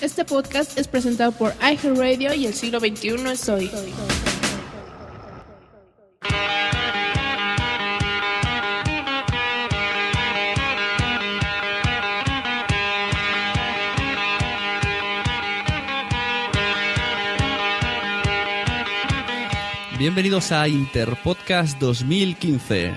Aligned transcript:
Este 0.00 0.24
podcast 0.24 0.78
es 0.78 0.88
presentado 0.88 1.32
por 1.32 1.52
iHeartRadio 1.60 2.34
y 2.34 2.46
el 2.46 2.54
siglo 2.54 2.80
XXI 2.80 3.30
es 3.30 3.48
hoy. 3.48 3.70
Bienvenidos 19.98 20.50
a 20.50 20.66
Interpodcast 20.66 21.78
2015. 21.78 22.94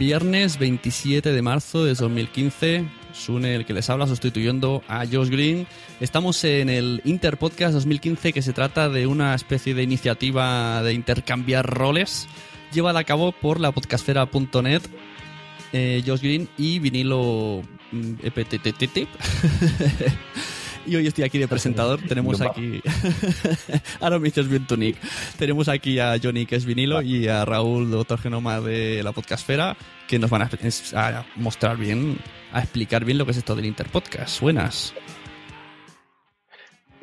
Viernes 0.00 0.58
27 0.58 1.30
de 1.30 1.42
marzo 1.42 1.84
de 1.84 1.92
2015, 1.92 2.88
Sune 3.12 3.54
el 3.54 3.66
que 3.66 3.74
les 3.74 3.90
habla 3.90 4.06
sustituyendo 4.06 4.82
a 4.88 5.04
Josh 5.04 5.28
Green. 5.28 5.66
Estamos 6.00 6.42
en 6.44 6.70
el 6.70 7.02
Interpodcast 7.04 7.74
2015 7.74 8.32
que 8.32 8.40
se 8.40 8.54
trata 8.54 8.88
de 8.88 9.06
una 9.06 9.34
especie 9.34 9.74
de 9.74 9.82
iniciativa 9.82 10.82
de 10.82 10.94
intercambiar 10.94 11.66
roles 11.66 12.28
llevada 12.72 13.00
a 13.00 13.04
cabo 13.04 13.32
por 13.32 13.60
la 13.60 13.72
podcastfera.net, 13.72 14.80
eh, 15.74 16.02
Josh 16.06 16.22
Green 16.22 16.48
y 16.56 16.78
vinilo 16.78 17.60
mm, 17.92 18.14
EPTTT. 18.22 19.06
Y 20.90 20.96
hoy 20.96 21.06
estoy 21.06 21.22
aquí 21.22 21.38
de 21.38 21.46
presentador. 21.46 22.00
Tenemos 22.08 22.40
aquí. 22.40 22.82
Ahora 24.00 24.18
me 24.18 24.24
dices 24.24 24.48
bien 24.48 24.66
tu 24.66 24.76
nick. 24.76 24.96
Tenemos 25.38 25.68
aquí 25.68 26.00
a 26.00 26.16
Johnny, 26.20 26.46
que 26.46 26.56
es 26.56 26.64
vinilo, 26.64 27.00
y 27.00 27.28
a 27.28 27.44
Raúl, 27.44 27.92
doctor 27.92 28.18
Genoma 28.18 28.60
de 28.60 29.00
la 29.04 29.12
Podcastfera, 29.12 29.76
que 30.08 30.18
nos 30.18 30.28
van 30.30 30.42
a, 30.42 30.50
a 30.96 31.26
mostrar 31.36 31.76
bien, 31.76 32.18
a 32.52 32.58
explicar 32.58 33.04
bien 33.04 33.18
lo 33.18 33.24
que 33.24 33.30
es 33.30 33.36
esto 33.36 33.54
del 33.54 33.66
Interpodcast. 33.66 34.40
Buenas. 34.40 34.92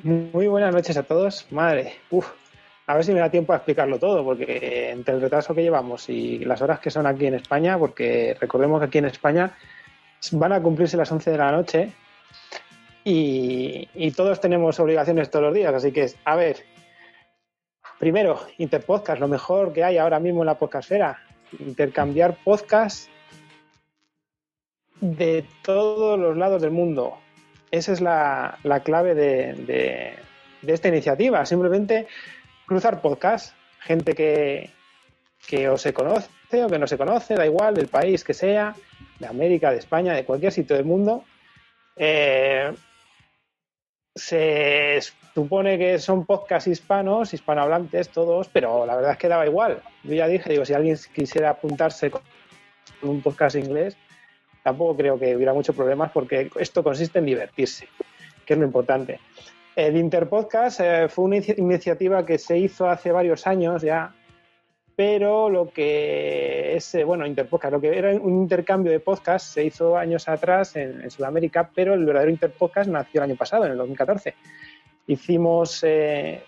Muy 0.03 0.47
buenas 0.47 0.75
noches 0.75 0.97
a 0.97 1.03
todos. 1.03 1.47
Madre, 1.52 1.93
uf, 2.09 2.27
a 2.88 2.93
ver 2.93 3.05
si 3.05 3.13
me 3.13 3.21
da 3.21 3.31
tiempo 3.31 3.53
a 3.53 3.55
explicarlo 3.55 3.99
todo, 3.99 4.21
porque 4.25 4.89
entre 4.89 5.15
el 5.15 5.21
retraso 5.21 5.55
que 5.55 5.63
llevamos 5.63 6.09
y 6.09 6.39
las 6.39 6.61
horas 6.61 6.81
que 6.81 6.91
son 6.91 7.08
aquí 7.08 7.27
en 7.27 7.35
España, 7.35 7.80
porque 7.80 8.35
recordemos 8.38 8.81
que 8.81 8.85
aquí 8.88 8.97
en 8.97 9.05
España 9.05 9.55
van 10.33 10.52
a 10.52 10.61
cumplirse 10.61 10.97
las 10.97 11.09
11 11.09 11.31
de 11.31 11.38
la 11.38 11.52
noche 11.53 11.93
y, 13.09 14.11
todos 14.11 14.41
tenemos 14.41 14.77
obligaciones 14.81 15.31
todos 15.31 15.45
los 15.45 15.53
días, 15.53 15.73
así 15.73 15.94
que, 15.94 16.11
a 16.25 16.36
ver, 16.36 16.58
primero, 17.99 18.41
Interpodcast, 18.58 19.22
lo 19.22 19.30
mejor 19.30 19.72
que 19.72 19.86
hay 19.86 19.97
ahora 19.97 20.19
mismo 20.19 20.41
en 20.41 20.47
la 20.47 20.59
podcastera, 20.59 21.23
intercambiar 21.58 22.36
podcast 22.44 23.08
de 24.99 25.45
todos 25.61 26.19
los 26.19 26.36
lados 26.36 26.61
del 26.61 26.72
mundo. 26.72 27.17
Esa 27.72 27.94
es 27.94 28.02
la, 28.02 28.59
clave 28.83 29.16
de, 29.16 30.16
esta 30.67 30.89
iniciativa, 30.89 31.45
simplemente 31.45 32.08
cruzar 32.66 33.02
podcast, 33.02 33.55
gente 33.80 34.16
que, 34.16 34.69
que 35.47 35.69
o 35.69 35.77
se 35.77 35.94
conoce 35.94 36.30
o 36.61 36.67
que 36.67 36.80
no 36.80 36.88
se 36.88 36.97
conoce, 36.97 37.36
da 37.36 37.45
igual, 37.45 37.73
del 37.73 37.88
país 37.88 38.25
que 38.25 38.33
sea, 38.33 38.75
de 39.17 39.27
América, 39.27 39.71
de 39.71 39.77
España, 39.77 40.14
de 40.14 40.25
cualquier 40.25 40.52
sitio 40.52 40.75
del 40.75 40.83
mundo. 40.83 41.23
Eh, 41.95 42.73
se 44.17 44.99
supone 45.33 45.77
que 45.77 45.99
son 45.99 46.25
podcasts 46.25 46.67
hispanos, 46.67 47.33
hispanohablantes 47.33 48.09
todos, 48.09 48.49
pero 48.49 48.85
la 48.85 48.95
verdad 48.95 49.11
es 49.11 49.17
que 49.17 49.27
daba 49.27 49.45
igual. 49.45 49.81
Yo 50.03 50.13
ya 50.15 50.27
dije, 50.27 50.49
digo, 50.49 50.65
si 50.65 50.73
alguien 50.73 50.97
quisiera 51.13 51.51
apuntarse 51.51 52.09
con 52.09 52.21
un 53.03 53.21
podcast 53.21 53.55
inglés, 53.55 53.95
tampoco 54.63 54.97
creo 54.97 55.19
que 55.19 55.35
hubiera 55.35 55.53
muchos 55.53 55.75
problemas 55.75 56.11
porque 56.11 56.49
esto 56.59 56.83
consiste 56.83 57.19
en 57.19 57.25
divertirse, 57.25 57.87
que 58.45 58.53
es 58.53 58.59
lo 58.59 58.65
importante. 58.65 59.19
El 59.75 59.95
Interpodcast 59.95 60.80
eh, 60.80 61.08
fue 61.08 61.25
una 61.25 61.37
iniciativa 61.37 62.25
que 62.25 62.39
se 62.39 62.58
hizo 62.58 62.89
hace 62.89 63.11
varios 63.11 63.45
años 63.45 63.83
ya, 63.83 64.15
pero 64.97 65.47
lo 65.52 65.69
que 65.69 66.75
es, 66.75 66.97
bueno, 67.05 67.27
Interpodcast, 67.27 67.71
lo 67.71 67.80
que 67.80 67.95
era 67.95 68.15
un 68.15 68.41
intercambio 68.41 68.91
de 68.91 68.99
podcast 68.99 69.53
se 69.53 69.63
hizo 69.63 69.95
años 69.95 70.27
atrás 70.27 70.75
en, 70.75 71.11
Sudamérica, 71.11 71.69
pero 71.71 71.93
el 71.93 72.03
verdadero 72.03 72.31
Interpodcast 72.31 72.89
nació 72.89 73.21
el 73.21 73.30
año 73.30 73.36
pasado, 73.36 73.65
en 73.65 73.73
el 73.73 73.77
2014. 73.77 74.33
Hicimos 75.05 75.83
eh, 75.83 76.41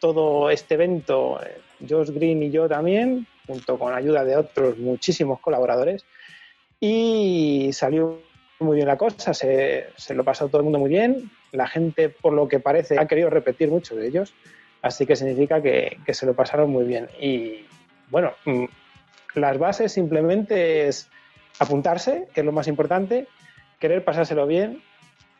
todo 0.00 0.50
este 0.50 0.74
evento, 0.74 1.38
eh, 1.40 1.60
Josh 1.88 2.10
Green 2.10 2.42
y 2.42 2.50
yo 2.50 2.68
también, 2.68 3.24
junto 3.46 3.78
con 3.78 3.94
ayuda 3.94 4.24
de 4.24 4.36
otros 4.36 4.76
muchísimos 4.78 5.38
colaboradores, 5.38 6.04
y 6.80 7.70
salió 7.72 8.18
muy 8.58 8.74
bien 8.74 8.88
la 8.88 8.98
cosa, 8.98 9.32
se, 9.32 9.90
se 9.96 10.14
lo 10.16 10.24
pasó 10.24 10.48
todo 10.48 10.58
el 10.58 10.64
mundo 10.64 10.80
muy 10.80 10.90
bien, 10.90 11.30
la 11.52 11.68
gente, 11.68 12.08
por 12.08 12.32
lo 12.32 12.48
que 12.48 12.58
parece, 12.58 12.98
ha 12.98 13.06
querido 13.06 13.30
repetir 13.30 13.70
muchos 13.70 13.96
de 13.96 14.08
ellos, 14.08 14.34
así 14.82 15.06
que 15.06 15.16
significa 15.16 15.62
que, 15.62 15.98
que 16.04 16.14
se 16.14 16.26
lo 16.26 16.34
pasaron 16.34 16.70
muy 16.70 16.84
bien. 16.84 17.08
Y, 17.20 17.66
bueno, 18.10 18.32
mm, 18.44 18.64
las 19.34 19.58
bases 19.58 19.92
simplemente 19.92 20.88
es 20.88 21.08
apuntarse, 21.58 22.28
que 22.34 22.40
es 22.40 22.46
lo 22.46 22.52
más 22.52 22.68
importante, 22.68 23.26
querer 23.78 24.04
pasárselo 24.04 24.46
bien 24.46 24.82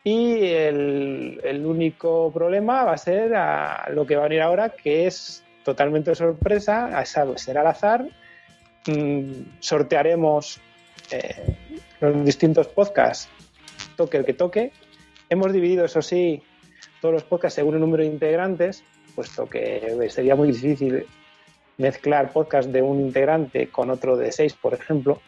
y 0.07 0.45
el, 0.45 1.65
único 1.65 2.31
problema 2.31 2.85
va 2.85 2.93
a 2.93 2.97
ser 2.97 3.35
a 3.35 3.89
lo 3.91 4.05
que 4.05 4.15
va 4.15 4.21
a 4.21 4.29
venir 4.29 4.41
ahora, 4.41 4.69
que 4.69 5.05
es 5.05 5.43
totalmente 5.65 6.15
sorpresa, 6.15 7.03
será 7.35 7.59
al 7.59 7.67
azar. 7.67 8.07
Mm, 8.87 9.59
sortearemos 9.59 10.61
eh, 11.11 11.57
los 11.99 12.23
distintos 12.23 12.69
podcasts, 12.69 13.27
toque 13.97 14.15
el 14.15 14.23
que 14.23 14.33
toque. 14.33 14.71
Hemos 15.29 15.51
dividido, 15.51 15.83
eso 15.83 16.01
sí, 16.01 16.41
todos 17.01 17.13
los 17.13 17.23
podcasts 17.23 17.55
según 17.55 17.73
el 17.73 17.81
número 17.81 18.03
de 18.03 18.09
integrantes, 18.09 18.85
puesto 19.17 19.49
que 19.49 19.97
sería 20.11 20.35
muy 20.35 20.51
difícil 20.51 21.07
mezclar 21.77 22.31
podcast 22.31 22.69
de 22.69 22.83
un 22.83 23.01
integrante 23.01 23.67
con 23.69 23.89
otro 23.89 24.15
de 24.15 24.31
seis, 24.31 24.53
por 24.53 24.75
ejemplo, 24.75 25.19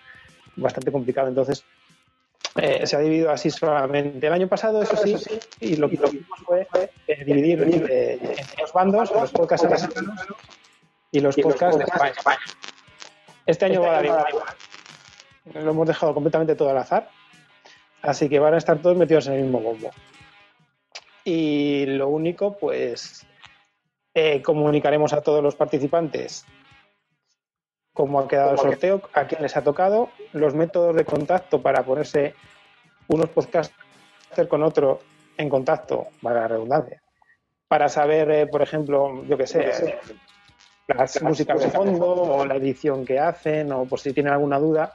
bastante 0.55 0.91
complicado. 0.91 1.27
Entonces, 1.27 1.65
eh, 2.61 2.85
se 2.85 2.95
ha 2.95 2.99
dividido 2.99 3.31
así 3.31 3.49
solamente. 3.49 4.27
El 4.27 4.33
año 4.33 4.47
pasado, 4.47 4.83
eso 4.83 4.95
sí, 4.95 5.15
y 5.59 5.77
lo 5.77 5.89
que 5.89 5.95
hicimos 5.95 6.39
fue 6.45 6.67
eh, 7.07 7.25
dividir 7.25 7.63
eh, 7.89 8.19
en 8.21 8.47
dos 8.59 8.71
bandos, 8.73 9.09
los 9.09 9.31
podcasts 9.31 9.65
americanos 9.65 10.19
y 11.11 11.19
los 11.19 11.35
podcasts 11.35 11.79
de 11.79 11.85
España. 11.85 12.39
Este 13.47 13.65
año 13.65 13.81
va 13.81 13.89
a 13.89 13.91
dar 13.93 14.05
igual. 14.05 14.25
Lo 15.55 15.71
hemos 15.71 15.87
dejado 15.87 16.13
completamente 16.13 16.53
todo 16.53 16.69
al 16.69 16.77
azar. 16.77 17.09
Así 18.03 18.29
que 18.29 18.37
van 18.37 18.53
a 18.53 18.57
estar 18.57 18.77
todos 18.77 18.95
metidos 18.95 19.25
en 19.25 19.33
el 19.33 19.41
mismo 19.41 19.59
bombo. 19.61 19.89
Y 21.23 21.87
lo 21.87 22.07
único, 22.07 22.55
pues, 22.55 23.25
eh, 24.13 24.41
comunicaremos 24.41 25.13
a 25.13 25.21
todos 25.21 25.43
los 25.43 25.55
participantes 25.55 26.45
cómo 27.93 28.21
ha 28.21 28.27
quedado 28.29 28.51
el 28.51 28.57
sorteo, 28.57 29.01
a 29.13 29.27
quién 29.27 29.41
les 29.41 29.57
ha 29.57 29.63
tocado, 29.63 30.09
los 30.31 30.53
métodos 30.55 30.95
de 30.95 31.03
contacto 31.03 31.61
para 31.61 31.83
ponerse 31.83 32.33
unos 33.09 33.29
podcasters 33.29 34.47
con 34.47 34.63
otro 34.63 34.99
en 35.35 35.49
contacto, 35.49 36.07
para 36.21 36.41
la 36.41 36.47
redundancia, 36.47 37.01
para 37.67 37.89
saber, 37.89 38.31
eh, 38.31 38.47
por 38.47 38.61
ejemplo, 38.61 39.25
yo 39.25 39.37
qué 39.37 39.47
sé, 39.47 39.99
las 40.87 41.21
músicas 41.21 41.59
de 41.59 41.69
fondo. 41.71 42.05
o 42.05 42.45
la 42.45 42.55
edición 42.55 43.05
que 43.05 43.19
hacen 43.19 43.71
o 43.73 43.83
por 43.83 43.99
si 43.99 44.13
tienen 44.13 44.31
alguna 44.31 44.59
duda 44.59 44.93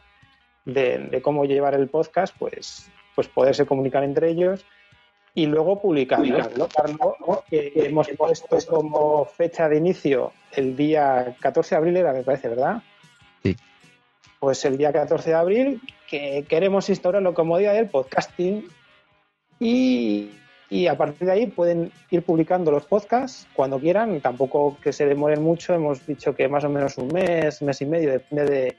de, 0.65 0.99
de 1.11 1.21
cómo 1.21 1.45
llevar 1.45 1.75
el 1.75 1.89
podcast, 1.89 2.35
pues, 2.39 2.91
pues 3.15 3.29
poderse 3.29 3.67
comunicar 3.67 4.03
entre 4.03 4.31
ellos 4.31 4.65
y 5.35 5.47
luego 5.47 5.81
publicarlo. 5.81 6.69
que 7.51 7.73
hemos 7.75 8.09
puesto 8.11 8.59
como 8.67 9.25
fecha 9.25 9.69
de 9.69 9.77
inicio 9.77 10.33
el 10.53 10.77
día 10.77 11.37
14 11.41 11.75
de 11.75 11.79
abril, 11.79 11.97
era, 11.97 12.13
me 12.13 12.23
parece, 12.23 12.49
¿verdad? 12.49 12.83
Sí. 13.43 13.57
Pues 14.39 14.65
el 14.65 14.79
día 14.79 14.93
14 14.93 15.31
de 15.31 15.37
abril, 15.37 15.81
que 16.09 16.45
queremos 16.49 16.89
instaurarlo 16.89 17.35
como 17.35 17.59
día 17.59 17.73
del 17.73 17.89
podcasting 17.89 18.69
y, 19.59 20.31
y 20.71 20.87
a 20.87 20.97
partir 20.97 21.27
de 21.27 21.33
ahí 21.33 21.47
pueden 21.49 21.91
ir 22.11 22.23
publicando 22.23 22.71
los 22.71 22.87
podcasts 22.87 23.49
cuando 23.55 23.81
quieran, 23.81 24.21
tampoco 24.21 24.77
que 24.81 24.93
se 24.93 25.07
demoren 25.07 25.43
mucho, 25.43 25.75
hemos 25.75 26.07
dicho 26.07 26.35
que 26.37 26.49
más 26.49 26.63
o 26.63 26.69
menos 26.69 26.97
un 26.99 27.09
mes, 27.09 27.61
mes 27.61 27.81
y 27.81 27.87
medio, 27.87 28.13
depende 28.13 28.45
de, 28.45 28.77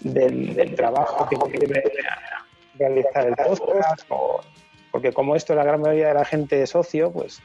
del, 0.00 0.54
del, 0.54 0.74
trabajo 0.74 1.28
que 1.28 1.36
quiere 1.36 1.84
realizar 2.76 3.28
el 3.28 3.36
podcast 3.36 4.04
o 4.08 4.40
porque 4.90 5.12
como 5.12 5.36
esto 5.36 5.54
la 5.54 5.64
gran 5.64 5.80
mayoría 5.80 6.08
de 6.08 6.14
la 6.14 6.24
gente 6.24 6.62
es 6.62 6.70
socio, 6.70 7.12
pues 7.12 7.40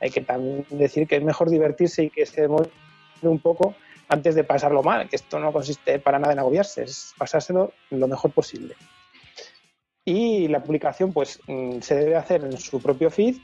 hay 0.00 0.10
que 0.10 0.20
también 0.20 0.66
decir 0.70 1.06
que 1.06 1.16
es 1.16 1.22
mejor 1.22 1.50
divertirse 1.50 2.04
y 2.04 2.10
que 2.10 2.26
se 2.26 2.48
mueva 2.48 2.68
un 3.22 3.38
poco 3.38 3.74
antes 4.08 4.34
de 4.34 4.44
pasarlo 4.44 4.82
mal, 4.82 5.08
que 5.08 5.16
esto 5.16 5.38
no 5.38 5.52
consiste 5.52 5.98
para 5.98 6.18
nada 6.18 6.32
en 6.32 6.38
agobiarse, 6.38 6.84
es 6.84 7.14
pasárselo 7.18 7.72
lo 7.90 8.08
mejor 8.08 8.30
posible. 8.32 8.74
Y 10.04 10.48
la 10.48 10.62
publicación 10.62 11.12
pues 11.12 11.40
mm, 11.46 11.80
se 11.80 11.94
debe 11.94 12.16
hacer 12.16 12.42
en 12.44 12.56
su 12.56 12.80
propio 12.80 13.10
feed 13.10 13.36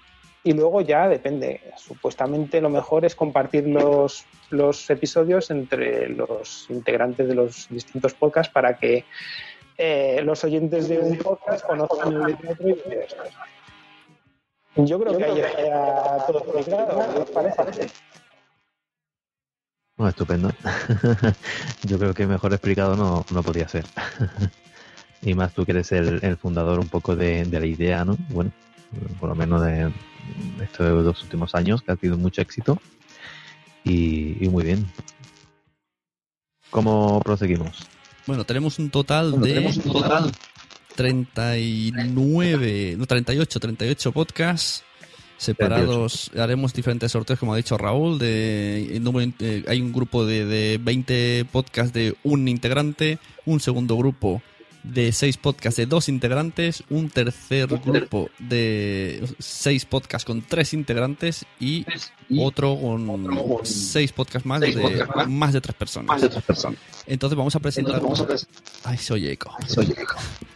y 0.42 0.52
luego 0.52 0.80
ya 0.80 1.08
depende. 1.08 1.60
Supuestamente 1.76 2.60
lo 2.60 2.70
mejor 2.70 3.04
es 3.04 3.14
compartir 3.14 3.66
los, 3.66 4.24
los 4.50 4.88
episodios 4.88 5.50
entre 5.50 6.08
los 6.08 6.66
integrantes 6.70 7.28
de 7.28 7.34
los 7.34 7.68
distintos 7.68 8.14
podcasts 8.14 8.52
para 8.52 8.78
que 8.78 9.04
eh, 9.76 10.20
los 10.24 10.44
oyentes 10.44 10.88
de 10.88 10.98
un 10.98 11.18
podcast 11.18 11.66
conozcan 11.66 12.12
el 12.12 12.36
de 12.36 12.78
y 14.76 14.84
Yo 14.84 15.00
creo 15.00 15.16
que 15.16 15.24
ahí 15.24 15.40
está 15.40 16.26
todo 16.26 16.42
¿qué 16.64 17.20
os 17.20 17.30
parece? 17.30 17.86
estupendo. 20.08 20.50
Yo 21.84 21.98
creo 21.98 22.14
que 22.14 22.26
mejor 22.26 22.52
explicado 22.52 22.96
no, 22.96 23.24
no 23.30 23.42
podía 23.42 23.68
ser. 23.68 23.84
y 25.22 25.34
más 25.34 25.54
tú 25.54 25.64
que 25.64 25.72
eres 25.72 25.92
el, 25.92 26.18
el 26.22 26.36
fundador 26.36 26.80
un 26.80 26.88
poco 26.88 27.14
de, 27.16 27.44
de, 27.44 27.60
la 27.60 27.66
idea, 27.66 28.04
¿no? 28.04 28.16
Bueno, 28.28 28.50
por 29.20 29.28
lo 29.28 29.34
menos 29.34 29.64
de, 29.64 29.92
estos 30.62 31.04
dos 31.04 31.22
últimos 31.22 31.54
años, 31.54 31.82
que 31.82 31.92
ha 31.92 31.96
tenido 31.96 32.18
mucho 32.18 32.42
éxito. 32.42 32.78
Y 33.84 34.48
muy 34.50 34.64
bien. 34.64 34.86
¿Cómo 36.70 37.20
proseguimos? 37.20 37.86
Bueno, 38.26 38.44
tenemos 38.44 38.78
un 38.78 38.90
total 38.90 39.30
bueno, 39.30 39.46
de 39.46 39.54
tenemos 39.54 39.76
un 39.78 39.92
total 39.92 40.32
39, 40.94 42.94
no, 42.96 43.06
38, 43.06 43.60
38 43.60 44.12
podcasts 44.12 44.84
separados. 45.36 46.30
38. 46.30 46.42
Haremos 46.42 46.72
diferentes 46.72 47.12
sorteos, 47.12 47.38
como 47.38 47.54
ha 47.54 47.56
dicho 47.56 47.76
Raúl. 47.76 48.18
De, 48.18 49.00
eh, 49.40 49.64
hay 49.66 49.80
un 49.80 49.92
grupo 49.92 50.24
de, 50.24 50.46
de 50.46 50.78
20 50.82 51.46
podcasts 51.50 51.92
de 51.92 52.16
un 52.22 52.48
integrante, 52.48 53.18
un 53.44 53.60
segundo 53.60 53.96
grupo 53.96 54.42
de 54.84 55.10
seis 55.12 55.36
podcasts 55.38 55.76
de 55.78 55.86
dos 55.86 56.08
integrantes, 56.08 56.84
un 56.90 57.08
tercer 57.10 57.66
grupo 57.66 58.28
de 58.38 59.26
seis 59.38 59.84
podcasts 59.86 60.26
con 60.26 60.42
tres 60.42 60.74
integrantes 60.74 61.46
y 61.58 61.84
otro 62.38 62.78
con 62.78 63.60
seis 63.64 64.12
podcasts 64.12 64.46
más 64.46 64.60
de 64.60 65.06
más 65.26 65.52
de 65.52 65.60
tres 65.60 65.74
personas. 65.74 66.22
Entonces 67.06 67.36
vamos 67.36 67.56
a 67.56 67.60
presentar. 67.60 68.00
Ay, 68.84 68.98
soy 68.98 69.26
eco. 69.26 69.56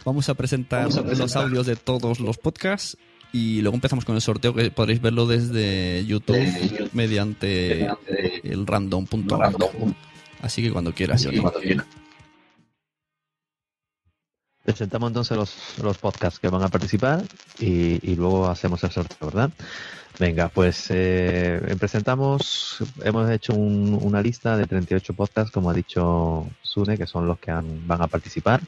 Vamos 0.05 0.29
a 0.29 0.35
presentar 0.35 0.87
los 1.17 1.35
audios 1.35 1.65
de 1.65 1.75
todos 1.75 2.19
los 2.19 2.37
podcasts 2.37 2.97
y 3.31 3.61
luego 3.61 3.75
empezamos 3.75 4.05
con 4.05 4.15
el 4.15 4.21
sorteo 4.21 4.53
que 4.53 4.71
podréis 4.71 5.01
verlo 5.01 5.27
desde 5.27 6.05
YouTube 6.05 6.89
mediante 6.93 7.87
el 8.43 8.65
random.org. 8.65 9.95
Así 10.41 10.61
que 10.61 10.71
cuando 10.71 10.93
quieras. 10.93 11.27
Presentamos 14.69 15.09
entonces 15.09 15.35
los, 15.35 15.79
los 15.81 15.97
podcasts 15.97 16.39
que 16.39 16.47
van 16.47 16.61
a 16.61 16.67
participar 16.67 17.23
y, 17.57 18.15
luego 18.15 18.47
hacemos 18.47 18.83
el 18.83 18.91
sorteo, 18.91 19.27
¿verdad? 19.27 19.49
Venga, 20.19 20.49
pues 20.49 20.85
eh, 20.89 21.75
presentamos, 21.79 22.77
hemos 23.03 23.31
hecho 23.31 23.55
un, 23.55 23.97
una 23.99 24.21
lista 24.21 24.55
de 24.57 24.67
38 24.67 25.15
podcasts, 25.15 25.51
como 25.51 25.71
ha 25.71 25.73
dicho 25.73 26.45
Sune, 26.61 26.99
que 26.99 27.07
son 27.07 27.25
los 27.25 27.39
que 27.39 27.49
han, 27.49 27.87
van 27.87 28.03
a 28.03 28.07
participar. 28.07 28.61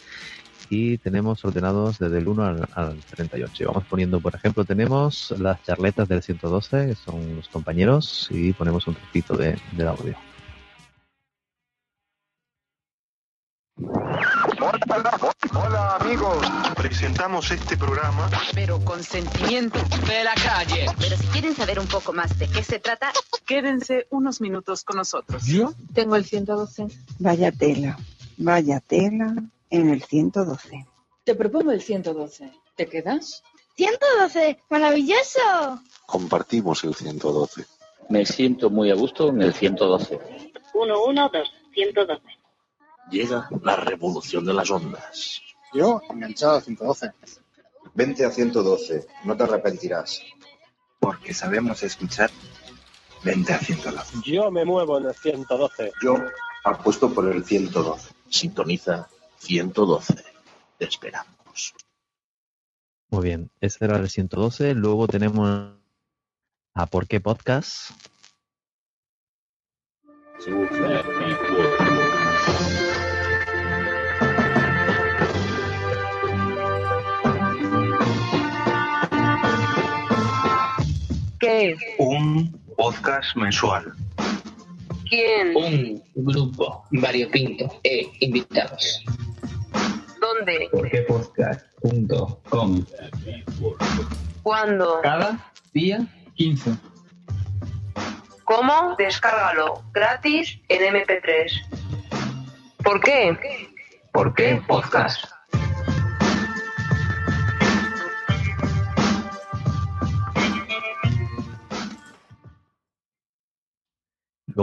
Y 0.71 0.97
tenemos 0.97 1.45
ordenados 1.45 1.99
desde 1.99 2.17
el 2.17 2.27
1 2.27 2.45
al, 2.45 2.67
al 2.73 2.97
38. 3.11 3.61
Y 3.61 3.65
vamos 3.67 3.83
poniendo, 3.87 4.19
por 4.19 4.33
ejemplo, 4.33 4.65
tenemos 4.65 5.35
las 5.37 5.63
charletas 5.63 6.09
del 6.09 6.23
112, 6.23 6.87
que 6.87 6.95
son 6.95 7.35
los 7.35 7.47
compañeros, 7.49 8.27
y 8.31 8.53
ponemos 8.53 8.87
un 8.87 8.95
trocito 8.95 9.37
de, 9.37 9.55
audio. 9.87 10.15
Presentamos 16.81 17.51
este 17.51 17.77
programa. 17.77 18.27
Pero 18.55 18.83
con 18.83 19.03
sentimiento 19.03 19.77
de 20.07 20.23
la 20.23 20.33
calle. 20.33 20.87
Pero 20.99 21.15
si 21.15 21.27
quieren 21.27 21.55
saber 21.55 21.79
un 21.79 21.85
poco 21.85 22.11
más 22.11 22.39
de 22.39 22.47
qué 22.47 22.63
se 22.63 22.79
trata, 22.79 23.11
quédense 23.45 24.07
unos 24.09 24.41
minutos 24.41 24.83
con 24.83 24.97
nosotros. 24.97 25.45
¿Yo? 25.45 25.73
Tengo 25.93 26.15
el 26.15 26.25
112. 26.25 26.87
Vaya 27.19 27.51
tela, 27.51 27.99
vaya 28.37 28.79
tela 28.79 29.35
en 29.69 29.89
el 29.89 30.01
112. 30.01 30.87
Te 31.23 31.35
propongo 31.35 31.71
el 31.71 31.83
112. 31.83 32.51
¿Te 32.75 32.87
quedas? 32.87 33.43
112, 33.75 34.63
maravilloso. 34.71 35.81
Compartimos 36.07 36.83
el 36.83 36.95
112. 36.95 37.65
Me 38.09 38.25
siento 38.25 38.71
muy 38.71 38.89
a 38.89 38.95
gusto 38.95 39.29
en 39.29 39.43
el 39.43 39.53
112. 39.53 40.19
112, 40.73 41.43
112 41.75 42.41
llega 43.11 43.49
la 43.61 43.75
revolución 43.75 44.45
de 44.45 44.53
las 44.53 44.71
ondas. 44.71 45.41
Yo, 45.73 46.01
enganchado 46.09 46.57
a 46.57 46.61
112. 46.61 47.11
Vente 47.93 48.25
a 48.25 48.31
112, 48.31 49.07
no 49.25 49.35
te 49.35 49.43
arrepentirás. 49.43 50.21
Porque 50.99 51.33
sabemos 51.33 51.81
escuchar. 51.83 52.29
Vente 53.23 53.53
a 53.53 53.59
112. 53.59 54.17
Yo 54.25 54.51
me 54.51 54.65
muevo 54.65 54.97
en 54.97 55.05
el 55.05 55.15
112. 55.15 55.91
Yo 56.03 56.15
apuesto 56.63 57.13
por 57.13 57.27
el 57.27 57.43
112. 57.43 58.13
Sintoniza 58.29 59.09
112. 59.39 60.23
Te 60.77 60.85
esperamos. 60.85 61.73
Muy 63.09 63.23
bien, 63.23 63.51
ese 63.59 63.85
era 63.85 63.97
el 63.97 64.09
112. 64.09 64.73
Luego 64.73 65.07
tenemos 65.07 65.75
a 66.73 66.85
¿Por 66.87 67.07
qué 67.07 67.19
Podcast? 67.19 67.91
¿Qué? 81.41 81.75
Un 81.97 82.51
podcast 82.77 83.35
mensual. 83.35 83.91
¿Quién? 85.09 85.55
Un 85.55 86.03
grupo 86.13 86.85
variopinto 86.91 87.79
e 87.83 88.11
invitados. 88.19 89.03
¿Dónde? 90.21 90.69
Porquepodcast.com 90.71 92.85
¿Cuándo? 94.43 94.99
Cada 95.01 95.51
día 95.73 96.05
15. 96.35 96.75
¿Cómo? 98.43 98.95
Descárgalo 98.99 99.83
gratis 99.93 100.59
en 100.69 100.93
MP3. 100.93 101.51
¿Por 102.83 103.01
qué? 103.01 103.35
¿Por 104.13 104.35
qué 104.35 104.61
podcast? 104.67 105.25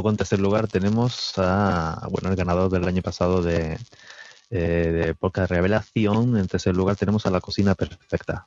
En 0.06 0.16
tercer 0.16 0.38
lugar 0.38 0.68
tenemos 0.68 1.32
a, 1.36 2.06
bueno, 2.10 2.30
el 2.30 2.36
ganador 2.36 2.70
del 2.70 2.86
año 2.86 3.02
pasado 3.02 3.42
de, 3.42 3.76
eh, 4.50 5.14
de 5.20 5.46
Revelación. 5.46 6.38
En 6.38 6.46
tercer 6.46 6.76
lugar 6.76 6.96
tenemos 6.96 7.26
a 7.26 7.30
La 7.30 7.40
Cocina 7.40 7.74
Perfecta. 7.74 8.46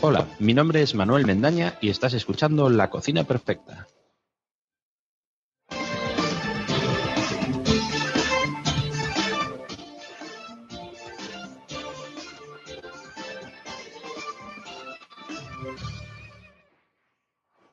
Hola, 0.00 0.28
mi 0.38 0.54
nombre 0.54 0.82
es 0.82 0.94
Manuel 0.94 1.26
Mendaña 1.26 1.78
y 1.80 1.88
estás 1.90 2.14
escuchando 2.14 2.70
La 2.70 2.90
Cocina 2.90 3.24
Perfecta. 3.24 3.88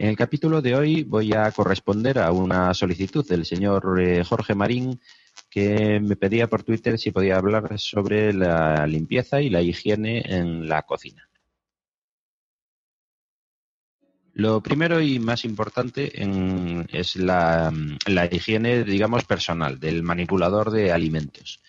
En 0.02 0.08
el 0.08 0.18
capítulo 0.18 0.64
de 0.64 0.74
hoy 0.74 1.04
voy 1.04 1.32
a 1.32 1.52
corresponder 1.52 2.18
a 2.18 2.32
una 2.32 2.74
solicitud 2.74 3.24
del 3.24 3.46
señor 3.46 4.02
eh, 4.02 4.24
Jorge 4.24 4.56
Marín 4.56 5.00
que 5.48 6.00
me 6.00 6.16
pedía 6.16 6.48
por 6.48 6.64
Twitter 6.64 6.98
si 6.98 7.12
podía 7.12 7.38
hablar 7.38 7.78
sobre 7.80 8.34
la 8.34 8.88
limpieza 8.88 9.42
y 9.42 9.52
la 9.52 9.62
higiene 9.62 10.24
en 10.26 10.68
la 10.68 10.82
cocina. 10.82 11.30
Lo 14.34 14.64
primero 14.64 15.00
y 15.00 15.20
más 15.20 15.46
importante 15.46 16.12
es 16.92 17.16
la, 17.16 17.72
higiene, 18.32 18.84
digamos, 18.84 19.26
personal 19.26 19.80
del 19.80 20.02
manipulador 20.02 20.72
de 20.72 20.92
alimentos. 20.92 21.62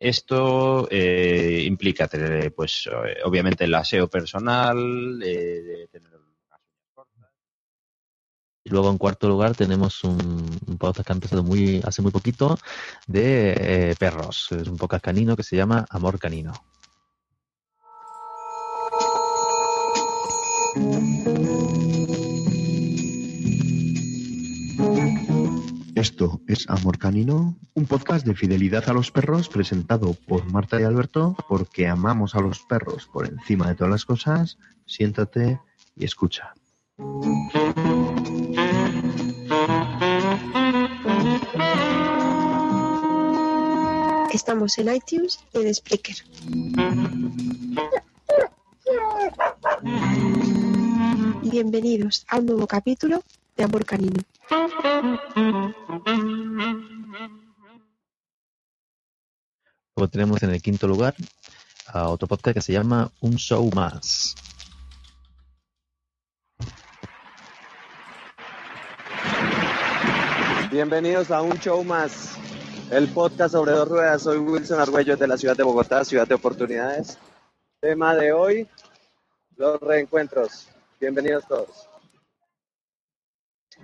Esto 0.00 0.88
eh, 0.90 1.64
implica 1.66 2.08
tener, 2.08 2.50
pues, 2.54 2.88
obviamente 3.24 3.64
el 3.64 3.74
aseo 3.74 4.08
personal, 4.08 5.20
eh, 5.22 5.86
tener 5.92 6.27
luego 8.68 8.90
en 8.90 8.98
cuarto 8.98 9.28
lugar 9.28 9.54
tenemos 9.54 10.04
un, 10.04 10.46
podcast 10.78 11.06
que 11.06 11.12
ha 11.12 11.16
empezado 11.16 11.42
muy, 11.42 11.80
hace 11.84 12.02
muy 12.02 12.12
poquito 12.12 12.58
de 13.06 13.90
eh, 13.90 13.94
perros. 13.98 14.48
Es 14.52 14.68
un 14.68 14.76
podcast 14.76 15.04
canino 15.04 15.36
que 15.36 15.42
se 15.42 15.56
llama 15.56 15.86
Amor 15.90 16.18
Canino. 16.18 16.52
Esto 25.94 26.40
es 26.46 26.60
es 26.60 26.70
Amor 26.70 26.96
Canino, 26.96 27.58
un 27.74 27.86
podcast 27.86 28.24
de 28.24 28.34
fidelidad 28.34 28.88
a 28.88 28.92
los 28.92 29.10
perros 29.10 29.48
presentado 29.48 30.14
por 30.14 30.50
Marta 30.50 30.80
y 30.80 30.84
Alberto 30.84 31.36
porque 31.48 31.88
amamos 31.88 32.34
a 32.34 32.40
los 32.40 32.60
perros 32.60 33.08
por 33.12 33.26
encima 33.26 33.68
de 33.68 33.74
todas 33.74 33.90
las 33.90 34.04
cosas. 34.04 34.58
Siéntate 34.86 35.60
y 35.96 36.04
escucha. 36.04 36.54
Estamos 44.32 44.76
en 44.78 44.92
iTunes 44.92 45.38
y 45.54 45.58
en 45.58 45.74
Spreaker. 45.74 46.16
Bienvenidos 51.42 52.26
a 52.28 52.38
un 52.38 52.46
nuevo 52.46 52.66
capítulo 52.66 53.22
de 53.56 53.62
Amor 53.62 53.84
Canino. 53.84 54.20
Luego 59.94 60.10
tenemos 60.10 60.42
en 60.42 60.50
el 60.50 60.60
quinto 60.60 60.88
lugar 60.88 61.14
a 61.86 62.08
otro 62.08 62.26
podcast 62.26 62.56
que 62.56 62.60
se 62.62 62.72
llama 62.72 63.12
Un 63.20 63.36
Show 63.36 63.70
Más. 63.72 64.34
Bienvenidos 70.78 71.32
a 71.32 71.42
Un 71.42 71.58
Show 71.58 71.82
Más, 71.82 72.36
el 72.92 73.08
podcast 73.08 73.50
sobre 73.50 73.72
dos 73.72 73.88
ruedas. 73.88 74.22
Soy 74.22 74.38
Wilson 74.38 74.78
Argüello 74.78 75.16
de 75.16 75.26
la 75.26 75.36
ciudad 75.36 75.56
de 75.56 75.64
Bogotá, 75.64 76.04
ciudad 76.04 76.28
de 76.28 76.36
oportunidades. 76.36 77.18
Tema 77.80 78.14
de 78.14 78.32
hoy, 78.32 78.68
los 79.56 79.80
reencuentros. 79.80 80.68
Bienvenidos 81.00 81.48
todos. 81.48 81.88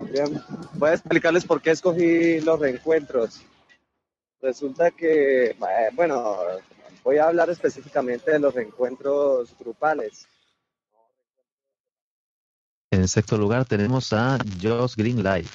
Bien, 0.03 0.41
voy 0.75 0.91
a 0.91 0.95
explicarles 0.95 1.45
por 1.45 1.61
qué 1.61 1.73
escogí 1.73 2.41
los 2.43 2.61
reencuentros. 2.61 3.43
Resulta 4.41 4.93
que, 4.93 5.47
eh, 5.47 5.57
bueno, 5.95 6.43
voy 7.03 7.19
a 7.19 7.27
hablar 7.27 7.51
específicamente 7.51 8.31
de 8.31 8.39
los 8.39 8.55
reencuentros 8.55 9.53
grupales. 9.59 10.29
En 12.93 13.09
sexto 13.09 13.37
lugar 13.37 13.65
tenemos 13.65 14.13
a 14.13 14.39
Josh 14.63 14.95
Green 14.95 15.25
Live. 15.25 15.51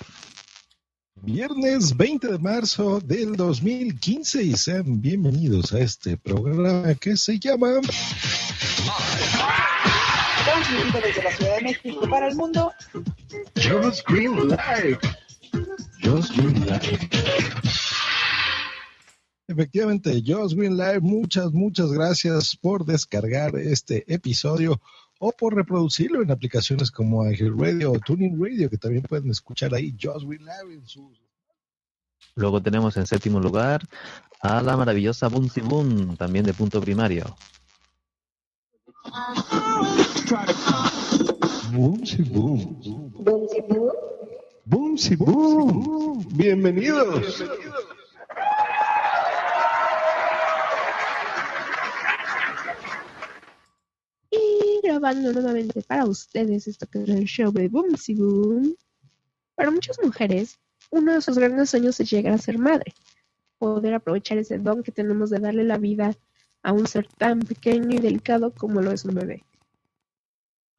Viernes 1.21 1.95
20 1.95 2.27
de 2.27 2.39
marzo 2.39 2.99
del 3.01 3.35
2015 3.35 4.43
y 4.43 4.53
sean 4.55 5.01
bienvenidos 5.01 5.73
a 5.73 5.79
este 5.79 6.17
programa 6.17 6.93
que 6.95 7.17
se 7.17 7.37
llama 7.39 7.81
Transmitido 10.45 11.01
desde 11.01 11.23
la 11.23 11.31
Ciudad 11.31 11.55
de 11.57 11.61
México 11.63 12.09
para 12.09 12.27
el 12.29 12.35
mundo. 12.35 12.71
Just 13.55 14.07
Green 14.07 14.49
Live. 14.49 14.99
Just 16.01 16.35
Green 16.35 16.65
Live. 16.65 17.09
Efectivamente, 19.47 20.21
Just 20.25 20.55
Green 20.55 20.77
Live, 20.77 21.01
muchas, 21.01 21.51
muchas 21.51 21.91
gracias 21.91 22.55
por 22.55 22.85
descargar 22.85 23.55
este 23.55 24.05
episodio 24.13 24.79
o 25.19 25.31
por 25.31 25.53
reproducirlo 25.53 26.21
en 26.21 26.31
aplicaciones 26.31 26.91
como 26.91 27.23
Radio 27.23 27.91
o 27.91 27.99
Tuning 27.99 28.41
Radio, 28.41 28.69
que 28.69 28.77
también 28.77 29.03
pueden 29.03 29.29
escuchar 29.29 29.75
ahí 29.75 29.95
Just 30.01 30.25
Green 30.25 30.45
Live 30.45 30.73
en 30.73 30.87
sus 30.87 31.21
Luego 32.35 32.61
tenemos 32.61 32.95
en 32.97 33.05
séptimo 33.05 33.39
lugar 33.39 33.81
a 34.41 34.61
la 34.61 34.77
maravillosa 34.77 35.27
Boomsy 35.27 35.61
Boom, 35.61 36.15
también 36.15 36.45
de 36.45 36.53
punto 36.53 36.79
primario. 36.79 37.35
Boomsy 41.71 42.23
Boom. 42.23 42.79
Boomsy 43.13 43.61
Boom. 43.67 43.91
Boomsy 44.65 45.15
Boom. 45.15 46.27
Bienvenidos. 46.31 47.41
Y 47.41 47.98
grabando 54.99 55.31
nuevamente 55.31 55.81
para 55.81 56.05
ustedes 56.05 56.67
esto 56.67 56.85
que 56.85 57.01
es 57.01 57.09
el 57.09 57.23
show 57.23 57.51
de 57.53 57.69
Boomsy 57.69 58.15
Boom. 58.15 58.75
Para 59.55 59.71
muchas 59.71 59.97
mujeres, 60.03 60.59
uno 60.91 61.13
de 61.13 61.21
sus 61.21 61.37
grandes 61.37 61.69
sueños 61.69 61.97
es 62.01 62.09
llegar 62.09 62.33
a 62.33 62.37
ser 62.37 62.57
madre. 62.57 62.93
Poder 63.57 63.93
aprovechar 63.93 64.37
ese 64.37 64.57
don 64.57 64.83
que 64.83 64.91
tenemos 64.91 65.29
de 65.29 65.39
darle 65.39 65.63
la 65.63 65.77
vida 65.77 66.13
a 66.63 66.73
un 66.73 66.85
ser 66.85 67.07
tan 67.07 67.39
pequeño 67.39 67.95
y 67.95 67.99
delicado 67.99 68.51
como 68.51 68.81
lo 68.81 68.91
es 68.91 69.05
un 69.05 69.15
bebé. 69.15 69.45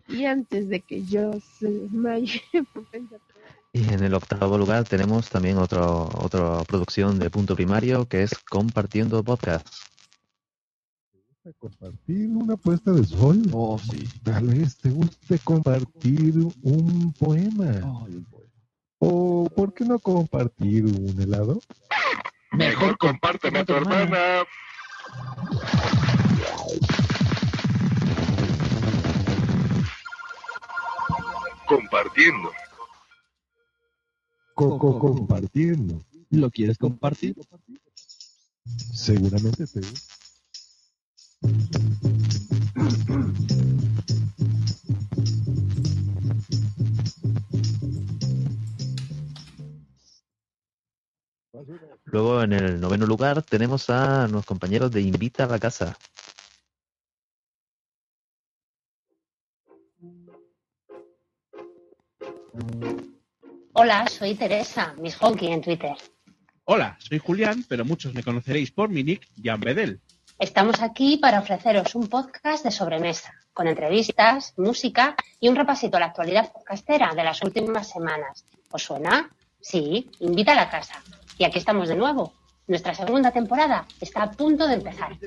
Y 0.07 0.27
antes 0.27 0.69
de 0.69 0.81
que 0.81 1.03
yo 1.05 1.33
se 1.59 1.71
desmaye 1.71 2.43
Y 3.73 3.85
en 3.85 4.03
el 4.03 4.15
octavo 4.15 4.59
lugar 4.59 4.85
tenemos 4.85 5.31
también 5.31 5.57
otro, 5.57 6.11
otra 6.19 6.63
producción 6.65 7.19
de 7.19 7.31
punto 7.31 7.55
primario 7.55 8.07
que 8.07 8.25
es 8.25 8.33
Compartiendo 8.51 9.23
Podcast. 9.23 9.67
Compartir 11.59 12.29
una 12.29 12.57
puesta 12.57 12.93
de 12.93 13.05
sol. 13.05 13.43
Oh, 13.53 13.79
sí. 13.79 14.07
Tal 14.23 14.49
vez 14.49 14.77
te 14.77 14.91
guste 14.91 15.39
compartir 15.39 16.35
un 16.63 17.13
poema. 17.15 18.07
O 18.99 19.49
¿por 19.49 19.73
qué 19.73 19.85
no 19.85 19.99
compartir 19.99 20.85
un 20.85 21.21
helado? 21.21 21.61
Mejor 22.53 22.99
compárteme 22.99 23.61
a 23.61 23.65
tu 23.65 23.73
hermana. 23.73 24.19
Compartiendo. 31.67 32.51
Coco 34.55 34.99
compartiendo. 34.99 36.03
¿Lo 36.29 36.51
quieres 36.51 36.77
compartir? 36.77 37.35
Seguramente 38.93 39.67
sí. 39.67 39.81
Luego 52.05 52.43
en 52.43 52.53
el 52.53 52.81
noveno 52.81 53.07
lugar 53.07 53.43
tenemos 53.43 53.89
a 53.89 54.27
los 54.29 54.45
compañeros 54.45 54.91
de 54.91 55.01
Invita 55.03 55.45
a 55.45 55.47
la 55.47 55.59
Casa. 55.59 55.97
Hola, 63.73 64.07
soy 64.09 64.35
Teresa, 64.35 64.95
Miss 65.01 65.17
Honky 65.21 65.47
en 65.47 65.63
Twitter. 65.63 65.97
Hola, 66.65 66.99
soy 67.01 67.19
Julián, 67.19 67.65
pero 67.69 67.85
muchos 67.85 68.13
me 68.13 68.23
conoceréis 68.23 68.73
por 68.73 68.89
mi 68.89 69.05
nick, 69.05 69.29
Jan 69.43 69.61
Bedel. 69.61 70.01
Estamos 70.41 70.81
aquí 70.81 71.19
para 71.19 71.41
ofreceros 71.41 71.95
un 71.95 72.09
podcast 72.09 72.65
de 72.65 72.71
sobremesa, 72.71 73.31
con 73.53 73.69
entrevistas, 73.69 74.55
música 74.57 75.15
y 75.39 75.51
un 75.51 75.55
repasito 75.55 75.99
a 75.99 76.01
la 76.01 76.07
actualidad 76.07 76.51
podcastera 76.51 77.13
de 77.15 77.25
las 77.25 77.43
últimas 77.43 77.91
semanas. 77.91 78.47
¿Os 78.71 78.83
suena? 78.83 79.29
Sí, 79.61 80.11
invita 80.21 80.53
a 80.53 80.55
la 80.55 80.71
casa. 80.71 80.95
Y 81.37 81.45
aquí 81.45 81.59
estamos 81.59 81.91
de 81.91 81.97
nuevo. 81.97 82.33
Nuestra 82.69 82.95
segunda 82.95 83.33
temporada 83.33 83.85
está 84.01 84.23
a 84.23 84.31
punto 84.31 84.67
de 84.67 84.75
empezar. 84.77 85.19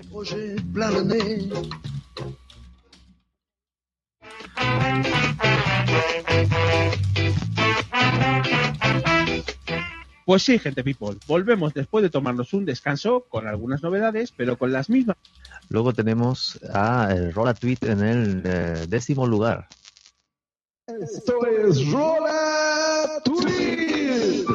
Pues 10.25 10.43
sí, 10.43 10.57
gente 10.57 10.83
people, 10.83 11.17
volvemos 11.27 11.73
después 11.73 12.01
de 12.01 12.09
tomarnos 12.09 12.53
un 12.53 12.65
descanso 12.65 13.25
con 13.27 13.47
algunas 13.47 13.83
novedades, 13.83 14.33
pero 14.35 14.57
con 14.57 14.71
las 14.71 14.89
mismas. 14.89 15.17
Luego 15.69 15.93
tenemos 15.93 16.59
a 16.73 17.09
el 17.11 17.33
Rola 17.33 17.53
Tweet 17.53 17.79
en 17.81 18.03
el 18.03 18.41
eh, 18.45 18.85
décimo 18.87 19.27
lugar. 19.27 19.67
Esto 20.87 21.45
es 21.45 21.91
Rola 21.91 23.21
Tweet. 23.23 24.45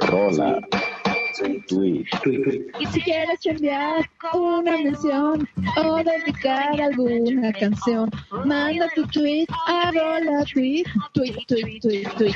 Rola. 0.00 0.60
Tweet. 1.38 2.06
Y 2.80 2.86
si 2.86 3.00
quieres 3.00 3.46
enviar 3.46 4.10
una 4.34 4.72
mención 4.78 5.48
o 5.76 5.96
dedicar 6.02 6.80
alguna 6.80 7.52
canción, 7.52 8.10
manda 8.44 8.88
tu 8.96 9.06
tweet 9.06 9.46
a 9.68 9.92
rola 9.92 10.44
tweet, 10.52 10.84
tweet, 11.12 11.36
tweet, 11.46 11.80
tweet, 11.80 12.08
tweet. 12.16 12.34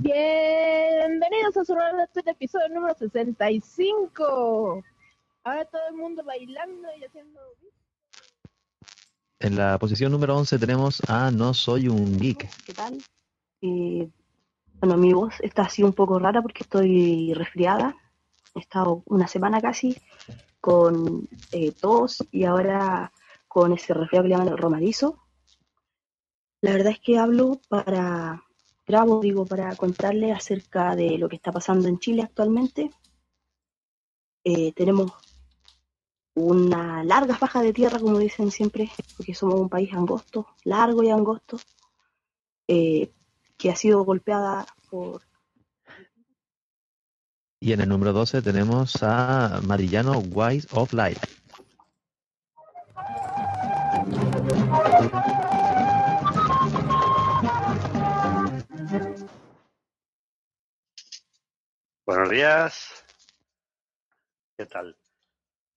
Bienvenidos 0.00 1.56
a 1.58 1.64
su 1.64 1.74
rola 1.74 2.06
tweet 2.06 2.30
episodio 2.30 2.68
número 2.70 2.94
65. 2.94 4.82
Ahora 5.44 5.64
todo 5.66 5.82
el 5.90 5.96
mundo 5.96 6.24
bailando 6.24 6.88
y 6.98 7.04
haciendo... 7.04 7.40
En 9.40 9.56
la 9.56 9.78
posición 9.78 10.10
número 10.10 10.36
11 10.38 10.58
tenemos 10.58 11.02
a 11.06 11.30
No 11.30 11.52
Soy 11.52 11.88
un 11.88 12.18
Geek. 12.18 12.48
¿Qué 12.64 12.72
tal? 12.72 12.96
Eh, 13.60 14.08
bueno, 14.84 15.00
mi 15.00 15.14
voz 15.14 15.32
está 15.40 15.62
así 15.62 15.82
un 15.82 15.94
poco 15.94 16.18
rara 16.18 16.42
porque 16.42 16.62
estoy 16.62 17.32
resfriada. 17.32 17.96
He 18.54 18.60
estado 18.60 19.02
una 19.06 19.26
semana 19.26 19.58
casi 19.58 19.96
con 20.60 21.26
eh, 21.52 21.72
tos 21.72 22.22
y 22.30 22.44
ahora 22.44 23.10
con 23.48 23.72
ese 23.72 23.94
resfriado 23.94 24.24
que 24.24 24.28
le 24.28 24.34
llaman 24.34 24.52
el 24.52 24.58
romadizo. 24.58 25.24
La 26.60 26.72
verdad 26.72 26.92
es 26.92 27.00
que 27.00 27.16
hablo 27.16 27.62
para, 27.66 28.44
grabo, 28.86 29.20
digo, 29.20 29.46
para 29.46 29.74
contarle 29.74 30.32
acerca 30.32 30.94
de 30.94 31.16
lo 31.16 31.30
que 31.30 31.36
está 31.36 31.50
pasando 31.50 31.88
en 31.88 31.98
Chile 31.98 32.20
actualmente. 32.20 32.90
Eh, 34.44 34.72
tenemos 34.72 35.12
una 36.34 37.02
larga 37.04 37.36
faja 37.36 37.62
de 37.62 37.72
tierra, 37.72 37.98
como 37.98 38.18
dicen 38.18 38.50
siempre, 38.50 38.90
porque 39.16 39.34
somos 39.34 39.58
un 39.58 39.70
país 39.70 39.94
angosto, 39.94 40.46
largo 40.64 41.02
y 41.02 41.08
angosto, 41.08 41.58
eh, 42.68 43.10
que 43.56 43.70
ha 43.70 43.76
sido 43.76 44.04
golpeada 44.04 44.66
por 44.90 45.22
Y 47.60 47.72
en 47.72 47.80
el 47.80 47.88
número 47.88 48.12
12 48.12 48.42
tenemos 48.42 49.02
a 49.02 49.60
Madrillano 49.64 50.18
Wise 50.18 50.68
of 50.72 50.92
Life. 50.92 51.20
Buenos 62.06 62.28
días. 62.28 63.04
¿Qué 64.58 64.66
tal? 64.66 64.94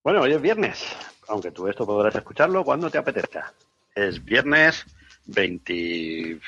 Bueno, 0.04 0.20
hoy 0.20 0.34
es 0.34 0.42
viernes, 0.42 0.84
aunque 1.26 1.50
tú 1.50 1.68
esto 1.68 1.86
podrás 1.86 2.14
escucharlo 2.14 2.64
cuando 2.64 2.90
te 2.90 2.98
apetezca. 2.98 3.54
Es 3.94 4.22
viernes 4.22 4.84
20... 5.26 6.40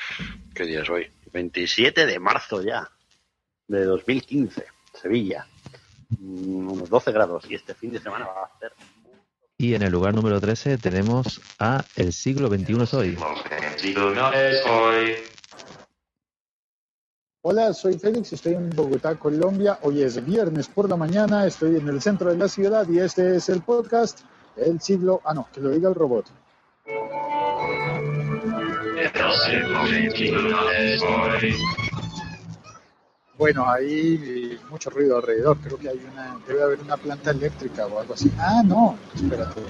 ¿Qué 0.53 0.63
día 0.65 0.81
es 0.81 0.89
hoy? 0.89 1.11
27 1.31 2.05
de 2.05 2.19
marzo 2.19 2.61
ya, 2.61 2.89
de 3.67 3.85
2015, 3.85 4.65
Sevilla. 4.93 5.47
Mm, 6.19 6.69
Unos 6.69 6.89
12 6.89 7.11
grados 7.11 7.49
y 7.49 7.55
este 7.55 7.73
fin 7.73 7.91
de 7.91 7.99
semana 7.99 8.27
va 8.27 8.41
a 8.41 8.45
hacer... 8.45 8.73
Y 9.57 9.75
en 9.75 9.83
el 9.83 9.91
lugar 9.91 10.15
número 10.15 10.41
13 10.41 10.79
tenemos 10.79 11.39
a 11.59 11.85
El 11.95 12.13
siglo 12.13 12.47
XXI 12.47 12.85
soy. 12.87 13.17
Hola, 17.43 17.73
soy 17.73 17.97
Félix, 17.97 18.33
estoy 18.33 18.53
en 18.53 18.69
Bogotá, 18.71 19.15
Colombia. 19.15 19.79
Hoy 19.83 20.01
es 20.01 20.23
viernes 20.25 20.67
por 20.67 20.89
la 20.89 20.95
mañana, 20.95 21.45
estoy 21.45 21.77
en 21.77 21.87
el 21.87 22.01
centro 22.01 22.31
de 22.31 22.37
la 22.37 22.47
ciudad 22.47 22.87
y 22.89 22.99
este 22.99 23.35
es 23.35 23.49
el 23.49 23.61
podcast 23.61 24.21
El 24.55 24.81
siglo... 24.81 25.21
Ah, 25.23 25.33
no, 25.33 25.47
que 25.53 25.61
lo 25.61 25.69
diga 25.69 25.89
el 25.89 25.95
robot. 25.95 26.25
Bueno, 33.37 33.69
hay 33.69 34.59
mucho 34.69 34.89
ruido 34.89 35.17
alrededor, 35.17 35.57
creo 35.57 35.77
que 35.77 35.89
hay 35.89 35.99
una, 36.11 36.39
debe 36.47 36.63
haber 36.63 36.79
una 36.79 36.97
planta 36.97 37.31
eléctrica 37.31 37.87
o 37.87 37.99
algo 37.99 38.13
así. 38.13 38.31
Ah, 38.37 38.61
no, 38.63 38.97
espérate, 39.15 39.61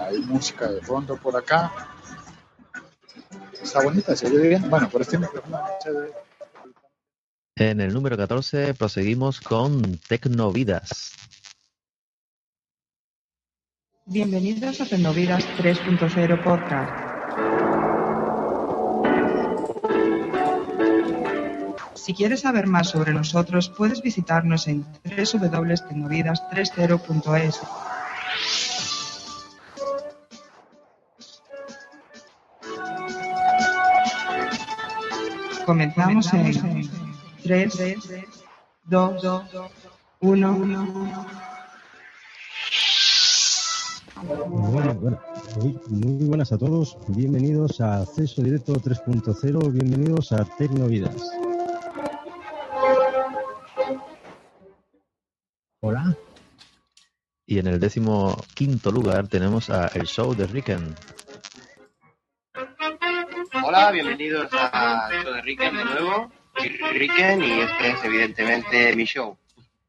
hay 0.00 0.18
música 0.20 0.70
de 0.70 0.80
fondo 0.80 1.16
por 1.16 1.36
acá. 1.36 1.72
Está 3.60 3.82
bonita, 3.82 4.14
se 4.14 4.26
oye 4.26 4.48
bien. 4.48 4.70
Bueno, 4.70 4.88
por 4.88 5.00
este 5.00 5.18
micrófono 5.18 5.60
ve 5.86 6.12
En 7.56 7.80
el 7.80 7.92
número 7.92 8.16
14 8.16 8.74
proseguimos 8.74 9.40
con 9.40 9.98
Tecnovidas. 10.06 11.14
Bienvenidos 14.06 14.80
a 14.82 14.86
Tecnovidas 14.86 15.44
3.0 15.58 16.44
Podcast. 16.44 17.03
Si 22.04 22.12
quieres 22.12 22.40
saber 22.40 22.66
más 22.66 22.90
sobre 22.90 23.14
nosotros, 23.14 23.70
puedes 23.70 24.02
visitarnos 24.02 24.68
en 24.68 24.84
www.tecnovidas30.es. 25.04 27.60
Comenzamos 35.64 36.30
en 36.34 36.90
3, 37.42 37.72
2, 38.84 39.24
1. 40.20 40.58
Bueno, 44.48 44.94
bueno, 44.94 45.20
muy, 45.88 46.26
buenas 46.26 46.52
a 46.52 46.58
todos, 46.58 46.98
bienvenidos 47.08 47.80
a 47.80 48.02
Acceso 48.02 48.42
Directo 48.42 48.74
3.0, 48.74 49.72
bienvenidos 49.72 50.32
a 50.32 50.44
Tecnovidas. 50.44 51.43
Hola. 55.86 56.16
Y 57.44 57.58
en 57.58 57.66
el 57.66 57.78
décimo 57.78 58.42
quinto 58.54 58.90
lugar 58.90 59.28
tenemos 59.28 59.68
a 59.68 59.88
El 59.88 60.06
Show 60.06 60.34
de 60.34 60.46
Ricken. 60.46 60.94
Hola, 63.62 63.90
bienvenidos 63.90 64.48
a 64.54 65.10
show 65.22 65.34
de 65.34 65.42
Ricken 65.42 65.76
de 65.76 65.84
nuevo. 65.84 66.32
Soy 66.56 66.68
Ricken 66.68 67.44
y 67.44 67.60
este 67.60 67.90
es 67.90 68.02
evidentemente 68.02 68.96
mi 68.96 69.04
show. 69.04 69.36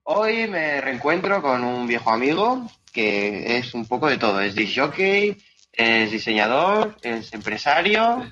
Hoy 0.03 0.49
me 0.49 0.81
reencuentro 0.81 1.41
con 1.41 1.63
un 1.63 1.87
viejo 1.87 2.11
amigo 2.11 2.69
que 2.91 3.57
es 3.57 3.73
un 3.73 3.85
poco 3.85 4.09
de 4.09 4.17
todo. 4.17 4.41
Es 4.41 4.53
disc 4.53 4.77
jockey, 4.77 5.37
es 5.71 6.11
diseñador, 6.11 6.97
es 7.03 7.31
empresario, 7.31 8.29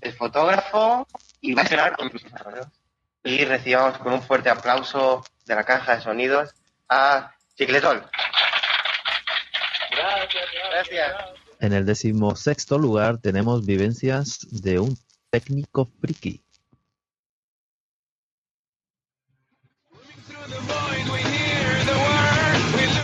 es 0.00 0.16
fotógrafo 0.16 1.08
y 1.40 1.54
va 1.54 1.62
a 1.62 1.66
ser 1.66 1.92
con 1.96 2.08
mis 2.12 2.22
desarrollos. 2.22 2.68
Y 3.24 3.44
recibamos 3.44 3.98
con 3.98 4.12
un 4.12 4.22
fuerte 4.22 4.48
aplauso 4.48 5.24
de 5.44 5.56
la 5.56 5.64
caja 5.64 5.96
de 5.96 6.02
sonidos 6.02 6.54
a 6.94 7.34
Chicletol. 7.56 8.08
Gracias, 9.90 10.44
gracias. 10.70 11.16
En 11.58 11.72
el 11.72 11.84
décimo 11.84 12.36
sexto 12.36 12.78
lugar 12.78 13.18
tenemos 13.18 13.66
vivencias 13.66 14.46
de 14.50 14.78
un 14.78 14.96
técnico 15.30 15.90
friki. 16.00 16.44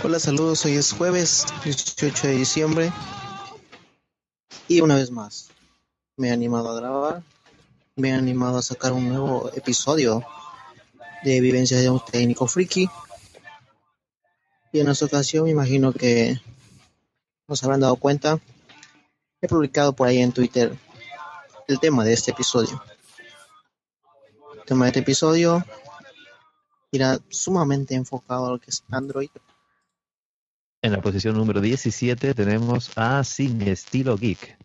Hola, 0.05 0.19
saludos. 0.19 0.65
Hoy 0.65 0.77
es 0.77 0.93
jueves 0.93 1.47
18 1.65 2.29
de 2.29 2.35
diciembre. 2.35 2.93
Y 4.69 4.81
una 4.83 4.95
vez 4.95 5.11
más, 5.11 5.51
me 6.17 6.29
he 6.29 6.33
animado 6.33 6.71
a 6.71 6.81
grabar. 6.81 7.23
Me 7.97 8.11
he 8.11 8.13
animado 8.13 8.59
a 8.59 8.63
sacar 8.63 8.93
un 8.93 9.09
nuevo 9.09 9.51
episodio 9.55 10.25
de 11.25 11.41
Vivencias 11.41 11.83
de 11.83 11.91
un 11.91 12.01
técnico 12.05 12.47
friki. 12.47 12.89
Y 14.73 14.81
en 14.81 14.89
esta 14.89 15.07
ocasión, 15.07 15.45
me 15.45 15.51
imagino 15.51 15.93
que 15.93 16.41
nos 17.49 17.63
habrán 17.65 17.81
dado 17.81 17.97
cuenta. 17.97 18.39
He 19.41 19.49
publicado 19.49 19.93
por 19.93 20.07
ahí 20.07 20.19
en 20.19 20.33
Twitter 20.33 20.77
el 21.67 21.81
tema 21.81 22.05
de 22.05 22.13
este 22.13 22.31
episodio. 22.31 22.83
El 24.57 24.65
tema 24.65 24.85
de 24.85 24.91
este 24.91 25.01
episodio 25.01 25.65
irá 26.93 27.19
sumamente 27.29 27.95
enfocado 27.95 28.47
a 28.47 28.51
lo 28.51 28.59
que 28.59 28.71
es 28.71 28.85
Android 28.91 29.31
En 30.83 30.93
la 30.93 31.01
posición 31.01 31.37
número 31.37 31.61
17 31.61 32.35
tenemos 32.35 32.91
a 32.97 33.25
Sin 33.25 33.63
Estilo 33.63 34.17
Geek. 34.17 34.60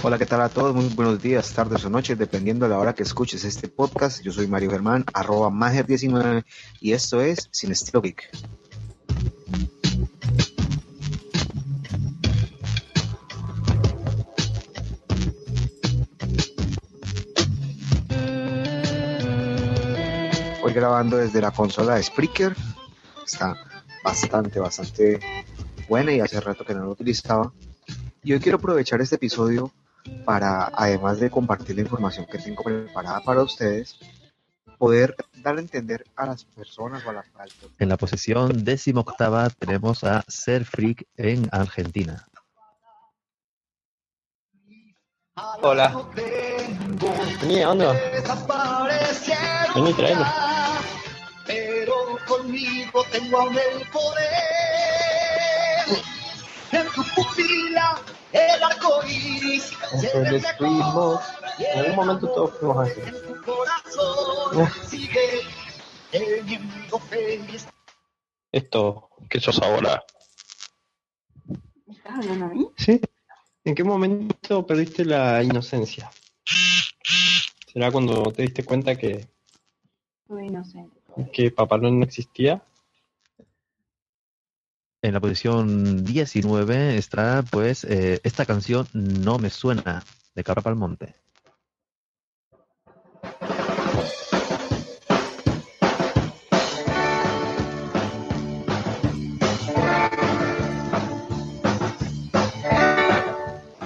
Hola, 0.00 0.16
¿qué 0.16 0.26
tal 0.26 0.40
a 0.42 0.48
todos? 0.48 0.76
Muy 0.76 0.84
buenos 0.94 1.20
días, 1.20 1.52
tardes 1.52 1.84
o 1.84 1.90
noches, 1.90 2.16
dependiendo 2.16 2.66
de 2.66 2.70
la 2.70 2.78
hora 2.78 2.94
que 2.94 3.02
escuches 3.02 3.42
este 3.42 3.66
podcast. 3.66 4.22
Yo 4.22 4.30
soy 4.30 4.46
Mario 4.46 4.70
Germán, 4.70 5.04
arroba 5.12 5.50
Mager19, 5.50 6.44
y 6.80 6.92
esto 6.92 7.20
es 7.20 7.48
Sin 7.50 7.72
Estilo 7.72 8.00
Geek. 8.00 8.30
Hoy 20.62 20.72
grabando 20.72 21.16
desde 21.16 21.40
la 21.40 21.50
consola 21.50 21.96
de 21.96 22.04
Spreaker. 22.04 22.54
Está 23.26 23.56
bastante, 24.04 24.60
bastante 24.60 25.18
buena 25.88 26.12
y 26.12 26.20
hace 26.20 26.40
rato 26.40 26.64
que 26.64 26.72
no 26.72 26.84
lo 26.84 26.90
utilizaba. 26.92 27.52
Y 28.22 28.32
hoy 28.32 28.38
quiero 28.38 28.58
aprovechar 28.58 29.00
este 29.00 29.16
episodio 29.16 29.72
para, 30.24 30.70
además 30.74 31.20
de 31.20 31.30
compartir 31.30 31.76
la 31.76 31.82
información 31.82 32.26
que 32.26 32.38
tengo 32.38 32.62
preparada 32.62 33.20
para 33.20 33.42
ustedes, 33.42 33.98
poder 34.78 35.14
dar 35.34 35.56
a 35.56 35.60
entender 35.60 36.04
a 36.16 36.26
las 36.26 36.44
personas 36.44 37.04
o 37.04 37.10
a 37.10 37.14
las 37.14 37.26
En 37.78 37.88
la 37.88 37.96
posición 37.96 38.64
décimo 38.64 39.00
octava 39.00 39.50
tenemos 39.50 40.04
a 40.04 40.24
Ser 40.28 40.64
Freak 40.64 41.06
en 41.16 41.48
Argentina. 41.52 42.26
Hola. 45.62 45.94
Vení, 47.40 47.60
¿dónde 47.60 47.86
Vení, 49.74 49.94
traelo. 49.94 50.24
Pero 51.46 51.94
conmigo 52.26 53.04
tengo 53.12 53.38
aún 53.38 53.56
el 53.56 53.88
poder. 53.88 54.28
En 56.72 56.86
tu 56.92 57.02
pupila 57.14 57.96
el 58.38 58.62
arco 58.62 59.00
iris 59.06 59.72
En 61.58 61.78
algún 61.78 61.96
momento 61.96 62.28
todos 62.28 62.58
fuimos 62.58 62.88
así. 62.88 63.00
Esto, 68.52 69.10
¿qué 69.28 69.40
sos 69.40 69.60
ahora? 69.60 70.04
¿Me 71.86 71.94
estás 71.94 72.14
hablando 72.14 72.44
a 72.46 72.48
mí? 72.48 72.68
¿Sí? 72.76 73.00
¿En 73.64 73.74
qué 73.74 73.84
momento 73.84 74.66
perdiste 74.66 75.04
la 75.04 75.42
inocencia? 75.42 76.10
¿Será 77.70 77.92
cuando 77.92 78.32
te 78.32 78.42
diste 78.42 78.64
cuenta 78.64 78.96
que, 78.96 79.28
Soy 80.26 80.46
inocente. 80.46 80.96
que 81.32 81.50
Papá 81.50 81.76
no 81.76 82.02
existía? 82.02 82.62
En 85.00 85.14
la 85.14 85.20
posición 85.20 86.04
19 86.04 86.96
está, 86.96 87.44
pues, 87.48 87.84
eh, 87.84 88.20
esta 88.24 88.44
canción 88.44 88.88
No 88.92 89.38
me 89.38 89.48
suena, 89.48 90.02
de 90.34 90.42
Cabra 90.42 90.60
Palmonte. 90.62 91.14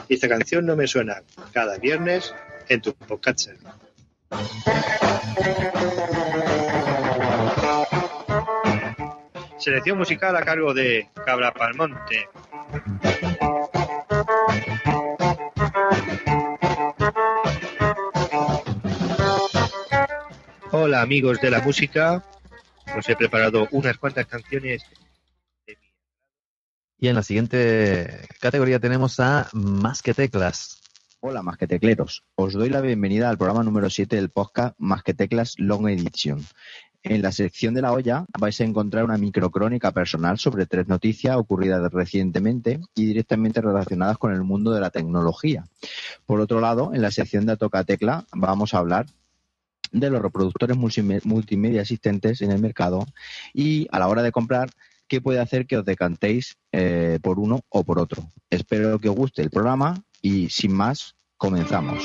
Esta 0.09 0.29
canción 0.29 0.65
no 0.65 0.77
me 0.77 0.87
suena 0.87 1.23
cada 1.53 1.77
viernes 1.77 2.35
en 2.71 2.81
tu 2.81 2.95
podcast. 2.95 3.51
Selección 9.63 9.97
musical 9.97 10.35
a 10.35 10.43
cargo 10.43 10.75
de 10.75 11.09
Cabra 11.25 11.55
Palmonte. 11.55 12.29
Hola 20.73 21.01
amigos 21.01 21.41
de 21.41 21.51
la 21.51 21.61
música, 21.61 22.25
os 22.99 23.09
he 23.09 23.15
preparado 23.15 23.69
unas 23.71 23.99
cuantas 23.99 24.27
canciones 24.27 24.83
Y 26.99 27.07
en 27.07 27.15
la 27.15 27.23
siguiente 27.23 28.27
categoría 28.41 28.81
tenemos 28.81 29.21
a 29.21 29.49
Más 29.53 30.03
que 30.03 30.13
Teclas. 30.13 30.83
Hola, 31.21 31.41
más 31.45 31.57
que 31.57 31.69
tecleros. 31.69 32.25
Os 32.35 32.53
doy 32.53 32.69
la 32.69 32.81
bienvenida 32.81 33.31
al 33.31 33.39
programa 33.39 33.63
número 33.63 33.89
7 33.89 34.17
del 34.17 34.31
podcast 34.31 34.75
Más 34.79 35.05
que 35.05 35.15
Teclas 35.15 35.55
Long 35.57 35.89
Edition. 35.89 36.45
En 37.05 37.21
la 37.21 37.33
sección 37.33 37.75
de 37.75 37.83
la 37.83 37.93
olla 37.93 38.27
vais 38.39 38.61
a 38.61 38.65
encontrar 38.65 39.05
una 39.05 39.19
microcrónica 39.19 39.91
personal 39.91 40.39
sobre 40.39 40.67
tres 40.67 40.87
noticias 40.87 41.37
ocurridas 41.37 41.93
recientemente 41.93 42.81
y 42.95 43.07
directamente 43.07 43.61
relacionadas 43.61 44.19
con 44.19 44.33
el 44.33 44.43
mundo 44.43 44.73
de 44.73 44.81
la 44.81 44.91
tecnología. 44.91 45.65
Por 46.27 46.41
otro 46.41 46.61
lado, 46.61 46.93
en 46.95 47.03
la 47.03 47.11
sección 47.11 47.45
de 47.47 47.57
Toca 47.57 47.83
Tecla 47.85 48.25
vamos 48.33 48.73
a 48.73 48.79
hablar 48.79 49.07
de 49.91 50.11
los 50.11 50.23
reproductores 50.23 50.77
multime- 50.77 51.21
multimedia 51.25 51.83
existentes 51.83 52.41
en 52.41 52.53
el 52.53 52.61
mercado 52.61 53.05
y 53.53 53.89
a 53.91 53.99
la 53.99 54.09
hora 54.09 54.23
de 54.23 54.33
comprar 54.33 54.71
qué 55.09 55.21
puede 55.21 55.41
hacer 55.41 55.67
que 55.67 55.77
os 55.77 55.85
decantéis 55.85 56.57
eh, 56.71 57.19
por 57.21 57.39
uno 57.39 57.61
o 57.69 57.83
por 57.85 57.99
otro. 57.99 58.23
Espero 58.49 58.99
que 59.01 59.09
os 59.09 59.17
guste 59.17 59.43
el 59.43 59.51
programa 59.51 60.03
y 60.23 60.49
sin 60.51 60.73
más, 60.73 61.17
comenzamos. 61.37 61.99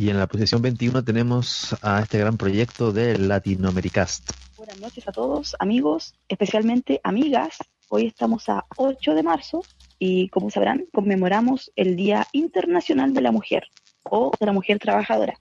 Y 0.00 0.08
en 0.08 0.16
la 0.16 0.26
posición 0.26 0.62
21 0.62 1.04
tenemos 1.04 1.76
a 1.82 2.00
este 2.00 2.16
gran 2.16 2.38
proyecto 2.38 2.90
de 2.90 3.18
Latinoamericast. 3.18 4.30
Buenas 4.56 4.80
noches 4.80 5.06
a 5.06 5.12
todos, 5.12 5.54
amigos, 5.58 6.14
especialmente 6.26 7.02
amigas. 7.04 7.58
Hoy 7.90 8.06
estamos 8.06 8.48
a 8.48 8.64
8 8.78 9.12
de 9.12 9.22
marzo 9.22 9.62
y, 9.98 10.30
como 10.30 10.48
sabrán, 10.48 10.86
conmemoramos 10.94 11.70
el 11.76 11.96
Día 11.96 12.26
Internacional 12.32 13.12
de 13.12 13.20
la 13.20 13.30
Mujer 13.30 13.64
o 14.04 14.32
de 14.40 14.46
la 14.46 14.54
Mujer 14.54 14.78
Trabajadora. 14.78 15.34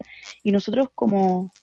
Y 0.44 0.52
nosotros, 0.52 0.90
como 0.94 1.54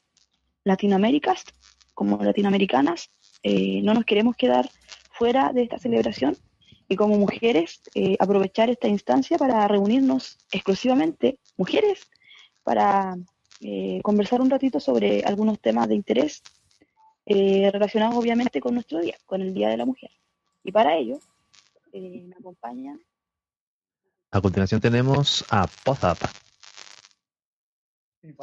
Latinoaméricas, 0.64 1.44
como 1.92 2.16
latinoamericanas, 2.24 3.10
eh, 3.42 3.82
no 3.82 3.92
nos 3.92 4.06
queremos 4.06 4.36
quedar 4.36 4.70
fuera 5.10 5.52
de 5.52 5.64
esta 5.64 5.78
celebración 5.78 6.34
y 6.88 6.96
como 6.96 7.18
mujeres 7.18 7.82
eh, 7.94 8.16
aprovechar 8.18 8.70
esta 8.70 8.88
instancia 8.88 9.36
para 9.36 9.68
reunirnos 9.68 10.38
exclusivamente 10.50 11.38
mujeres 11.58 12.08
para 12.66 13.16
eh, 13.60 14.00
conversar 14.02 14.40
un 14.40 14.50
ratito 14.50 14.80
sobre 14.80 15.22
algunos 15.22 15.60
temas 15.60 15.86
de 15.88 15.94
interés 15.94 16.42
eh, 17.24 17.70
relacionados 17.72 18.16
obviamente 18.16 18.60
con 18.60 18.74
nuestro 18.74 18.98
día, 18.98 19.14
con 19.24 19.40
el 19.40 19.54
Día 19.54 19.68
de 19.68 19.76
la 19.76 19.86
Mujer. 19.86 20.10
Y 20.64 20.72
para 20.72 20.96
ello 20.96 21.20
eh, 21.92 22.24
me 22.26 22.34
acompaña 22.34 22.98
A 24.32 24.40
continuación 24.40 24.80
tenemos 24.80 25.44
a 25.48 25.68
Pozap. 25.84 26.18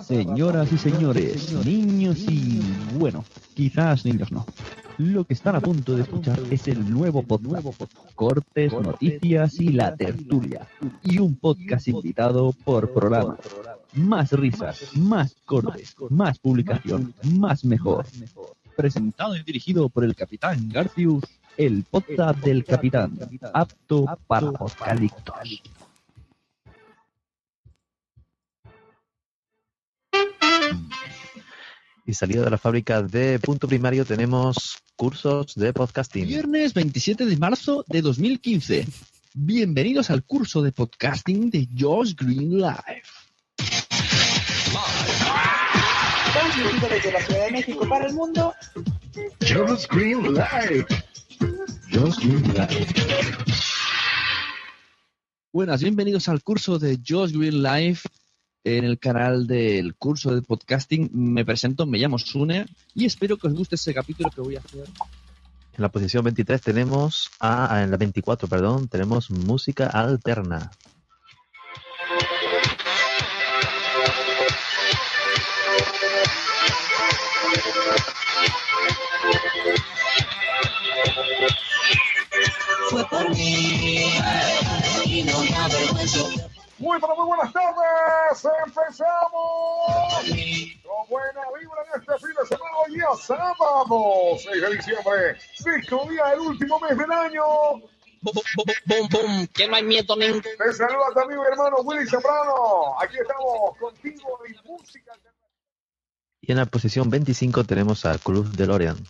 Señoras 0.02 0.72
y 0.72 0.78
señores, 0.78 1.52
niños 1.66 2.24
y 2.30 2.62
bueno, 2.98 3.26
quizás 3.54 4.06
niños 4.06 4.32
no. 4.32 4.46
Lo 5.00 5.26
que 5.26 5.34
están 5.34 5.58
a 5.58 5.60
punto 5.60 5.98
de 5.98 6.04
escuchar 6.04 6.40
es 6.50 6.70
el 6.70 6.90
nuevo 6.90 7.24
podcast, 7.24 7.68
cortes, 8.16 8.72
noticias 8.72 9.60
y 9.60 9.74
la 9.74 9.94
tertulia. 9.98 10.66
Y 11.04 11.20
un 11.20 11.36
podcast 11.36 11.90
invitado 11.90 12.54
por 12.64 12.94
programa. 12.94 13.38
Más 13.94 14.32
risas, 14.32 14.96
más 14.98 15.36
cortes, 15.46 15.96
más 16.10 16.40
publicación, 16.40 17.14
más 17.36 17.64
mejor. 17.64 18.06
Presentado 18.76 19.36
y 19.36 19.44
dirigido 19.44 19.88
por 19.88 20.04
el 20.04 20.16
Capitán 20.16 20.68
Garcius, 20.70 21.24
el 21.58 21.84
podcast 21.84 22.40
del 22.40 22.66
Capitán, 22.66 23.18
apto 23.54 24.06
para 24.26 24.48
apocaliptos. 24.48 25.36
Y 32.06 32.14
salido 32.14 32.44
de 32.44 32.50
la 32.50 32.58
fábrica 32.58 33.04
de 33.04 33.40
punto 33.40 33.68
primario 33.68 34.06
tenemos 34.06 34.78
cursos 34.96 35.54
de 35.56 35.72
podcasting. 35.72 36.28
Viernes 36.28 36.74
27 36.74 37.26
de 37.26 37.38
marzo 37.38 37.86
de 37.88 38.02
2015. 38.02 38.88
Bienvenidos 39.36 40.10
al 40.10 40.24
curso 40.24 40.62
de 40.64 40.72
podcasting 40.72 41.50
de 41.50 41.68
Josh 41.78 42.16
Green 42.16 42.58
Live. 42.58 43.04
Transmitido 46.34 46.88
desde 46.90 47.12
la 47.12 47.22
Ciudad 47.22 47.46
de 47.46 47.52
México 47.52 47.88
para 47.88 48.08
el 48.08 48.14
mundo. 48.14 48.54
Just 49.42 49.92
Green 49.92 50.34
Live. 50.34 50.86
Just 51.92 52.20
Green 52.20 52.42
Live. 52.54 52.88
Buenas, 55.52 55.82
bienvenidos 55.84 56.28
al 56.30 56.42
curso 56.42 56.80
de 56.80 57.00
Josh 57.08 57.32
Green 57.34 57.62
Live 57.62 58.00
en 58.64 58.84
el 58.86 58.98
canal 58.98 59.46
del 59.46 59.94
curso 59.96 60.34
de 60.34 60.42
podcasting. 60.42 61.12
Me 61.14 61.46
presento, 61.46 61.86
me 61.86 62.00
llamo 62.00 62.18
Sune 62.18 62.66
y 62.96 63.06
espero 63.06 63.38
que 63.38 63.48
os 63.48 63.54
guste 63.54 63.76
ese 63.76 63.94
capítulo 63.94 64.32
que 64.34 64.42
voy 64.42 64.56
a 64.56 64.60
hacer. 64.60 64.86
En 65.76 65.82
la 65.82 65.90
posición 65.90 66.24
23 66.24 66.62
tenemos 66.62 67.30
a, 67.40 67.76
a- 67.76 67.84
en 67.84 67.92
la 67.92 67.98
24, 67.98 68.48
perdón, 68.48 68.88
tenemos 68.88 69.30
música 69.30 69.86
alterna. 69.88 70.72
Fue 82.94 83.04
por 83.06 83.28
mí 83.32 84.06
y 85.06 85.24
no 85.24 85.40
me 85.42 85.56
avergüenzo. 85.56 86.30
Muy, 86.78 87.02
pero 87.02 87.16
muy 87.16 87.26
buenas 87.26 87.52
tardes. 87.52 88.48
Empezamos. 88.68 89.10
Con 90.84 91.10
buena 91.10 91.42
vibra 91.60 91.82
en 91.88 92.02
este 92.02 92.14
fin 92.20 92.36
de 92.40 92.48
semana. 92.48 92.78
Hoy 92.86 92.94
día 92.94 93.08
sábado, 93.20 94.38
6 94.38 94.62
de 94.62 94.76
diciembre. 94.76 95.38
Disco 95.58 96.08
día 96.08 96.26
del 96.28 96.40
último 96.42 96.80
mes 96.82 96.96
del 96.96 97.12
año. 97.12 97.44
Bum, 98.22 99.10
bum, 99.10 99.48
que 99.48 99.68
no 99.68 99.76
hay 99.76 99.84
miedo 99.84 100.16
ni 100.16 100.40
Te 100.42 100.74
saluda 100.74 101.24
amigo 101.24 101.44
y 101.44 101.52
hermano 101.52 101.78
Willy 101.78 102.08
Zambrano. 102.08 103.02
Aquí 103.02 103.18
estamos 103.20 103.76
contigo 103.80 104.40
en 104.46 104.56
música. 104.72 105.14
Y 106.42 106.52
en 106.52 106.60
la 106.60 106.68
posición 106.68 107.10
25 107.10 107.64
tenemos 107.64 108.06
a 108.06 108.20
Cruz 108.20 108.56
DeLorean. 108.56 109.04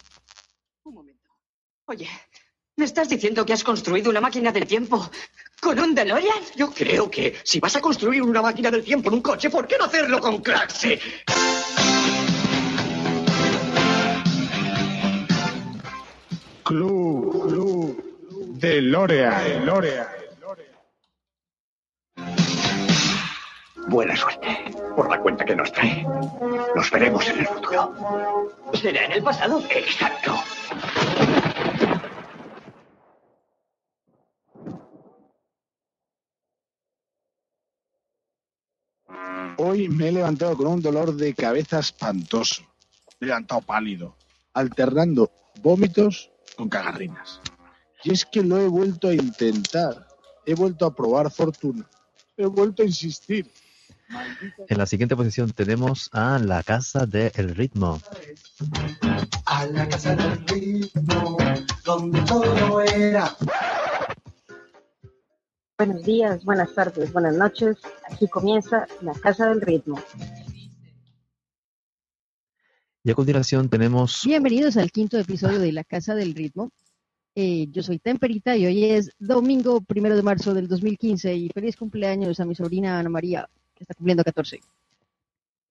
Oye, 1.86 2.10
¿me 2.76 2.86
estás 2.86 3.10
diciendo 3.10 3.46
que 3.46 3.54
has 3.54 3.64
construido 3.64 4.10
una 4.10 4.22
máquina 4.22 4.52
del 4.52 4.66
tiempo 4.66 5.10
con 5.62 5.80
un 5.80 5.94
DeLorean? 5.94 6.44
Yo 6.56 6.72
creo 6.72 7.10
que 7.10 7.36
si 7.44 7.60
vas 7.60 7.76
a 7.76 7.82
construir 7.82 8.22
una 8.22 8.42
máquina 8.42 8.72
del 8.72 8.84
tiempo 8.84 9.10
en 9.10 9.16
un 9.16 9.22
coche, 9.22 9.50
¿por 9.50 9.68
qué 9.68 9.78
no 9.78 9.86
hacerlo 9.86 10.20
con 10.20 10.42
clase? 10.42 11.00
Club, 16.64 17.50
Club 17.50 18.04
de 18.58 18.82
Lorea, 18.82 19.60
Lorea. 19.64 20.10
Buena 23.88 24.16
suerte 24.16 24.48
por 24.96 25.10
la 25.10 25.20
cuenta 25.20 25.46
que 25.46 25.56
nos 25.56 25.72
trae. 25.72 26.04
Nos 26.74 26.90
veremos 26.90 27.28
en 27.28 27.40
el 27.40 27.48
futuro. 27.48 27.94
¿Será 28.74 29.06
en 29.06 29.12
el 29.12 29.24
pasado? 29.24 29.62
Exacto. 29.70 30.42
Hoy 39.58 39.90
me 39.90 40.10
he 40.10 40.12
levantado 40.12 40.58
con 40.58 40.68
un 40.68 40.82
dolor 40.82 41.16
de 41.16 41.34
cabeza 41.34 41.80
espantoso. 41.80 42.64
Me 43.20 43.26
he 43.26 43.28
levantado 43.28 43.62
pálido, 43.62 44.16
alternando 44.54 45.32
vómitos 45.62 46.32
con 46.56 46.70
cagarrinas. 46.70 47.40
Y 48.04 48.12
es 48.14 48.26
que 48.26 48.44
lo 48.44 48.60
he 48.60 48.68
vuelto 48.68 49.10
a 49.10 49.14
intentar. 49.14 50.08
He 50.46 50.56
vuelto 50.56 50.86
a 50.86 50.94
probar 50.94 51.32
fortuna. 51.32 51.88
He 52.36 52.46
vuelto 52.46 52.84
a 52.84 52.86
insistir. 52.86 53.50
En 54.68 54.78
la 54.78 54.86
siguiente 54.86 55.16
posición 55.16 55.52
tenemos 55.52 56.10
a 56.12 56.38
La 56.40 56.64
Casa 56.64 57.06
del 57.06 57.56
Ritmo. 57.56 58.02
A 59.46 59.66
la 59.68 59.88
casa 59.88 60.16
del 60.16 60.46
ritmo, 60.48 61.38
donde 61.84 62.22
todo 62.22 62.82
era. 62.82 63.36
Buenos 65.86 66.06
días, 66.06 66.46
buenas 66.46 66.74
tardes, 66.74 67.12
buenas 67.12 67.36
noches. 67.36 67.76
Aquí 68.10 68.30
comienza 68.30 68.88
la 69.02 69.12
Casa 69.16 69.50
del 69.50 69.60
Ritmo. 69.60 70.02
Y 73.04 73.12
a 73.12 73.16
continuación 73.16 73.68
tenemos 73.68 74.22
Bienvenidos 74.24 74.78
al 74.78 74.94
quinto 74.94 75.20
episodio 75.20 75.60
de 75.60 75.74
La 75.74 75.84
Casa 75.84 76.16
del 76.16 76.36
Ritmo. 76.36 76.72
Eh, 77.36 77.68
yo 77.70 77.84
soy 77.84 78.00
Temperita 78.00 78.56
y 78.56 78.66
hoy 78.66 78.86
es 78.86 79.12
domingo 79.20 79.82
primero 79.82 80.16
de 80.16 80.22
marzo 80.24 80.54
del 80.54 80.70
2015 80.70 81.36
y 81.36 81.50
feliz 81.50 81.76
cumpleaños 81.76 82.40
a 82.40 82.46
mi 82.46 82.56
sobrina 82.56 82.98
Ana 82.98 83.10
María, 83.10 83.50
que 83.76 83.84
está 83.84 83.94
cumpliendo 83.94 84.24
14. 84.24 84.62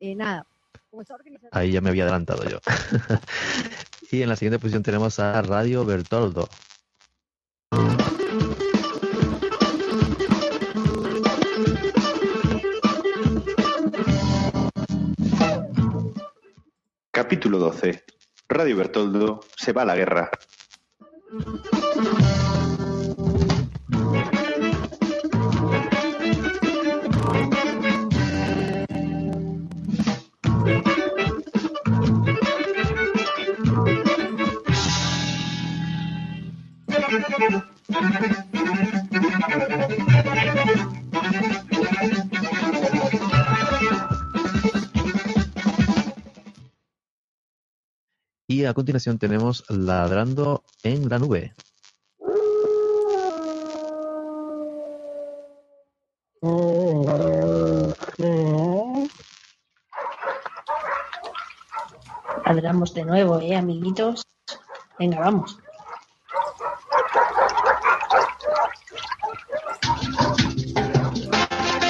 Eh, 0.00 0.14
nada, 0.14 0.46
como 0.90 1.00
está 1.00 1.14
organizado- 1.14 1.48
Ahí 1.52 1.72
ya 1.72 1.80
me 1.80 1.88
había 1.88 2.02
adelantado 2.02 2.44
yo. 2.46 2.58
y 4.12 4.20
en 4.20 4.28
la 4.28 4.36
siguiente 4.36 4.58
posición 4.58 4.82
tenemos 4.82 5.18
a 5.20 5.40
Radio 5.40 5.86
Bertoldo. 5.86 6.50
Capítulo 17.22 17.60
12. 17.60 18.02
Radio 18.48 18.76
Bertoldo 18.76 19.44
se 19.56 19.72
va 19.72 19.82
a 19.82 19.84
la 19.84 19.94
guerra. 19.94 20.28
Y 48.62 48.64
a 48.64 48.74
continuación 48.74 49.18
tenemos 49.18 49.64
Ladrando 49.68 50.62
en 50.84 51.08
la 51.08 51.18
Nube. 51.18 51.52
Ladramos 62.46 62.94
de 62.94 63.04
nuevo, 63.04 63.40
¿eh, 63.40 63.56
amiguitos? 63.56 64.22
Venga, 64.96 65.18
vamos. 65.18 65.58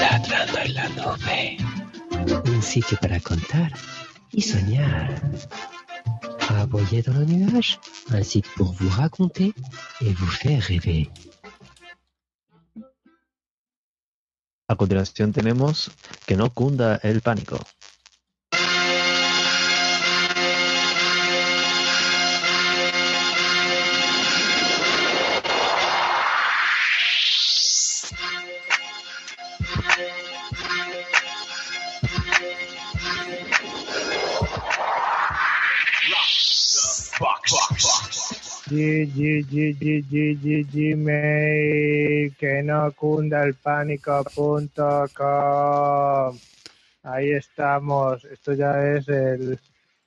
Ladrando 0.00 0.58
en 0.58 0.74
la 0.74 0.88
nube. 0.88 1.58
Un 2.46 2.62
sitio 2.62 2.96
para 3.02 3.20
contar 3.20 3.72
y 4.30 4.40
soñar. 4.40 5.20
Aboyer 6.60 7.02
dans 7.02 7.14
le 7.14 7.24
nuage, 7.24 7.80
un 8.10 8.22
site 8.22 8.46
pour 8.56 8.72
vous 8.72 8.88
raconter 8.88 9.54
et 10.00 10.12
vous 10.12 10.26
faire 10.26 10.62
rêver. 10.62 11.10
A 14.68 14.76
continuación 14.76 15.32
tenemos 15.32 15.90
Que 16.26 16.36
no 16.36 16.50
cunda 16.50 16.96
el 17.02 17.20
pánico. 17.20 17.58
G, 38.72 39.06
G, 39.12 39.44
G, 39.44 39.76
G, 39.78 40.02
G, 40.08 40.38
G, 40.40 40.64
Gmail, 40.72 42.34
que 42.36 42.62
no 42.62 42.90
cunda 42.92 43.44
el 43.44 43.52
pánico.com. 43.52 44.38
Ahí 47.02 47.32
estamos. 47.32 48.24
Esto 48.24 48.54
ya 48.54 48.94
es 48.94 49.06
el, 49.08 49.58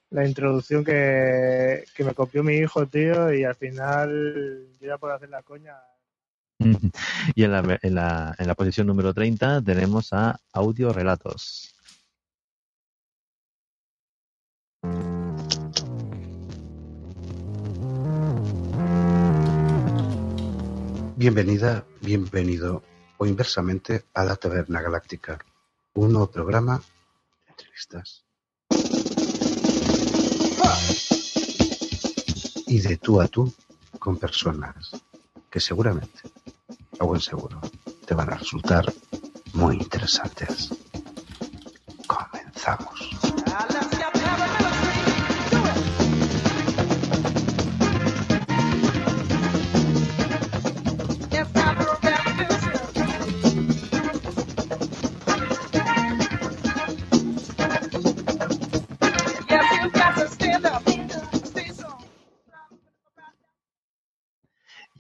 la 0.10 0.28
introducción 0.28 0.84
que, 0.84 1.84
que 1.96 2.04
me 2.04 2.16
copió 2.16 2.44
mi 2.44 2.56
hijo, 2.56 2.88
tío, 2.88 3.32
y 3.32 3.44
al 3.44 3.54
final 3.54 4.68
yo 4.82 4.88
ya 4.88 4.98
puedo 4.98 5.14
hacer 5.14 5.30
la 5.30 5.44
coña. 5.44 5.76
y 7.36 7.44
en 7.44 7.52
la, 7.52 7.78
en, 7.84 7.94
la, 7.94 8.34
en 8.36 8.48
la 8.48 8.56
posición 8.56 8.88
número 8.88 9.14
30 9.14 9.62
tenemos 9.62 10.12
a 10.12 10.40
Audio 10.54 10.92
Relatos. 10.92 11.75
Bienvenida, 21.26 21.84
bienvenido 22.02 22.84
o 23.18 23.26
inversamente 23.26 24.06
a 24.14 24.24
la 24.24 24.36
Taberna 24.36 24.80
Galáctica, 24.80 25.44
un 25.96 26.12
nuevo 26.12 26.30
programa 26.30 26.78
de 26.78 27.50
entrevistas. 27.50 28.24
Y 32.68 32.80
de 32.80 32.98
tú 32.98 33.20
a 33.22 33.28
tú 33.28 33.52
con 33.98 34.20
personas 34.20 34.92
que 35.50 35.60
seguramente, 35.60 36.22
a 37.00 37.06
buen 37.06 37.22
seguro, 37.22 37.60
te 38.06 38.14
van 38.14 38.32
a 38.32 38.38
resultar 38.38 38.94
muy 39.54 39.78
interesantes. 39.78 40.70
Comenzamos. 42.06 43.00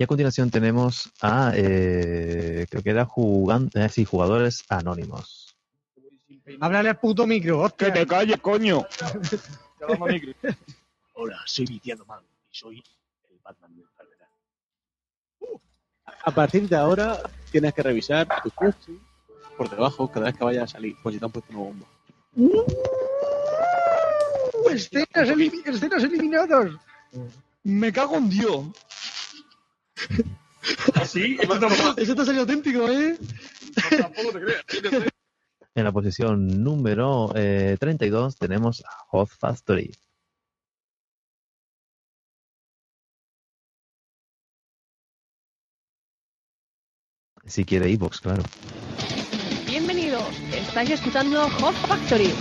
A 0.06 0.08
continuación 0.08 0.52
tenemos 0.52 1.12
a, 1.22 1.52
eh, 1.56 2.66
creo 2.70 2.84
que 2.84 2.90
era 2.92 3.06
jugan- 3.06 3.70
eh, 3.74 3.90
sí, 3.90 4.06
jugadores 4.06 4.64
anónimos. 4.70 5.56
Háblale 6.62 6.90
al 6.90 7.00
puto 7.00 7.26
micro, 7.26 7.68
Que 7.76 7.92
te 7.92 8.06
calles, 8.06 8.40
coño. 8.40 8.86
Hola, 11.14 11.40
soy 11.46 11.66
Viciano 11.66 12.06
Man 12.06 12.22
y 12.52 12.56
soy 12.56 12.84
el 13.32 13.40
Batman 13.44 13.76
de 13.76 13.82
enfermedad. 13.82 14.28
A 16.24 16.32
partir 16.32 16.68
de 16.70 16.76
ahora 16.76 17.20
tienes 17.52 17.74
que 17.74 17.82
revisar 17.84 18.28
tu 18.44 18.52
coche 18.52 18.92
por 19.58 19.70
debajo 19.70 20.08
cada 20.12 20.28
vez 20.28 20.36
que 20.38 20.44
vayas 20.44 20.64
a 20.66 20.74
salir, 20.74 20.96
pues 21.02 21.14
si 21.14 21.20
te 21.20 21.26
han 21.26 21.32
puesto 21.32 21.52
una 21.52 21.60
bomba. 21.62 21.88
escenas, 24.72 25.30
elimi- 25.30 25.66
escenas 25.66 26.04
eliminadas. 26.04 26.74
Me 27.64 27.92
cago 27.92 28.18
en 28.18 28.30
Dios. 28.30 28.66
¿Así? 30.96 31.38
Eso 31.98 32.16
te 32.16 32.22
ha 32.22 32.26
salido 32.26 32.42
auténtico, 32.42 32.90
¿eh? 32.90 33.18
Tampoco 33.98 34.32
te 34.32 34.42
creas. 34.42 35.12
En 35.76 35.84
la 35.84 35.92
posición 35.92 36.64
número 36.64 37.34
eh, 37.36 37.76
32 37.80 38.38
tenemos 38.38 38.82
a 38.86 38.90
Hot 39.10 39.30
Factory. 39.30 39.92
Si 47.46 47.66
quiere 47.66 47.90
iVoox, 47.90 48.22
claro. 48.22 48.44
Bienvenidos, 49.68 50.24
estáis 50.52 50.92
escuchando 50.92 51.48
Hot 51.50 51.76
Factory. 51.88 52.34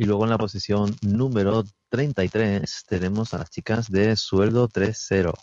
Y 0.00 0.04
luego 0.06 0.24
en 0.24 0.30
la 0.30 0.38
posición 0.38 0.96
número 1.02 1.62
33 1.90 2.84
tenemos 2.88 3.34
a 3.34 3.38
las 3.38 3.50
chicas 3.50 3.90
de 3.90 4.16
Sueldo 4.16 4.66
3.0. 4.66 5.34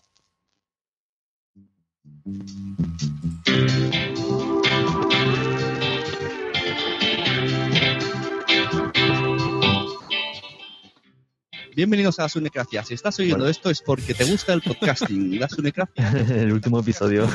Bienvenidos 11.77 12.17
a 12.17 12.23
la 12.23 12.29
Sunecracia. 12.29 12.83
Si 12.83 12.95
estás 12.95 13.19
oyendo 13.19 13.47
esto 13.47 13.69
es 13.69 13.83
porque 13.83 14.15
te 14.15 14.25
gusta 14.25 14.51
el 14.51 14.63
podcasting. 14.63 15.39
La 15.45 15.47
Sunecracia 15.47 16.09
el 16.27 16.51
último 16.51 16.79
episodio 16.79 17.29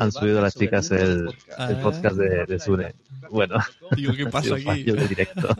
han 0.00 0.10
subido 0.10 0.42
las 0.42 0.56
chicas 0.56 0.90
el, 0.90 1.28
el 1.56 1.76
podcast 1.80 2.16
de, 2.16 2.44
de 2.46 2.58
Sune. 2.58 2.96
Bueno, 3.30 3.58
Digo, 3.94 4.12
¿qué 4.12 4.26
pasa 4.26 4.56
aquí? 4.56 4.64
fallo 4.64 4.96
de 4.96 5.06
directo. 5.06 5.48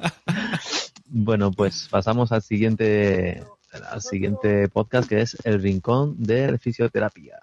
Bueno, 1.15 1.53
pues 1.53 1.87
pasamos 1.89 2.33
al 2.33 2.43
siguiente 2.43 3.45
al 3.71 4.03
siguiente 4.03 4.69
podcast 4.69 5.09
que 5.09 5.21
es 5.21 5.37
El 5.45 5.63
Rincón 5.63 6.17
de 6.19 6.59
Fisioterapia. 6.59 7.39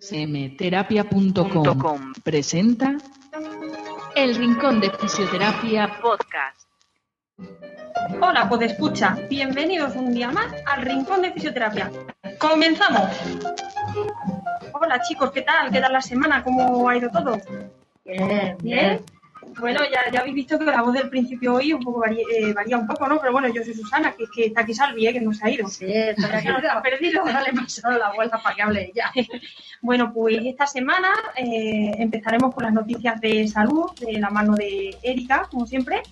smterapia.com 0.00 2.12
presenta 2.22 2.96
El 4.14 4.34
Rincón 4.36 4.80
de 4.80 4.90
Fisioterapia 4.92 5.98
Podcast. 6.00 6.67
Hola, 8.20 8.48
pues 8.48 8.72
escucha, 8.72 9.16
bienvenidos 9.30 9.94
un 9.94 10.12
día 10.12 10.30
más 10.30 10.52
al 10.66 10.82
Rincón 10.82 11.22
de 11.22 11.32
Fisioterapia. 11.32 11.90
¡Comenzamos! 12.38 13.08
Hola 14.72 15.00
chicos, 15.02 15.30
¿qué 15.30 15.42
tal? 15.42 15.70
¿Qué 15.70 15.80
tal 15.80 15.92
la 15.92 16.02
semana? 16.02 16.42
¿Cómo 16.42 16.88
ha 16.88 16.96
ido 16.96 17.10
todo? 17.10 17.38
Bien, 18.04 18.56
bien. 18.60 19.00
Bueno, 19.60 19.80
ya, 19.84 20.10
ya 20.10 20.20
habéis 20.20 20.34
visto 20.34 20.58
que 20.58 20.64
la 20.64 20.82
voz 20.82 20.94
del 20.94 21.08
principio 21.08 21.54
hoy 21.54 21.72
un 21.72 21.82
poco 21.82 22.00
varía, 22.00 22.24
eh, 22.36 22.52
varía 22.52 22.76
un 22.76 22.86
poco, 22.86 23.06
¿no? 23.06 23.18
Pero 23.20 23.32
bueno, 23.32 23.48
yo 23.48 23.62
soy 23.64 23.74
Susana, 23.74 24.12
que, 24.12 24.26
que 24.34 24.46
está 24.46 24.62
aquí 24.62 24.74
Salvi, 24.74 25.06
¿eh? 25.06 25.12
que 25.12 25.20
no 25.20 25.32
se 25.32 25.46
ha 25.46 25.50
ido. 25.50 25.68
Sí, 25.68 25.86
está 25.88 26.38
aquí. 26.38 26.48
no 26.48 26.60
se 26.60 26.68
ha 26.68 26.82
perdido. 26.82 27.22
Ahora 27.22 27.42
le 27.42 27.50
he 27.50 27.54
pasado 27.54 27.98
la 27.98 28.12
vuelta 28.12 28.38
para 28.42 28.54
que 28.54 28.62
hable 28.62 28.90
ella. 28.92 29.12
Bueno, 29.80 30.12
pues 30.12 30.44
esta 30.44 30.66
semana 30.66 31.08
eh, 31.36 31.92
empezaremos 31.98 32.52
con 32.52 32.64
las 32.64 32.72
noticias 32.72 33.20
de 33.20 33.46
salud 33.46 33.92
de 34.00 34.18
la 34.18 34.28
mano 34.28 34.56
de 34.56 34.96
Erika, 35.02 35.46
como 35.48 35.66
siempre. 35.66 36.02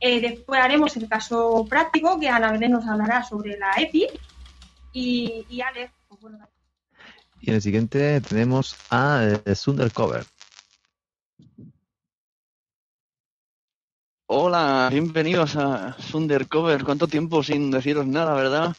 Eh, 0.00 0.20
después 0.20 0.58
haremos 0.60 0.96
el 0.96 1.08
caso 1.08 1.66
práctico, 1.68 2.18
que 2.18 2.28
Ana 2.28 2.52
Belén 2.52 2.72
nos 2.72 2.86
hablará 2.86 3.22
sobre 3.22 3.58
la 3.58 3.72
EPI. 3.76 4.06
Y, 4.92 5.46
y 5.50 5.60
Alex, 5.60 5.92
pues 6.08 6.20
bueno, 6.22 6.48
Y 7.40 7.50
en 7.50 7.56
el 7.56 7.62
siguiente 7.62 8.20
tenemos 8.22 8.76
a 8.90 9.38
eh, 9.44 9.54
Sundercover. 9.54 10.24
Hola, 14.26 14.88
bienvenidos 14.90 15.56
a 15.56 15.96
Sundercover. 15.98 16.82
¿Cuánto 16.84 17.06
tiempo 17.06 17.42
sin 17.42 17.70
deciros 17.70 18.06
nada, 18.06 18.32
verdad? 18.34 18.74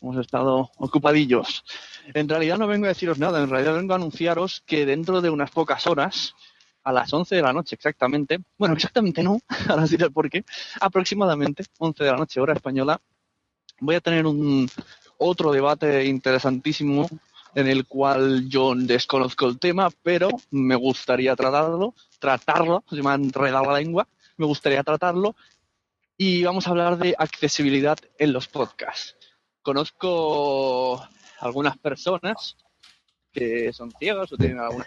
Hemos 0.00 0.16
estado 0.16 0.70
ocupadillos. 0.78 1.64
En 2.14 2.28
realidad 2.28 2.56
no 2.56 2.66
vengo 2.66 2.86
a 2.86 2.90
deciros 2.90 3.18
nada, 3.18 3.42
en 3.42 3.50
realidad 3.50 3.74
vengo 3.74 3.92
a 3.92 3.96
anunciaros 3.96 4.62
que 4.64 4.86
dentro 4.86 5.20
de 5.20 5.28
unas 5.28 5.50
pocas 5.50 5.86
horas, 5.86 6.34
a 6.88 6.92
las 6.92 7.12
11 7.12 7.36
de 7.36 7.42
la 7.42 7.52
noche 7.52 7.74
exactamente, 7.74 8.38
bueno, 8.56 8.74
exactamente 8.74 9.22
no, 9.22 9.38
ahora 9.68 9.84
diré 9.84 10.06
el 10.06 10.12
por 10.12 10.30
qué, 10.30 10.42
aproximadamente 10.80 11.64
11 11.76 12.02
de 12.02 12.10
la 12.10 12.16
noche 12.16 12.40
hora 12.40 12.54
española, 12.54 12.98
voy 13.80 13.96
a 13.96 14.00
tener 14.00 14.24
un 14.24 14.66
otro 15.18 15.52
debate 15.52 16.06
interesantísimo 16.06 17.06
en 17.54 17.66
el 17.68 17.86
cual 17.86 18.48
yo 18.48 18.74
desconozco 18.74 19.46
el 19.46 19.58
tema, 19.58 19.90
pero 20.02 20.30
me 20.50 20.76
gustaría 20.76 21.36
tratarlo, 21.36 21.94
tratarlo, 22.18 22.82
se 22.88 23.02
me 23.02 23.10
ha 23.10 23.14
enredado 23.14 23.66
la 23.66 23.78
lengua, 23.78 24.08
me 24.38 24.46
gustaría 24.46 24.82
tratarlo. 24.82 25.36
Y 26.16 26.42
vamos 26.42 26.66
a 26.66 26.70
hablar 26.70 26.98
de 26.98 27.14
accesibilidad 27.18 27.98
en 28.18 28.32
los 28.32 28.48
podcasts. 28.48 29.16
Conozco 29.62 31.06
algunas 31.40 31.76
personas 31.78 32.56
que 33.32 33.72
son 33.72 33.92
ciegas 33.92 34.32
o 34.32 34.36
tienen 34.36 34.58
alguna 34.58 34.86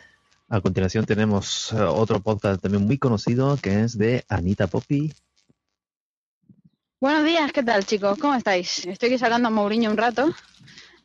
A 0.53 0.59
continuación 0.59 1.05
tenemos 1.05 1.71
eh, 1.71 1.81
otro 1.81 2.19
podcast 2.19 2.61
también 2.61 2.85
muy 2.85 2.97
conocido 2.97 3.55
que 3.55 3.83
es 3.83 3.97
de 3.97 4.25
Anita 4.27 4.67
Poppy. 4.67 5.13
Buenos 6.99 7.23
días, 7.23 7.53
¿qué 7.53 7.63
tal 7.63 7.85
chicos? 7.85 8.19
¿Cómo 8.19 8.35
estáis? 8.35 8.85
Estoy 8.85 9.07
aquí 9.07 9.17
sacando 9.17 9.47
a 9.47 9.51
Mourinho 9.51 9.89
un 9.89 9.95
rato. 9.95 10.29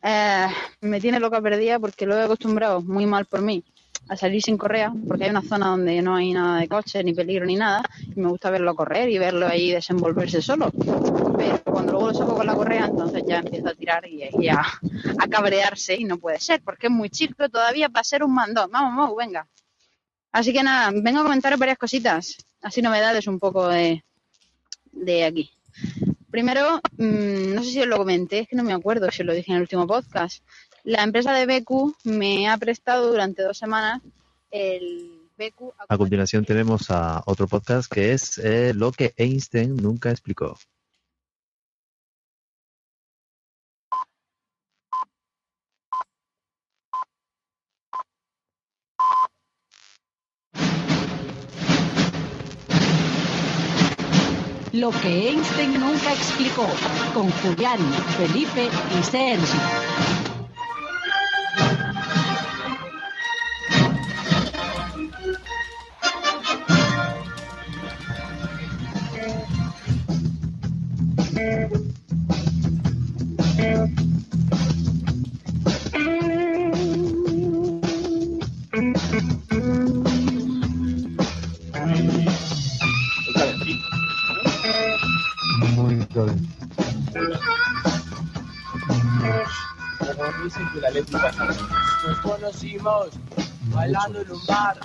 Eh, 0.03 0.47
me 0.81 0.99
tiene 0.99 1.21
loca 1.21 1.39
perdida 1.39 1.79
porque 1.79 2.05
lo 2.05 2.17
he 2.17 2.23
acostumbrado, 2.23 2.81
muy 2.81 3.05
mal 3.05 3.25
por 3.25 3.41
mí, 3.41 3.63
a 4.09 4.15
salir 4.15 4.41
sin 4.41 4.57
correa, 4.57 4.93
porque 5.07 5.25
hay 5.25 5.29
una 5.29 5.41
zona 5.41 5.67
donde 5.67 6.01
no 6.01 6.15
hay 6.15 6.33
nada 6.33 6.59
de 6.59 6.67
coche, 6.67 7.03
ni 7.03 7.13
peligro, 7.13 7.45
ni 7.45 7.55
nada, 7.55 7.83
y 8.15 8.19
me 8.19 8.29
gusta 8.29 8.49
verlo 8.49 8.75
correr 8.75 9.09
y 9.09 9.17
verlo 9.17 9.47
ahí 9.47 9.71
desenvolverse 9.71 10.41
solo. 10.41 10.71
Pero 10.71 11.61
cuando 11.63 11.91
luego 11.91 12.07
lo 12.07 12.13
saco 12.13 12.35
con 12.35 12.45
la 12.45 12.55
correa, 12.55 12.85
entonces 12.85 13.23
ya 13.27 13.39
empieza 13.39 13.69
a 13.69 13.75
tirar 13.75 14.07
y, 14.07 14.47
a, 14.47 14.61
a 14.61 15.27
cabrearse 15.27 15.95
y 15.95 16.05
no 16.05 16.17
puede 16.17 16.39
ser, 16.39 16.61
porque 16.61 16.87
es 16.87 16.93
muy 16.93 17.09
chico 17.09 17.49
todavía 17.49 17.89
para 17.89 18.03
ser 18.03 18.23
un 18.23 18.33
mandón. 18.33 18.71
Vamos, 18.71 18.93
Mau, 18.93 19.15
venga. 19.15 19.47
Así 20.31 20.53
que 20.53 20.63
nada, 20.63 20.91
vengo 20.93 21.19
a 21.19 21.23
comentaros 21.23 21.59
varias 21.59 21.77
cositas, 21.77 22.37
así 22.61 22.81
novedades 22.81 23.27
un 23.27 23.39
poco 23.39 23.67
de, 23.67 24.03
de 24.91 25.23
aquí. 25.25 25.51
Primero, 26.29 26.79
mmm, 26.97 27.55
no 27.55 27.63
sé 27.63 27.71
si 27.71 27.81
os 27.81 27.87
lo 27.87 27.97
comenté, 27.97 28.39
es 28.39 28.47
que 28.47 28.55
no 28.55 28.63
me 28.63 28.73
acuerdo 28.73 29.09
si 29.09 29.23
lo 29.23 29.33
dije 29.33 29.51
en 29.51 29.57
el 29.57 29.61
último 29.63 29.87
podcast. 29.87 30.43
La 30.87 31.03
empresa 31.03 31.33
de 31.33 31.45
BQ 31.45 31.95
me 32.05 32.47
ha 32.47 32.55
prestado 32.55 33.09
durante 33.09 33.43
dos 33.43 33.57
semanas 33.57 34.01
el 34.49 35.27
BQ. 35.37 35.73
A 35.89 35.97
continuación 35.97 36.45
tenemos 36.45 36.89
a 36.91 37.23
otro 37.25 37.45
podcast 37.45 37.91
que 37.91 38.13
es 38.13 38.37
eh, 38.37 38.73
lo 38.73 38.93
que 38.93 39.13
Einstein 39.17 39.75
nunca 39.75 40.11
explicó. 40.11 40.57
Lo 54.71 54.91
que 54.91 55.31
Einstein 55.31 55.81
nunca 55.81 56.13
explicó, 56.13 56.65
con 57.13 57.29
Julián, 57.29 57.79
Felipe 58.17 58.69
y 58.97 59.03
Sergio. 59.03 60.26
Conocimos 92.47 93.09
bailando 93.73 94.21
en 94.21 94.31
un 94.31 94.45
bar. 94.47 94.79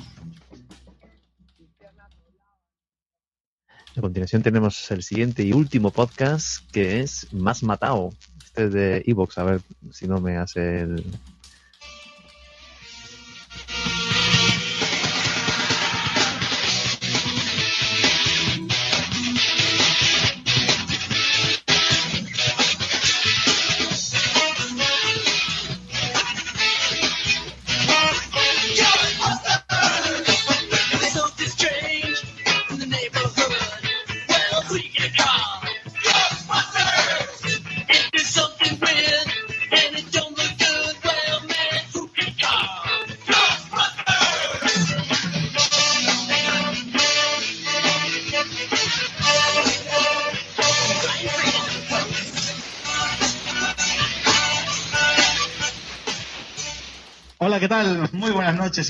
A 3.95 4.01
continuación 4.01 4.43
tenemos 4.43 4.91
el 4.91 5.03
siguiente 5.05 5.45
y 5.45 5.53
último 5.53 5.93
podcast 5.93 6.69
que 6.73 7.01
es 7.01 7.33
Más 7.33 7.63
Matao. 7.63 8.11
Este 8.45 8.65
es 8.65 8.73
de 8.73 9.05
Evox, 9.07 9.39
a 9.39 9.45
ver 9.45 9.61
si 9.93 10.09
no 10.09 10.21
me 10.21 10.39
hace 10.39 10.81
el... 10.81 11.05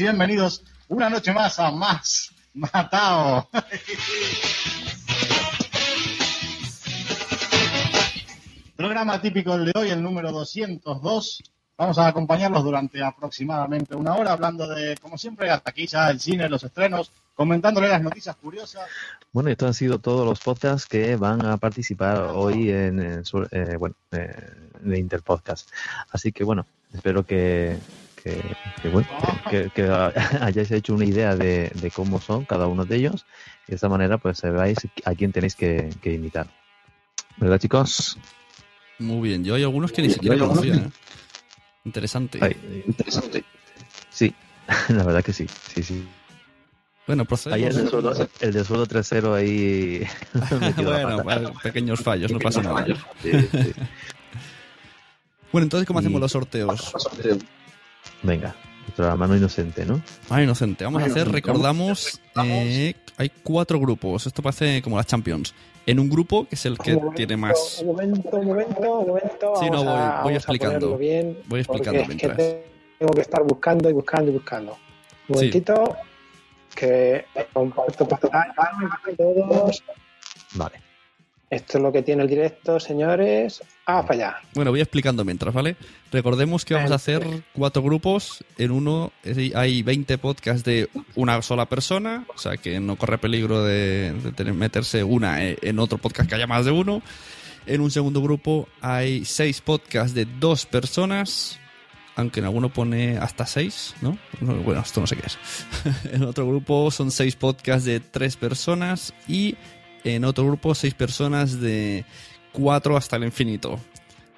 y 0.01 0.05
bienvenidos 0.05 0.65
una 0.89 1.11
noche 1.11 1.35
más 1.35 1.59
a 1.59 1.71
Más 1.71 2.31
Matao. 2.55 3.47
Programa 8.77 9.21
típico 9.21 9.55
el 9.55 9.67
de 9.67 9.73
hoy, 9.75 9.91
el 9.91 10.03
número 10.03 10.33
202. 10.33 11.43
Vamos 11.77 11.99
a 11.99 12.07
acompañarlos 12.07 12.65
durante 12.65 13.03
aproximadamente 13.03 13.95
una 13.95 14.15
hora 14.15 14.33
hablando 14.33 14.67
de, 14.67 14.97
como 14.97 15.19
siempre, 15.19 15.51
hasta 15.51 15.69
aquí 15.71 15.87
ya 15.87 16.09
el 16.09 16.21
cine, 16.21 16.49
los 16.49 16.65
estrenos, 16.65 17.13
comentándole 17.35 17.89
las 17.89 18.01
noticias 18.01 18.35
curiosas. 18.37 18.89
Bueno, 19.31 19.51
estos 19.51 19.67
han 19.67 19.75
sido 19.75 19.99
todos 19.99 20.25
los 20.25 20.41
podcasts 20.41 20.87
que 20.87 21.17
van 21.17 21.45
a 21.45 21.59
participar 21.59 22.31
hoy 22.33 22.71
en, 22.71 22.99
eh, 23.01 23.23
bueno, 23.79 23.95
eh, 24.13 24.35
en 24.85 24.97
Interpodcast. 24.97 25.69
Así 26.11 26.33
que 26.33 26.45
bueno, 26.45 26.65
espero 26.95 27.27
que, 27.27 27.79
que, 28.23 28.41
que, 28.81 28.89
bueno, 28.89 29.09
que, 29.51 29.83
hayáis 30.41 30.71
hecho 30.71 30.95
una 30.95 31.05
idea 31.05 31.37
de, 31.37 31.71
de 31.75 31.91
cómo 31.91 32.21
son 32.21 32.45
cada 32.45 32.67
uno 32.67 32.85
de 32.85 32.97
ellos 32.97 33.27
y 33.67 33.71
de 33.71 33.75
esta 33.77 33.89
manera 33.89 34.19
pues 34.19 34.39
sepáis 34.39 34.79
a 35.05 35.15
quién 35.15 35.33
tenéis 35.33 35.55
que, 35.55 35.91
imitar. 36.05 36.47
¿Verdad, 37.37 37.59
chicos? 37.59 38.19
Muy 38.99 39.29
bien, 39.29 39.45
yo 39.45 39.55
hay 39.55 39.63
algunos 39.63 39.93
que 39.93 40.03
ni 40.03 40.11
siquiera 40.11 40.39
conocía. 40.39 40.75
¿eh? 40.75 40.91
Interesante. 41.85 42.39
Ay, 42.41 42.57
interesante. 42.87 43.45
Sí, 44.11 44.35
la 44.89 45.03
verdad 45.03 45.25
que 45.25 45.33
sí, 45.33 45.47
sí, 45.75 45.83
sí. 45.83 46.09
Bueno, 47.07 47.23
Ahí 47.23 47.27
procedemos. 47.27 47.77
el 47.77 47.85
de 47.85 47.91
sueldo, 47.91 48.29
el 48.41 48.53
de 48.53 48.65
sueldo 48.65 48.87
3-0 48.87 49.35
ahí. 49.35 50.07
bueno, 51.25 51.53
pequeños 51.61 52.01
fallos, 52.01 52.31
no 52.31 52.39
pasa 52.39 52.63
nada. 52.63 52.87
Sí, 53.21 53.33
sí. 53.33 53.73
Bueno, 55.51 55.65
entonces, 55.65 55.87
¿cómo 55.87 55.99
hacemos 55.99 56.21
los 56.21 56.31
sorteos? 56.31 56.95
Venga, 58.23 58.55
nuestra 58.83 59.17
mano 59.17 59.37
inocente, 59.37 59.85
¿no? 59.85 60.01
Ah, 60.31 60.43
inocente. 60.43 60.85
Vamos 60.85 61.03
a 61.03 61.07
hacer, 61.07 61.29
recordamos, 61.31 62.21
eh, 62.45 62.95
hay 63.17 63.31
cuatro 63.43 63.79
grupos. 63.81 64.27
Esto 64.27 64.43
parece 64.43 64.81
como 64.83 64.97
las 64.97 65.07
Champions. 65.07 65.55
En 65.85 65.99
un 65.99 66.09
grupo, 66.09 66.47
que 66.49 66.55
es 66.55 66.65
el 66.67 66.79
que 66.79 66.93
Un 66.93 66.97
momento, 66.99 67.17
tiene 67.17 67.37
más... 67.37 67.79
Un 67.81 67.87
momento, 67.89 68.29
un 68.37 68.47
momento, 68.47 68.99
un 69.01 69.07
momento. 69.09 69.55
Sí, 69.59 69.69
no, 69.69 69.83
voy- 69.85 69.93
a- 69.97 70.21
voy 70.23 70.35
explicando. 70.35 70.97
bien, 70.97 71.39
Voy 71.47 71.61
explicando 71.61 72.03
porque 72.05 72.15
es 72.15 72.21
que 72.21 72.27
mientras. 72.29 72.57
tengo 73.01 73.13
que 73.13 73.21
estar 73.21 73.43
buscando 73.43 73.91
y 73.91 73.93
buscando 73.93 74.31
y 74.31 74.35
buscando. 74.35 74.73
Un 74.73 74.79
Sí. 75.27 75.33
momentito, 75.35 75.97
que 76.77 77.25
comparto 77.53 78.07
pantalla 78.07 78.55
para 78.55 79.17
todos. 79.17 79.83
Vale. 80.55 80.81
Esto 81.53 81.77
es 81.77 81.83
lo 81.83 81.93
que 81.93 82.01
tiene 82.03 82.23
el 82.23 82.29
directo, 82.31 82.81
señores. 82.81 83.63
Ah, 83.85 84.01
para 84.07 84.15
allá. 84.15 84.37
Bueno, 84.55 84.71
voy 84.71 84.81
explicando 84.81 85.23
mientras, 85.23 85.53
¿vale? 85.53 85.77
Recordemos 86.11 86.65
que 86.65 86.73
vamos 86.73 86.91
a 86.93 86.95
hacer 86.95 87.27
cuatro 87.53 87.83
grupos. 87.83 88.43
En 88.57 88.71
uno 88.71 89.13
hay 89.55 89.83
20 89.83 90.17
podcasts 90.17 90.65
de 90.65 90.89
una 91.15 91.43
sola 91.43 91.67
persona, 91.67 92.25
o 92.35 92.39
sea 92.39 92.57
que 92.57 92.81
no 92.81 92.97
corre 92.97 93.19
peligro 93.19 93.63
de, 93.65 94.13
de 94.15 94.33
tener- 94.33 94.55
meterse 94.55 95.05
una 95.05 95.45
eh, 95.45 95.59
en 95.61 95.79
otro 95.79 95.99
podcast 95.99 96.27
que 96.27 96.37
haya 96.37 96.47
más 96.47 96.65
de 96.65 96.71
uno. 96.71 97.03
En 97.67 97.83
un 97.83 97.91
segundo 97.91 98.23
grupo 98.23 98.67
hay 98.81 99.27
seis 99.27 99.61
podcasts 99.61 100.15
de 100.15 100.25
dos 100.41 100.65
personas, 100.65 101.59
aunque 102.17 102.41
en 102.41 102.47
alguno 102.47 102.71
pone 102.73 103.19
hasta 103.19 103.45
seis. 103.45 103.95
No, 104.01 104.17
Bueno, 104.41 104.81
esto 104.81 105.03
no 105.03 105.07
sé 105.07 105.17
qué 105.17 105.27
es. 105.27 105.39
en 106.15 106.23
otro 106.25 106.49
grupo 106.49 106.91
son 106.91 107.11
seis 107.11 107.37
podcasts 107.37 107.85
de 107.85 108.01
tres 108.01 108.37
personas 108.39 109.13
y 109.29 109.55
en 110.05 110.25
otro 110.25 110.47
grupo 110.47 110.75
seis 110.75 110.95
personas 110.95 111.61
de 111.61 112.05
cuatro 112.53 112.97
hasta 112.97 113.17
el 113.17 113.25
infinito. 113.25 113.79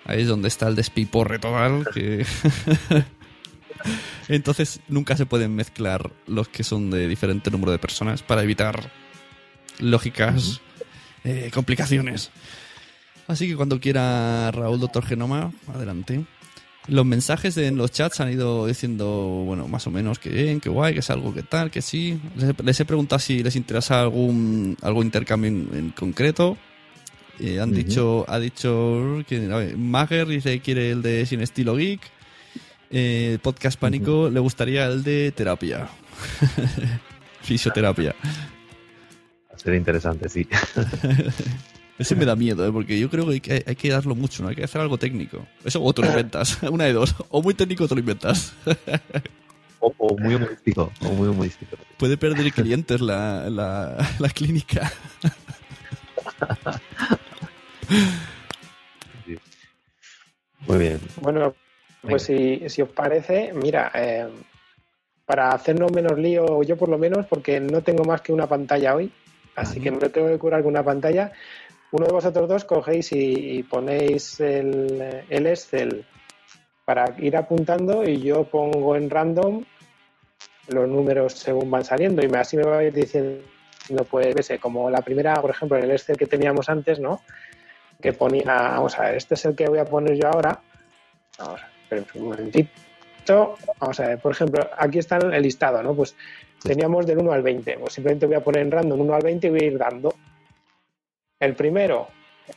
Ahí 0.05 0.23
es 0.23 0.29
donde 0.29 0.49
está 0.49 0.69
el 0.69 0.77
despiporre 0.77 1.39
total. 1.39 1.87
Que... 1.93 2.27
Entonces 4.29 4.81
nunca 4.89 5.17
se 5.17 5.27
pueden 5.27 5.55
mezclar 5.55 6.11
los 6.27 6.49
que 6.49 6.65
son 6.65 6.91
de 6.91 7.09
diferente 7.09 7.51
número 7.51 7.73
de 7.73 7.79
personas 7.79 8.23
para 8.23 8.43
evitar 8.43 8.91
lógicas 9.79 10.61
eh, 11.25 11.51
complicaciones. 11.53 12.31
Así 13.27 13.49
que 13.49 13.57
cuando 13.57 13.81
quiera 13.81 14.51
Raúl 14.51 14.81
Doctor 14.81 15.07
Genoma, 15.07 15.53
adelante. 15.75 16.25
Los 16.87 17.07
mensajes 17.07 17.57
en 17.57 17.77
los 17.77 17.91
chats 17.93 18.21
han 18.21 18.31
ido 18.31 18.67
diciendo, 18.67 19.45
bueno, 19.47 19.69
más 19.69 19.87
o 19.87 19.91
menos 19.91 20.19
que 20.19 20.29
bien, 20.29 20.61
que 20.61 20.69
guay, 20.69 20.93
que 20.93 21.01
es 21.01 21.11
algo 21.11 21.33
que 21.33 21.43
tal, 21.43 21.71
que 21.71 21.81
sí. 21.81 22.21
Les 22.37 22.51
he, 22.51 22.63
les 22.63 22.81
he 22.81 22.85
preguntado 22.85 23.19
si 23.19 23.43
les 23.43 23.57
interesa 23.57 24.03
algún, 24.03 24.77
algún 24.83 25.07
intercambio 25.07 25.49
en, 25.49 25.69
en 25.73 25.91
concreto. 25.91 26.59
Eh, 27.41 27.61
han 27.61 27.73
dicho, 27.73 28.25
ha 28.29 28.39
dicho 28.39 29.23
que 29.27 29.51
a 29.51 29.57
ver, 29.57 29.77
Mager 29.77 30.27
dice 30.27 30.53
que 30.53 30.61
quiere 30.61 30.91
el 30.91 31.03
de 31.03 31.27
Sin 31.27 31.41
Estilo 31.41 31.75
Geek. 31.75 32.01
Eh, 32.91 33.39
Podcast 33.43 33.79
Pánico 33.79 34.31
le 34.31 34.39
gustaría 34.41 34.87
el 34.87 35.03
de 35.03 35.33
terapia. 35.33 35.89
Fisioterapia. 37.43 38.15
Sería 39.57 39.79
interesante, 39.79 40.29
sí. 40.29 40.47
Ese 41.99 42.17
me 42.17 42.25
da 42.25 42.35
miedo, 42.35 42.67
¿eh? 42.67 42.73
porque 42.73 42.99
yo 42.99 43.09
creo 43.09 43.27
que 43.27 43.33
hay, 43.33 43.41
que 43.41 43.65
hay 43.67 43.77
que 43.77 43.89
darlo 43.89 44.15
mucho, 44.15 44.43
¿no? 44.43 44.49
Hay 44.49 44.57
que 44.57 44.65
hacer 44.65 44.81
algo 44.81 44.99
técnico. 44.99 45.47
Eso 45.65 45.83
o 45.83 45.93
te 45.93 46.03
lo 46.03 46.09
inventas. 46.09 46.61
Una 46.71 46.85
de 46.85 46.93
dos. 46.93 47.15
O 47.29 47.41
muy 47.41 47.55
técnico 47.55 47.85
o 47.85 47.89
te 47.89 47.95
lo 47.95 48.01
inventas. 48.01 48.55
O, 49.87 49.93
o 49.99 50.17
muy 50.17 50.35
humorístico. 50.35 50.91
O 51.03 51.11
muy 51.11 51.29
humorístico. 51.29 51.77
Puede 51.99 52.17
perder 52.17 52.51
clientes 52.53 53.03
la, 53.03 53.51
la, 53.51 53.99
la 54.19 54.29
clínica. 54.31 54.91
Muy 60.67 60.79
bien. 60.79 61.01
Bueno, 61.21 61.55
pues 62.01 62.23
si, 62.23 62.69
si 62.69 62.83
os 62.83 62.89
parece, 62.89 63.53
mira, 63.53 63.91
eh, 63.95 64.27
para 65.27 65.51
hacernos 65.51 65.93
menos 65.93 66.19
lío, 66.19 66.63
yo 66.63 66.77
por 66.77 66.89
lo 66.89 66.99
menos, 66.99 67.27
porque 67.27 67.61
no 67.61 67.83
tengo 67.83 68.05
más 68.05 68.21
que 68.23 68.33
una 68.33 68.47
pantalla 68.47 68.95
hoy, 68.95 69.13
así 69.57 69.81
que 69.81 69.91
me 69.91 70.09
tengo 70.09 70.29
que 70.29 70.39
curar 70.39 70.63
con 70.63 70.71
una 70.73 70.83
pantalla. 70.83 71.33
Uno 71.95 72.07
de 72.07 72.13
vosotros 72.13 72.49
dos 72.49 72.65
cogéis 72.65 73.13
y, 73.13 73.59
y 73.59 73.63
ponéis 73.63 74.41
el, 74.41 75.23
el 75.31 75.47
Excel 75.47 76.05
para 76.85 77.15
ir 77.19 77.37
apuntando 77.37 78.03
y 78.03 78.21
yo 78.21 78.43
pongo 78.43 78.97
en 78.97 79.09
random 79.09 79.65
los 80.67 80.89
números 80.89 81.35
según 81.35 81.71
van 81.71 81.85
saliendo 81.85 82.21
y 82.21 82.35
así 82.35 82.57
me 82.57 82.65
va 82.65 82.79
a 82.79 82.83
ir 82.83 82.93
diciendo, 82.93 83.45
pues, 84.11 84.35
ese, 84.35 84.59
como 84.59 84.91
la 84.91 85.03
primera, 85.03 85.41
por 85.41 85.51
ejemplo, 85.51 85.79
en 85.79 85.85
el 85.85 85.93
Excel 85.93 86.17
que 86.17 86.27
teníamos 86.27 86.69
antes, 86.69 86.99
¿no? 86.99 87.21
Que 88.03 88.13
ponía, 88.13 88.45
vamos 88.45 88.99
a 88.99 89.03
ver, 89.03 89.15
este 89.15 89.35
es 89.35 89.45
el 89.45 89.55
que 89.55 89.69
voy 89.69 89.79
a 89.79 89.85
poner 89.85 90.17
yo 90.17 90.27
ahora. 90.27 90.61
Vamos 91.39 91.61
a 91.61 91.69
ver, 91.95 92.05
un 92.17 92.25
momentito. 92.25 93.55
Vamos 93.79 94.01
a 94.01 94.09
ver, 94.09 94.19
por 94.19 94.33
ejemplo, 94.33 94.69
aquí 94.77 94.99
está 94.99 95.19
el 95.19 95.43
listado, 95.43 95.81
¿no? 95.81 95.95
Pues 95.95 96.17
teníamos 96.61 97.07
del 97.07 97.19
1 97.19 97.31
al 97.31 97.43
20. 97.43 97.79
Pues 97.79 97.93
simplemente 97.93 98.27
voy 98.27 98.35
a 98.35 98.43
poner 98.43 98.63
en 98.63 98.73
random 98.73 99.01
1 99.01 99.15
al 99.15 99.23
20 99.23 99.47
y 99.47 99.51
voy 99.51 99.61
a 99.61 99.65
ir 99.67 99.79
dando. 99.79 100.13
El 101.45 101.55
primero, 101.55 102.09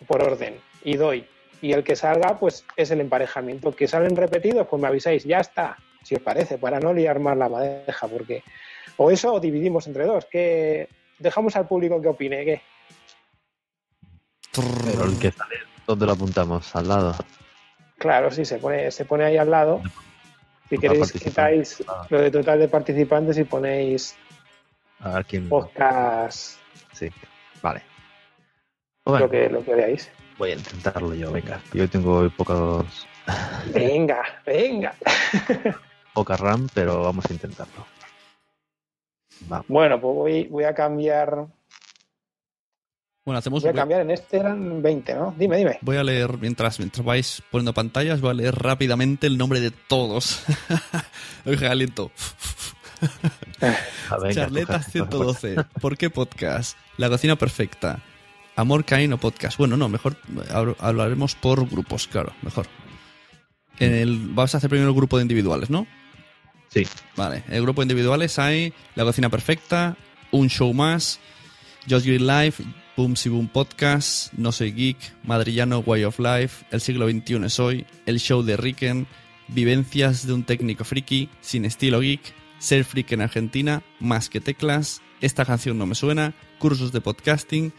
por 0.07 0.23
orden, 0.23 0.59
y 0.83 0.95
doy. 0.95 1.27
Y 1.61 1.73
el 1.73 1.83
que 1.83 1.95
salga, 1.95 2.37
pues 2.39 2.65
es 2.75 2.89
el 2.91 3.01
emparejamiento. 3.01 3.75
Que 3.75 3.87
salen 3.87 4.15
repetidos, 4.15 4.67
pues 4.67 4.81
me 4.81 4.87
avisáis, 4.87 5.25
ya 5.25 5.39
está, 5.39 5.77
si 6.03 6.15
os 6.15 6.21
parece, 6.21 6.57
para 6.57 6.79
no 6.79 6.93
liar 6.93 7.19
más 7.19 7.37
la 7.37 7.49
madeja, 7.49 8.07
porque 8.07 8.43
o 8.95 9.11
eso 9.11 9.33
o 9.33 9.39
dividimos 9.39 9.87
entre 9.87 10.05
dos. 10.05 10.25
Que 10.25 10.87
dejamos 11.19 11.55
al 11.55 11.67
público 11.67 12.01
que 12.01 12.07
opine, 12.07 12.45
¿qué? 12.45 12.61
Pero 14.85 15.03
el 15.03 15.19
que 15.19 15.31
sale, 15.31 15.55
¿dónde 15.85 16.05
lo 16.05 16.13
apuntamos? 16.13 16.75
Al 16.75 16.87
lado. 16.87 17.15
Claro, 17.97 18.31
sí, 18.31 18.45
se 18.45 18.57
pone, 18.57 18.89
se 18.91 19.05
pone 19.05 19.25
ahí 19.25 19.37
al 19.37 19.51
lado. 19.51 19.81
Si 20.69 20.75
Total 20.75 20.91
queréis, 20.91 21.11
quitáis 21.11 21.83
lo 22.09 22.21
de 22.21 22.31
total 22.31 22.59
de 22.59 22.67
participantes 22.67 23.37
y 23.37 23.43
ponéis 23.43 24.15
A 24.99 25.15
ver 25.15 25.25
quién. 25.25 25.49
podcast, 25.49 26.57
Sí. 26.93 27.09
Vale. 27.61 27.81
Lo, 29.19 29.29
que, 29.29 29.49
lo 29.49 29.63
que 29.63 29.75
veáis. 29.75 30.09
Voy 30.37 30.51
a 30.51 30.55
intentarlo 30.55 31.13
yo, 31.15 31.31
venga. 31.31 31.61
Yo 31.73 31.89
tengo 31.89 32.29
pocos, 32.31 33.07
Venga, 33.73 34.23
venga. 34.45 34.93
poca 36.13 36.37
RAM, 36.37 36.67
pero 36.73 37.03
vamos 37.03 37.25
a 37.29 37.33
intentarlo. 37.33 37.85
Bueno, 39.67 39.99
pues 40.01 40.15
voy, 40.15 40.43
voy 40.47 40.63
a 40.63 40.73
cambiar. 40.73 41.47
Bueno, 43.25 43.39
hacemos 43.39 43.61
Voy 43.61 43.71
a 43.71 43.73
cambiar 43.73 44.01
en 44.01 44.11
este 44.11 44.37
eran 44.37 44.81
20, 44.81 45.13
¿no? 45.13 45.35
Dime, 45.37 45.57
dime. 45.57 45.79
Voy 45.81 45.97
a 45.97 46.03
leer, 46.03 46.37
mientras, 46.37 46.79
mientras 46.79 47.05
vais 47.05 47.43
poniendo 47.51 47.73
pantallas, 47.73 48.21
voy 48.21 48.31
a 48.31 48.35
leer 48.35 48.55
rápidamente 48.55 49.27
el 49.27 49.37
nombre 49.37 49.59
de 49.59 49.71
todos. 49.71 50.43
Oiga, 51.45 51.71
aliento. 51.71 52.09
Ah, 53.61 53.75
coge- 54.09 54.83
112. 54.83 55.55
¿Por 55.81 55.97
qué 55.97 56.09
podcast? 56.09 56.77
La 56.95 57.09
cocina 57.09 57.35
perfecta. 57.35 57.99
Amor 58.57 58.83
Caíno 58.85 59.17
podcast. 59.17 59.57
Bueno, 59.57 59.77
no, 59.77 59.87
mejor 59.87 60.17
hab- 60.49 60.75
hablaremos 60.79 61.35
por 61.35 61.67
grupos, 61.69 62.07
claro, 62.07 62.33
mejor. 62.41 62.67
En 63.79 63.93
el, 63.93 64.17
vas 64.29 64.53
a 64.53 64.57
hacer 64.57 64.69
primero 64.69 64.89
el 64.89 64.95
grupo 64.95 65.17
de 65.17 65.21
individuales, 65.21 65.69
¿no? 65.69 65.87
Sí. 66.69 66.85
Vale, 67.15 67.43
en 67.47 67.53
el 67.53 67.61
grupo 67.61 67.81
de 67.81 67.85
individuales 67.85 68.39
hay 68.39 68.73
La 68.95 69.03
cocina 69.05 69.29
perfecta, 69.29 69.95
Un 70.31 70.49
show 70.49 70.73
más, 70.73 71.19
Just 71.89 72.05
Green 72.05 72.27
Life, 72.27 72.63
Boom 72.97 73.15
Si 73.15 73.29
Boom 73.29 73.47
Podcast, 73.47 74.33
No 74.33 74.51
Soy 74.51 74.71
Geek, 74.73 74.97
Madrillano 75.23 75.79
Way 75.79 76.03
of 76.05 76.19
Life, 76.19 76.65
El 76.71 76.81
siglo 76.81 77.07
XXI 77.09 77.45
es 77.45 77.59
hoy, 77.59 77.85
El 78.05 78.19
show 78.19 78.41
de 78.43 78.57
Ricken, 78.57 79.07
Vivencias 79.47 80.25
de 80.27 80.33
un 80.33 80.43
técnico 80.43 80.83
friki, 80.83 81.29
sin 81.41 81.63
estilo 81.63 81.99
geek, 82.01 82.21
Ser 82.59 82.83
freak 82.83 83.11
en 83.11 83.21
Argentina, 83.21 83.83
Más 83.99 84.29
que 84.29 84.41
teclas, 84.41 85.01
Esta 85.21 85.45
canción 85.45 85.77
no 85.77 85.85
me 85.85 85.93
suena, 85.95 86.33
Cursos 86.57 86.91
de 86.91 86.99
podcasting, 87.01 87.71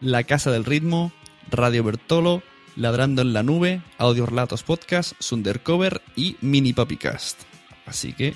La 0.00 0.24
Casa 0.24 0.50
del 0.50 0.64
Ritmo, 0.64 1.12
Radio 1.50 1.84
Bertolo, 1.84 2.42
Ladrando 2.76 3.22
en 3.22 3.32
la 3.32 3.42
Nube, 3.42 3.82
Audio 3.98 4.26
Relatos 4.26 4.62
Podcast, 4.62 5.12
Sundercover 5.18 6.02
y 6.16 6.36
Mini 6.40 6.72
Puppycast. 6.72 7.40
Así 7.86 8.12
que 8.12 8.34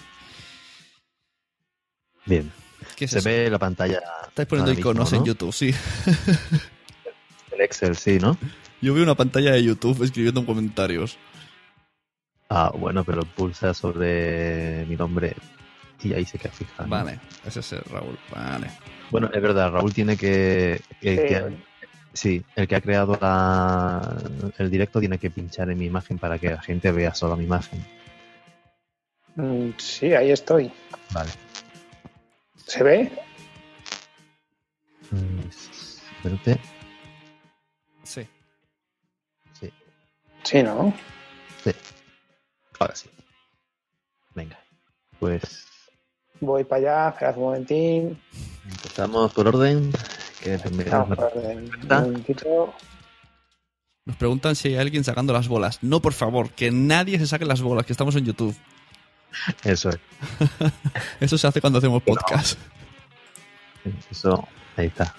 Bien. 2.27 2.53
¿Qué 2.97 3.07
es 3.07 3.11
Se 3.13 3.19
eso? 3.19 3.29
ve 3.29 3.51
la 3.51 3.59
pantalla. 3.59 4.01
estáis 4.29 4.47
poniendo 4.49 4.71
ahora 4.71 4.77
mismo, 4.77 4.91
iconos 4.91 5.13
en. 5.13 5.25
YouTube, 5.25 5.53
sí. 5.53 5.75
El 7.53 7.61
Excel, 7.63 7.97
sí, 7.97 8.19
¿no? 8.19 8.37
Yo 8.81 8.95
veo 8.95 9.03
una 9.03 9.15
pantalla 9.15 9.53
de 9.53 9.65
YouTube 9.65 10.03
escribiendo 10.05 10.45
comentarios. 10.47 11.17
Ah, 12.51 12.71
bueno, 12.75 13.05
pero 13.05 13.23
pulsa 13.23 13.75
sobre 13.75 14.85
mi 14.87 14.97
nombre 14.97 15.35
y 16.03 16.13
ahí 16.15 16.25
se 16.25 16.39
queda 16.39 16.53
fija. 16.53 16.83
¿no? 16.85 16.89
Vale, 16.89 17.19
ese 17.47 17.61
es 17.61 17.73
el 17.73 17.81
Raúl. 17.91 18.19
Vale. 18.35 18.71
Bueno, 19.11 19.31
es 19.33 19.43
verdad, 19.43 19.71
Raúl 19.73 19.93
tiene 19.95 20.17
que. 20.17 20.81
el 21.01 21.17
que- 21.17 21.57
sí, 22.13 22.45
el 22.57 22.67
que 22.69 22.77
ha 22.77 22.81
creado 22.81 23.17
la, 23.21 24.17
el 24.59 24.71
directo 24.71 25.01
tiene 25.01 25.19
que 25.19 25.31
pinchar 25.31 25.71
en 25.71 25.79
mi 25.79 25.87
imagen 25.87 26.19
para 26.19 26.39
que 26.39 26.51
la 26.51 26.61
gente 26.63 26.91
vea 26.93 27.15
solo 27.15 27.37
mi 27.37 27.45
imagen. 27.45 27.85
Mm, 29.37 29.71
Sí, 29.79 30.13
ahí 30.15 30.31
estoy. 30.33 30.71
Vale. 31.13 31.31
¿Se 32.67 32.83
ve? 32.83 33.11
Mm, 35.11 35.49
Espérate. 35.49 36.61
Sí. 38.03 38.27
Sí, 39.61 39.73
Sí, 40.45 40.63
¿no? 40.63 40.93
sí. 41.65 41.71
Ahora 42.79 42.95
sí. 42.97 43.09
Venga. 44.35 44.59
Pues 45.21 45.67
Voy 46.41 46.65
para 46.65 46.81
allá, 46.81 47.09
esperad 47.11 47.37
un 47.37 47.43
momentín. 47.43 48.19
empezamos 48.65 49.33
por 49.33 49.49
orden. 49.49 49.93
Que 50.43 50.57
Vamos 50.91 51.17
por 51.17 51.33
orden. 51.37 51.71
Un 51.83 51.89
momentito. 51.89 52.75
Nos 54.07 54.17
preguntan 54.17 54.57
si 54.57 54.69
hay 54.69 54.77
alguien 54.77 55.05
sacando 55.05 55.33
las 55.33 55.49
bolas. 55.49 55.81
No, 55.83 56.01
por 56.01 56.13
favor, 56.13 56.51
que 56.51 56.71
nadie 56.71 57.19
se 57.19 57.27
saque 57.27 57.45
las 57.45 57.61
bolas, 57.61 57.85
que 57.85 57.93
estamos 57.93 58.17
en 58.17 58.25
YouTube. 58.25 58.57
Eso 59.65 59.91
es. 59.91 59.99
Eso 61.21 61.37
se 61.37 61.47
hace 61.47 61.61
cuando 61.61 61.79
hacemos 61.79 62.03
podcast. 62.03 62.59
Eso, 64.11 64.47
ahí 64.77 64.87
está. 64.87 65.15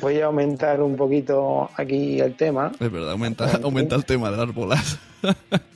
Voy 0.00 0.20
a 0.20 0.26
aumentar 0.26 0.80
un 0.82 0.96
poquito 0.96 1.70
aquí 1.76 2.20
el 2.20 2.34
tema. 2.34 2.72
Es 2.80 2.90
verdad, 2.90 3.12
aumenta, 3.12 3.60
aumenta 3.62 3.94
el 3.94 4.04
tema 4.04 4.30
de 4.30 4.36
las 4.38 4.52
bolas. 4.52 4.98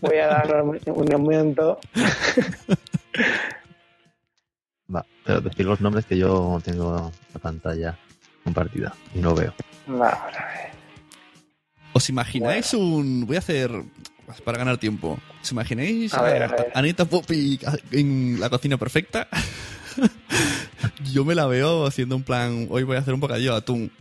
Voy 0.00 0.16
a 0.16 0.26
dar 0.26 0.62
un 0.62 1.12
aumento. 1.12 1.78
Decir 5.28 5.66
los 5.66 5.80
nombres 5.80 6.06
que 6.06 6.16
yo 6.16 6.58
tengo 6.64 7.12
la 7.34 7.40
pantalla 7.40 7.98
compartida 8.42 8.94
y 9.14 9.18
no 9.18 9.34
veo. 9.34 9.54
Vamos 9.86 10.02
a 10.04 10.46
ver. 10.46 10.70
¿Os 11.92 12.08
imagináis 12.08 12.72
un... 12.74 13.26
Voy 13.26 13.36
a 13.36 13.40
hacer... 13.40 13.70
Para 14.44 14.58
ganar 14.58 14.78
tiempo. 14.78 15.18
¿Os 15.42 15.52
imagináis 15.52 16.12
A 16.14 16.22
ver, 16.22 16.42
a 16.42 16.48
ver. 16.48 16.72
Anita 16.74 17.04
Poppy 17.04 17.58
en 17.92 18.40
la 18.40 18.50
cocina 18.50 18.76
perfecta? 18.76 19.28
Yo 21.12 21.24
me 21.24 21.34
la 21.34 21.46
veo 21.46 21.86
haciendo 21.86 22.16
un 22.16 22.22
plan... 22.22 22.66
Hoy 22.70 22.84
voy 22.84 22.96
a 22.96 23.00
hacer 23.00 23.14
un 23.14 23.20
bocadillo 23.20 23.52
de 23.52 23.58
atún. 23.58 23.92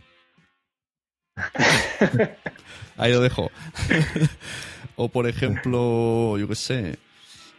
Ahí 2.96 3.12
lo 3.12 3.20
dejo. 3.20 3.50
o 4.96 5.08
por 5.08 5.28
ejemplo, 5.28 6.36
yo 6.36 6.48
qué 6.48 6.54
sé, 6.56 6.98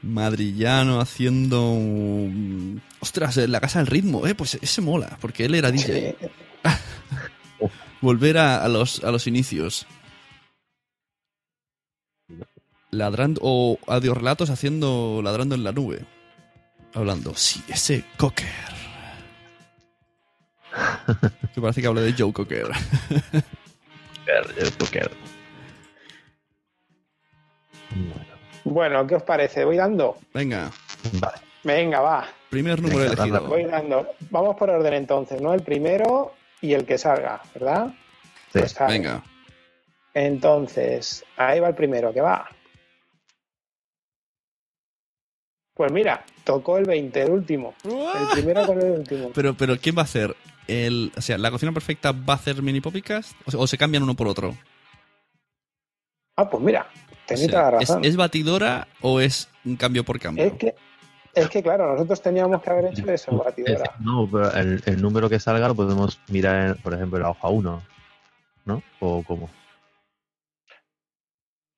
Madrillano 0.02 1.00
haciendo... 1.02 1.72
un- 1.72 2.82
Ostras, 3.00 3.38
la 3.38 3.60
casa 3.62 3.80
del 3.80 3.88
ritmo, 3.88 4.26
eh, 4.28 4.36
pues 4.36 4.58
ese 4.62 4.82
mola, 4.82 5.18
porque 5.22 5.46
él 5.46 5.56
era 5.56 5.72
DJ. 5.72 6.16
Volver 8.02 8.38
a, 8.38 8.64
a 8.64 8.68
los, 8.70 9.04
a 9.04 9.12
los 9.12 9.28
inicios. 9.28 9.86
Ladrando, 12.92 13.40
o 13.44 13.78
audiorelatos 13.88 14.50
haciendo 14.50 15.22
ladrando 15.24 15.56
en 15.56 15.64
la 15.64 15.72
nube. 15.72 16.06
Hablando, 16.94 17.36
sí, 17.36 17.62
ese 17.68 18.04
Cocker. 18.18 18.48
que 21.54 21.62
parece 21.62 21.82
que 21.82 21.88
hable 21.88 22.02
de 22.02 22.14
Joe 22.18 22.32
Cocker. 22.34 22.68
Bueno, 28.64 29.06
¿qué 29.08 29.16
os 29.16 29.24
parece? 29.24 29.66
¿Voy 29.66 29.78
dando? 29.78 30.18
Venga, 30.34 30.72
Vale. 31.20 31.38
Venga, 31.64 32.00
va. 32.02 32.28
primer 32.50 32.82
número 32.82 33.00
Venga, 33.02 33.14
elegido. 33.14 33.48
Voy 33.48 33.64
dando. 33.66 34.08
Vamos 34.30 34.56
por 34.56 34.70
orden 34.70 34.94
entonces, 34.94 35.42
¿no? 35.42 35.54
El 35.54 35.62
primero 35.62 36.34
y 36.62 36.74
el 36.74 36.86
que 36.86 36.98
salga, 36.98 37.42
¿verdad? 37.54 37.88
Sí. 38.52 38.60
Pues 38.60 38.72
sale. 38.72 38.94
Venga, 38.94 39.24
Entonces, 40.14 41.24
ahí 41.38 41.60
va 41.60 41.68
el 41.70 41.76
primero, 41.76 42.14
que 42.14 42.22
va. 42.22 42.48
Pues 45.74 45.92
mira, 45.92 46.26
tocó 46.44 46.78
el 46.78 46.86
20, 46.86 47.22
el 47.22 47.32
último. 47.32 47.74
El 47.86 48.28
primero 48.34 48.66
con 48.66 48.82
el 48.82 48.92
último. 48.92 49.32
pero, 49.34 49.54
pero 49.54 49.78
¿quién 49.78 49.96
va 49.96 50.02
a 50.02 50.06
hacer? 50.06 50.36
El, 50.68 51.12
o 51.18 51.22
sea, 51.22 51.38
¿la 51.38 51.50
cocina 51.52 51.72
perfecta 51.72 52.12
va 52.12 52.34
a 52.34 52.36
hacer 52.38 52.62
mini 52.62 52.82
se- 53.48 53.58
o 53.58 53.66
se 53.68 53.78
cambian 53.78 54.04
uno 54.04 54.14
por 54.14 54.28
otro? 54.28 54.56
Ah, 56.36 56.50
pues 56.50 56.62
mira, 56.64 56.88
tenéis 57.30 57.48
O 57.48 57.52
sea, 57.52 57.60
toda 57.62 57.72
la 57.72 57.78
¿es, 57.82 57.90
razón. 57.90 58.06
¿Es 58.06 58.16
batidora 58.18 58.88
o 59.02 59.20
es 59.22 59.50
un 59.66 59.76
cambio 59.76 60.04
por 60.04 60.20
cambio? 60.20 60.44
Es 60.46 60.54
que, 60.54 60.76
es 61.34 61.50
que, 61.50 61.64
claro, 61.64 61.94
nosotros 61.94 62.22
teníamos 62.22 62.62
que 62.62 62.70
haber 62.70 62.86
hecho 62.88 63.10
eso, 63.12 63.32
Es- 63.32 63.38
batidora. 63.38 63.96
no, 64.00 64.28
pero 64.32 64.52
el, 64.54 64.82
el 64.86 65.02
número 65.02 65.30
que 65.30 65.40
salga 65.40 65.68
lo 65.68 65.76
podemos 65.76 66.20
mirar, 66.30 66.68
en, 66.68 66.76
por 66.76 66.94
ejemplo, 66.94 67.18
en 67.18 67.24
la 67.24 67.30
hoja 67.30 67.48
1, 67.50 67.82
¿no? 68.66 68.84
O 69.00 69.24
cómo. 69.24 69.50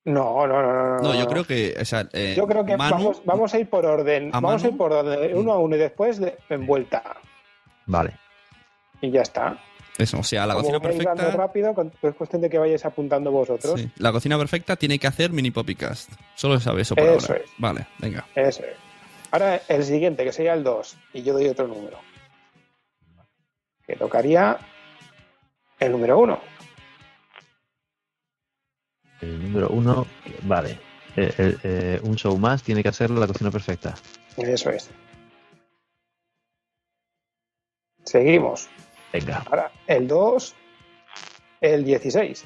No, 0.03 0.47
no, 0.47 0.61
no, 0.63 0.73
no. 0.73 0.97
No, 0.99 1.15
yo 1.15 1.27
creo 1.27 1.45
que. 1.45 1.75
O 1.79 1.85
sea, 1.85 2.07
eh, 2.13 2.33
Yo 2.35 2.47
creo 2.47 2.65
que 2.65 2.75
Manu- 2.75 2.91
vamos, 2.91 3.21
vamos 3.23 3.53
a 3.53 3.59
ir 3.59 3.69
por 3.69 3.85
orden. 3.85 4.31
¿A 4.33 4.39
Vamos 4.39 4.63
a 4.63 4.67
ir 4.69 4.75
por 4.77 4.91
orden, 4.91 5.19
de 5.21 5.35
uno 5.35 5.51
a 5.51 5.59
uno 5.59 5.75
y 5.75 5.79
después 5.79 6.19
de, 6.19 6.37
en 6.49 6.65
vuelta. 6.65 7.03
Vale. 7.85 8.17
Y 9.01 9.11
ya 9.11 9.21
está. 9.21 9.59
Eso, 9.97 10.19
o 10.19 10.23
sea, 10.23 10.45
la 10.47 10.53
Como 10.53 10.63
cocina 10.63 10.79
perfecta. 10.79 11.31
rápido, 11.31 11.75
es 12.01 12.15
cuestión 12.15 12.41
de 12.41 12.49
que 12.49 12.57
vayáis 12.57 12.83
apuntando 12.85 13.29
vosotros. 13.31 13.79
sí, 13.79 13.89
la 13.97 14.11
cocina 14.11 14.37
perfecta 14.37 14.75
tiene 14.75 14.97
que 14.97 15.07
hacer 15.07 15.31
mini 15.31 15.51
popicast. 15.51 16.09
Solo 16.35 16.59
sabe 16.59 16.81
eso 16.81 16.95
por 16.95 17.05
Eso 17.05 17.33
ahora. 17.33 17.43
es. 17.43 17.51
Vale, 17.57 17.87
venga. 17.99 18.25
Eso 18.35 18.63
es. 18.63 18.75
Ahora 19.31 19.61
el 19.67 19.83
siguiente, 19.83 20.23
que 20.23 20.31
sería 20.33 20.53
el 20.53 20.63
2, 20.63 20.97
y 21.13 21.23
yo 21.23 21.33
doy 21.33 21.47
otro 21.47 21.67
número. 21.67 21.99
Que 23.85 23.95
tocaría 23.95 24.57
el 25.79 25.91
número 25.91 26.19
1. 26.19 26.39
El 29.21 29.43
número 29.43 29.69
1, 29.69 30.07
vale. 30.43 30.79
Eh, 31.15 31.33
eh, 31.37 31.57
eh, 31.63 31.99
un 32.03 32.15
show 32.15 32.37
más 32.37 32.63
tiene 32.63 32.81
que 32.81 32.89
hacerlo 32.89 33.19
la 33.19 33.27
cocina 33.27 33.51
perfecta. 33.51 33.93
Eso 34.37 34.69
es. 34.69 34.89
Seguimos. 38.03 38.67
Venga. 39.12 39.43
Ahora 39.45 39.72
el 39.88 40.07
2, 40.07 40.55
el 41.62 41.84
16. 41.84 42.45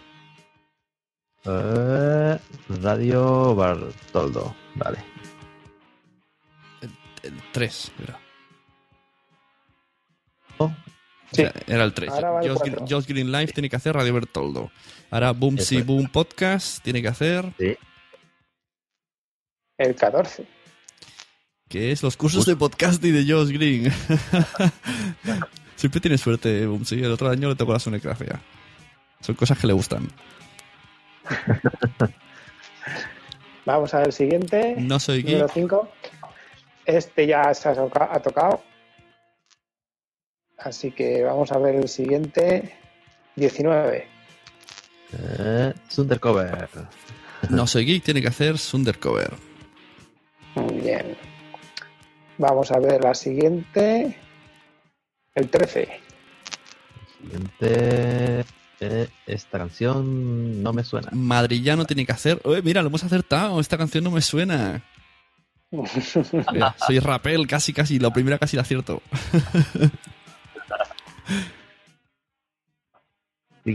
Eh, 1.46 2.40
Radio 2.82 3.56
Bartoldo. 3.56 4.56
Vale. 4.76 4.98
El 7.22 7.42
3, 7.52 7.92
era. 8.04 8.20
Oh. 10.58 10.66
O 10.66 11.36
sea, 11.36 11.54
era 11.68 11.84
el 11.84 11.94
3. 11.94 12.10
Ahora 12.10 12.32
va 12.32 12.42
el 12.42 12.56
Josh, 12.90 13.06
Green 13.08 13.32
Live 13.32 13.48
tiene 13.48 13.70
que 13.70 13.76
hacer 13.76 13.96
Radio 13.96 14.14
Bertoldo. 14.14 14.72
Ahora 15.12 15.32
Boom 15.32 15.58
Si. 15.58 15.82
Boom 15.82 16.08
Podcast 16.08 16.84
tiene 16.84 17.02
que 17.02 17.08
hacer. 17.10 17.52
Sí. 17.60 17.78
El 19.78 19.96
14. 19.96 20.48
Que 21.68 21.92
es 21.92 22.02
los 22.04 22.16
cursos 22.16 22.46
de 22.46 22.56
podcast 22.56 23.04
y 23.04 23.12
de 23.12 23.32
Josh 23.32 23.52
Green. 23.52 23.92
Siempre 25.76 26.00
tiene 26.02 26.18
suerte, 26.18 26.66
Boom 26.66 26.86
Si. 26.86 26.96
El 27.02 27.12
otro 27.12 27.30
año 27.30 27.50
le 27.50 27.56
tocó 27.56 27.74
la 27.74 27.80
sonografía. 27.80 28.40
Son 29.22 29.36
cosas 29.36 29.58
que 29.60 29.68
le 29.68 29.74
gustan. 29.74 30.08
Vamos 33.66 33.94
a 33.94 33.98
ver 33.98 34.08
el 34.08 34.14
siguiente. 34.14 34.76
No 34.78 35.00
soy 35.00 35.24
Número 35.24 35.48
geek. 35.48 35.54
5. 35.54 35.90
Este 36.86 37.26
ya 37.28 37.54
se 37.54 37.70
ha 37.70 38.22
tocado. 38.22 38.64
Así 40.58 40.92
que 40.92 41.24
vamos 41.24 41.52
a 41.52 41.58
ver 41.58 41.76
el 41.76 41.90
siguiente. 41.90 42.78
19. 43.36 44.08
Eh, 45.14 45.74
Sundercover. 45.90 46.70
No 47.50 47.68
soy 47.68 47.86
geek, 47.86 48.04
tiene 48.04 48.22
que 48.22 48.28
hacer 48.28 48.58
Sundercover. 48.58 49.34
Muy 50.56 50.76
bien. 50.76 51.18
Vamos 52.38 52.72
a 52.72 52.80
ver 52.80 53.04
la 53.04 53.14
siguiente. 53.14 54.16
El 55.36 55.50
13. 55.50 55.90
Siguiente. 57.22 58.46
Eh, 58.80 59.08
esta 59.28 59.58
canción 59.58 60.64
no 60.64 60.74
me 60.74 60.84
suena. 60.84 61.10
Madrillano 61.12 61.86
tiene 61.86 62.06
que 62.06 62.14
hacer. 62.14 62.40
Oye, 62.44 62.62
mira, 62.62 62.82
lo 62.82 62.88
hemos 62.88 63.04
acertado. 63.04 63.60
Esta 63.60 63.78
canción 63.78 64.04
no 64.06 64.12
me 64.12 64.22
suena. 64.22 64.82
Mira, 65.72 66.76
soy 66.86 67.00
Rapel, 67.00 67.48
casi, 67.48 67.74
casi. 67.74 68.00
La 68.00 68.14
primera 68.14 68.38
casi 68.38 68.56
la 68.56 68.62
acierto. 68.62 69.02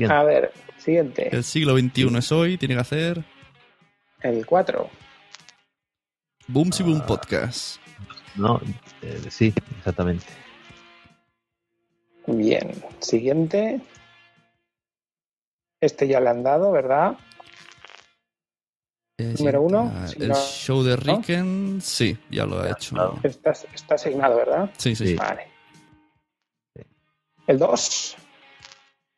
A 0.09 0.23
ver, 0.23 0.53
siguiente. 0.79 1.35
El 1.35 1.43
siglo 1.43 1.77
XXI 1.77 2.17
es 2.17 2.33
hoy, 2.33 2.57
tiene 2.57 2.75
que 2.75 2.81
hacer. 2.81 3.25
El 4.23 4.47
4. 4.47 4.89
Boom 6.47 6.73
si 6.73 6.85
Boom 6.85 7.05
Podcast. 7.05 7.81
No, 8.37 8.61
eh, 9.03 9.21
sí, 9.29 9.53
exactamente. 9.79 10.27
Bien. 12.37 12.71
Siguiente. 13.01 13.81
Este 15.81 16.07
ya 16.09 16.21
le 16.21 16.29
han 16.31 16.43
dado, 16.43 16.71
¿verdad? 16.73 17.17
Eh, 19.19 19.35
Número 19.39 19.63
uno. 19.63 19.93
Sí, 20.07 20.17
El 20.21 20.29
no. 20.29 20.35
show 20.35 20.83
de 20.83 20.97
Ricken, 20.97 21.81
sí, 21.83 22.17
ya 22.31 22.47
lo 22.47 22.61
ha 22.61 22.71
hecho. 22.71 23.19
Está, 23.23 23.51
está 23.51 23.95
asignado, 23.95 24.37
¿verdad? 24.37 24.71
Sí, 24.77 24.95
sí, 24.95 25.09
sí. 25.09 25.15
Vale. 25.15 25.49
El 27.47 27.59
2. 27.59 28.17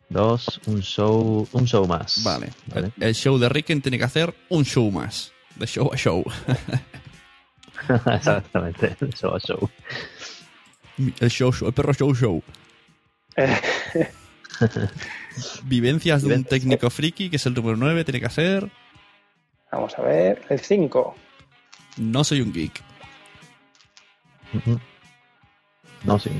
Dos, 0.08 0.60
un 0.66 0.80
show, 0.82 1.48
un 1.52 1.66
show 1.66 1.86
más. 1.86 2.22
Vale. 2.22 2.50
El, 2.74 2.92
el 3.00 3.14
show 3.14 3.38
de 3.38 3.48
Ricken 3.48 3.80
tiene 3.80 3.98
que 3.98 4.04
hacer 4.04 4.34
un 4.50 4.64
show 4.64 4.90
más. 4.90 5.32
De 5.56 5.66
show 5.66 5.90
a 5.92 5.96
show. 5.96 6.24
Exactamente, 7.88 8.96
show 9.14 9.34
a 9.34 9.40
show. 9.40 9.68
El 11.20 11.30
show, 11.30 11.52
show, 11.52 11.68
el 11.68 11.74
perro 11.74 11.92
show 11.94 12.14
show. 12.14 12.42
Vivencias 15.64 16.22
de 16.22 16.35
un 16.35 16.45
técnico 16.45 16.91
friki, 16.91 17.30
que 17.30 17.37
es 17.37 17.47
el 17.47 17.55
número 17.55 17.76
9, 17.76 18.05
tiene 18.05 18.20
que 18.20 18.26
hacer. 18.26 18.70
Vamos 19.70 19.99
a 19.99 20.03
ver. 20.03 20.43
El 20.51 20.61
5. 20.61 21.14
No 21.99 22.24
soy 22.24 22.41
un 22.43 22.53
geek. 22.53 22.83
No, 26.05 26.18
sí. 26.18 26.30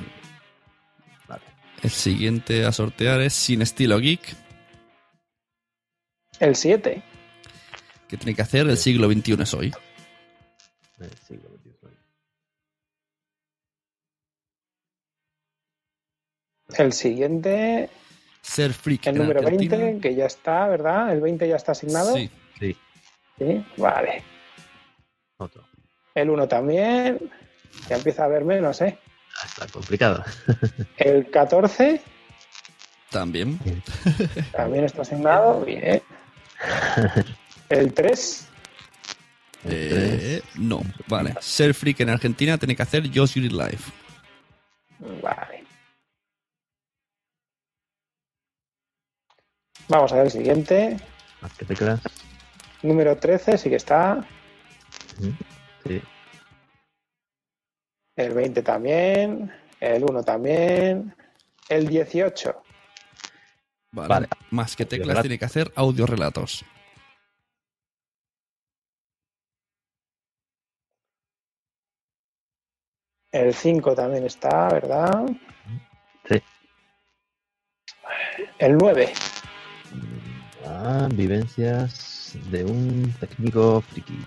El 1.83 1.91
siguiente 1.91 2.65
a 2.65 2.73
sortear 2.73 3.21
es 3.21 3.33
Sin 3.33 3.61
Estilo 3.63 3.99
Geek, 3.99 4.37
El 6.39 6.55
7. 6.55 7.03
que 8.09 8.17
tiene 8.17 8.35
que 8.35 8.43
hacer 8.43 8.69
el 8.69 8.77
siglo 8.77 9.11
XXI 9.11 9.43
es 9.43 9.55
hoy. 9.55 9.73
El 11.01 11.11
siguiente. 16.93 17.89
Ser 18.41 18.73
freak. 18.73 19.07
El 19.07 19.19
número 19.19 19.41
Argentina. 19.41 19.77
20, 19.77 20.01
que 20.09 20.15
ya 20.15 20.27
está, 20.27 20.67
¿verdad? 20.69 21.13
El 21.13 21.21
20 21.21 21.49
ya 21.49 21.57
está 21.57 21.73
asignado. 21.73 22.15
Sí. 22.17 22.31
Sí. 22.59 22.77
Sí, 23.39 23.65
Vale. 23.77 24.23
Otro. 25.39 25.65
El 26.15 26.31
1 26.31 26.49
también. 26.49 27.19
Ya 27.89 27.97
empieza 27.97 28.25
a 28.25 28.29
ver 28.29 28.45
menos, 28.45 28.81
¿eh? 28.83 28.99
Está 29.45 29.67
complicado. 29.67 30.25
El 30.99 31.31
14 31.31 32.01
También. 33.11 33.59
también 34.53 34.85
está 34.85 35.03
asignado. 35.03 35.65
Bien. 35.65 36.03
El 37.69 37.93
3. 37.95 38.49
Eh, 39.65 40.43
no, 40.57 40.83
vale. 41.07 41.35
Ser 41.41 41.73
freak 41.75 42.01
en 42.01 42.11
Argentina 42.11 42.59
tiene 42.59 42.77
que 42.77 42.83
hacer 42.83 43.05
Just 43.15 43.37
Green 43.37 43.57
Life. 43.57 43.91
Vale. 45.23 45.62
Vamos 49.89 50.13
a 50.13 50.17
ver 50.17 50.25
el 50.27 50.31
siguiente. 50.31 50.97
Más 51.41 51.53
que 51.55 51.65
teclas. 51.65 52.01
Número 52.83 53.17
13 53.17 53.59
sí 53.59 53.71
que 53.71 53.77
está. 53.77 54.25
Sí. 55.85 56.03
El 58.17 58.35
20 58.35 58.63
también. 58.63 59.53
El 59.81 60.05
1 60.05 60.23
también. 60.23 61.15
El 61.69 61.89
18. 61.89 62.63
Vale. 63.93 64.09
Vale. 64.09 64.29
Más 64.51 64.77
que 64.77 64.85
teclas 64.87 65.21
tiene 65.21 65.39
que 65.39 65.45
hacer 65.45 65.73
audiorelatos. 65.77 66.65
El 73.31 73.55
5 73.55 73.95
también 73.95 74.27
está, 74.27 74.69
¿verdad? 74.69 75.25
Sí. 76.29 76.43
El 78.59 78.77
9. 78.77 79.13
Ah, 80.67 81.09
vivencias 81.13 82.37
de 82.51 82.65
un 82.65 83.13
técnico 83.21 83.81
friki. 83.81 84.19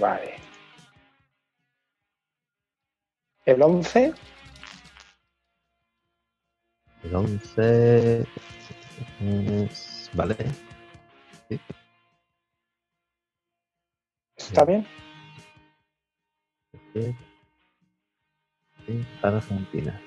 Vale. 0.00 0.34
El 3.44 3.62
11. 3.62 4.14
El 7.02 7.14
11. 7.14 8.26
es- 9.20 10.10
Vale. 10.14 10.36
Sí. 11.48 11.60
¿Está 14.36 14.64
bien? 14.64 14.86
Sí. 16.92 17.14
Para 19.20 19.38
Argentina. 19.38 20.00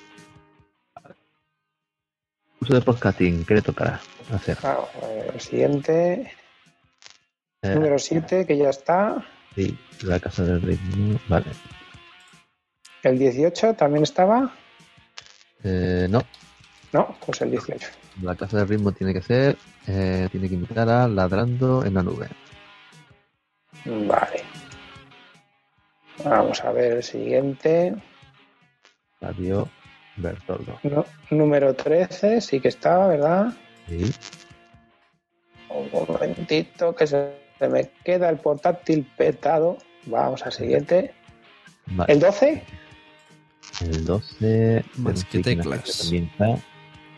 Uso 2.68 2.74
de 2.76 2.82
podcasting, 2.82 3.46
¿qué 3.46 3.54
le 3.54 3.62
tocará 3.62 4.02
hacer? 4.34 4.58
Vamos 4.62 4.90
a 5.02 5.08
ver, 5.08 5.32
el 5.34 5.40
siguiente. 5.40 6.34
Eh, 7.62 7.76
Número 7.76 7.98
7, 7.98 8.46
que 8.46 8.58
ya 8.58 8.72
está. 8.72 9.26
Sí, 9.56 9.78
la 10.04 10.20
casa 10.20 10.44
del 10.44 10.62
ritmo. 10.62 11.18
Vale. 11.30 11.46
El 13.04 13.18
18 13.20 13.74
también 13.76 14.04
estaba. 14.04 14.54
Eh, 15.64 16.08
no, 16.10 16.22
No, 16.92 17.16
pues 17.26 17.40
el 17.42 17.52
18. 17.52 17.88
la 18.22 18.36
casa 18.36 18.58
del 18.58 18.68
ritmo 18.68 18.92
tiene 18.92 19.14
que 19.14 19.22
ser. 19.22 19.58
eh, 19.88 20.28
tiene 20.30 20.50
que 20.50 20.56
invitar 20.56 20.90
a 20.90 21.08
Ladrando 21.08 21.86
en 21.86 21.94
la 21.94 22.04
nube. 22.04 22.28
Vale. 23.86 24.44
Vamos 26.22 26.62
a 26.66 26.72
ver 26.74 26.98
el 26.98 27.04
siguiente. 27.04 27.96
Radio 29.22 29.70
Bertoldo. 30.18 30.80
No, 30.84 31.06
número 31.30 31.74
13, 31.74 32.42
sí 32.42 32.60
que 32.60 32.68
estaba, 32.68 33.08
¿verdad? 33.08 33.54
Sí. 33.88 34.12
Un 35.70 35.90
momentito, 36.08 36.96
que 36.96 37.08
se 37.08 37.34
me 37.62 37.90
queda 38.04 38.30
el 38.30 38.38
portátil 38.38 39.08
petado. 39.18 39.78
Vamos 40.06 40.44
al 40.44 40.52
siguiente. 40.52 41.14
Vale. 41.88 42.14
¿El 42.14 42.20
12? 42.20 42.64
El 43.82 44.06
12. 44.06 44.86
Más 44.98 45.24
que 45.26 45.40
teclas. 45.40 46.00
También 46.00 46.26
está. 46.32 46.58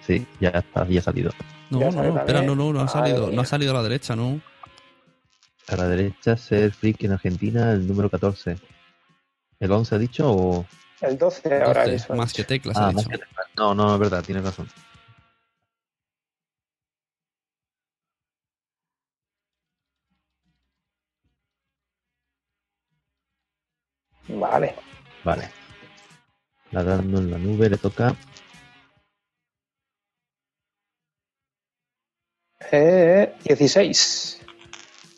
Sí, 0.05 0.25
ya 0.39 0.49
está, 0.49 0.87
ya 0.87 0.99
ha 0.99 1.03
salido. 1.03 1.31
No, 1.69 1.79
no, 1.79 1.91
no, 1.91 2.19
espera, 2.19 2.41
no, 2.41 2.55
no, 2.55 2.73
no 2.73 2.79
ha 2.79 2.85
Madre 2.85 3.11
salido, 3.11 3.31
no 3.31 3.41
ha 3.41 3.45
salido 3.45 3.71
a 3.71 3.75
la 3.75 3.83
derecha, 3.83 4.15
¿no? 4.15 4.41
A 5.67 5.75
la 5.75 5.87
derecha, 5.87 6.35
ser 6.35 6.71
freak 6.71 7.03
en 7.03 7.11
Argentina, 7.11 7.71
el 7.71 7.87
número 7.87 8.09
14. 8.09 8.57
¿El 9.59 9.71
11 9.71 9.95
ha 9.95 9.97
dicho 9.99 10.31
o.? 10.31 10.65
El 11.01 11.17
12 11.17 11.61
ahora 11.61 11.81
12, 11.85 11.91
mismo. 11.91 12.15
más 12.15 12.33
que 12.33 12.43
teclas 12.43 12.77
ha 12.77 12.87
Ah, 12.87 12.89
dicho. 12.89 12.95
más 12.97 13.07
que 13.07 13.17
teclas. 13.17 13.47
No, 13.57 13.73
no, 13.75 13.93
es 13.95 13.99
verdad, 13.99 14.23
tienes 14.23 14.43
razón. 14.43 14.69
Vale. 24.27 24.75
Vale. 25.23 25.49
Ladrando 26.71 27.17
en 27.19 27.31
la 27.31 27.37
nube 27.37 27.69
le 27.69 27.77
toca. 27.77 28.15
Eh, 32.71 33.33
16. 33.43 34.39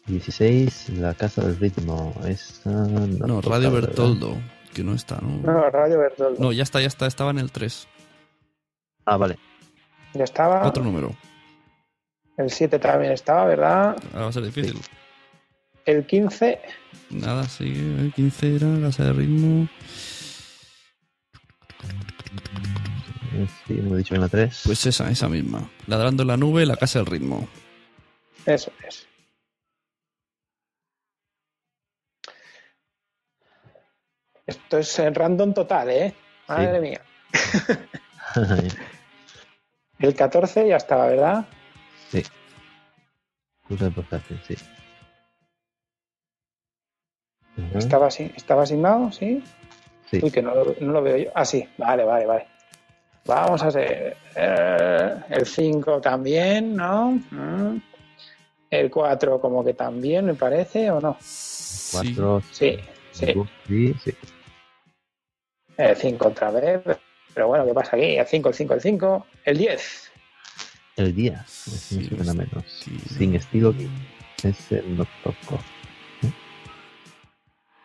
16, 0.07 0.89
la 0.89 1.13
casa 1.13 1.41
del 1.43 1.57
ritmo. 1.59 2.13
Esa 2.25 2.69
no, 2.69 3.07
No, 3.27 3.41
toca, 3.41 3.55
Radio 3.57 3.71
¿verdad? 3.71 3.93
Que 4.73 4.83
no 4.83 4.93
está, 4.93 5.19
¿no? 5.21 5.29
No, 5.37 5.69
Radio 5.69 5.99
Bertoldo. 5.99 6.41
No, 6.41 6.51
ya 6.51 6.63
está, 6.63 6.79
ya 6.79 6.87
está, 6.87 7.05
estaba 7.05 7.31
en 7.31 7.39
el 7.39 7.51
3. 7.51 7.87
Ah, 9.05 9.17
vale. 9.17 9.37
Ya 10.13 10.23
estaba. 10.23 10.65
Otro 10.65 10.83
número. 10.83 11.15
El 12.37 12.49
7 12.49 12.79
también 12.79 13.11
estaba, 13.11 13.45
¿verdad? 13.45 13.95
Ahora 14.13 14.23
va 14.23 14.29
a 14.29 14.33
ser 14.33 14.43
difícil. 14.43 14.79
El 15.85 16.05
15. 16.05 16.59
Nada, 17.09 17.43
sigue. 17.43 17.79
El 17.99 18.13
15 18.13 18.55
era 18.55 18.67
casa 18.81 19.05
de 19.05 19.13
ritmo. 19.13 19.67
Sí, 23.67 23.73
no 23.73 23.95
he 23.95 23.97
dicho 23.99 24.15
en 24.15 24.21
la 24.21 24.29
3. 24.29 24.61
Pues 24.65 24.85
esa, 24.85 25.09
esa 25.09 25.27
misma. 25.27 25.69
Ladrando 25.87 26.23
en 26.23 26.27
la 26.27 26.37
nube, 26.37 26.65
la 26.65 26.77
casa 26.77 26.99
del 26.99 27.07
ritmo. 27.07 27.47
Eso 28.45 28.71
es. 28.87 29.07
Esto 34.51 34.77
es 34.77 34.99
en 34.99 35.13
random 35.15 35.53
total, 35.53 35.89
¿eh? 35.89 36.13
Madre 36.47 36.79
mía. 36.81 37.01
El 39.99 40.15
14 40.15 40.67
ya 40.67 40.77
estaba, 40.77 41.07
¿verdad? 41.07 41.45
sí. 42.09 42.23
Uso 43.69 43.85
de 43.85 43.91
portátil, 43.91 44.39
sí. 44.47 44.55
¿Estaba, 47.73 48.07
asi- 48.07 48.31
¿Estaba 48.35 48.63
asignado? 48.63 49.11
¿Sí? 49.11 49.43
Sí. 50.09 50.19
Uy, 50.21 50.31
que 50.31 50.41
no 50.41 50.53
lo, 50.53 50.75
no 50.81 50.91
lo 50.93 51.01
veo 51.01 51.17
yo. 51.17 51.31
Ah, 51.35 51.45
sí. 51.45 51.67
Vale, 51.77 52.03
vale, 52.03 52.25
vale. 52.25 52.47
Vamos 53.25 53.61
a 53.63 53.67
hacer 53.67 54.17
eh, 54.35 55.15
el 55.29 55.45
5 55.45 56.01
también, 56.01 56.75
¿no? 56.75 57.11
Mm. 57.31 57.81
El 58.69 58.89
4 58.89 59.39
como 59.39 59.63
que 59.63 59.73
también, 59.73 60.25
me 60.25 60.33
parece, 60.33 60.89
¿o 60.91 60.99
no? 60.99 61.17
Cuatro. 61.91 62.41
Sí, 62.51 62.77
sí. 63.11 63.33
Sí, 63.67 63.95
sí. 64.03 64.11
El 65.77 65.95
5 65.95 66.27
otra 66.27 66.51
vez. 66.51 66.81
Pero 67.33 67.47
bueno, 67.47 67.65
¿qué 67.65 67.73
pasa 67.73 67.95
aquí? 67.95 68.17
El 68.17 68.25
5, 68.25 68.49
el 68.49 68.55
5, 68.55 68.73
el 68.73 68.81
5. 68.81 69.27
El 69.45 69.57
10. 69.57 70.11
El 70.97 71.15
día. 71.15 71.45
Ese 71.47 71.95
me 71.95 72.03
suena 72.09 72.33
menos. 72.33 72.65
Sin 73.17 73.33
estilo. 73.35 73.73
Ese 74.43 74.83
no 74.83 75.05
tocó. 75.23 75.55
¿Eh? 76.23 76.31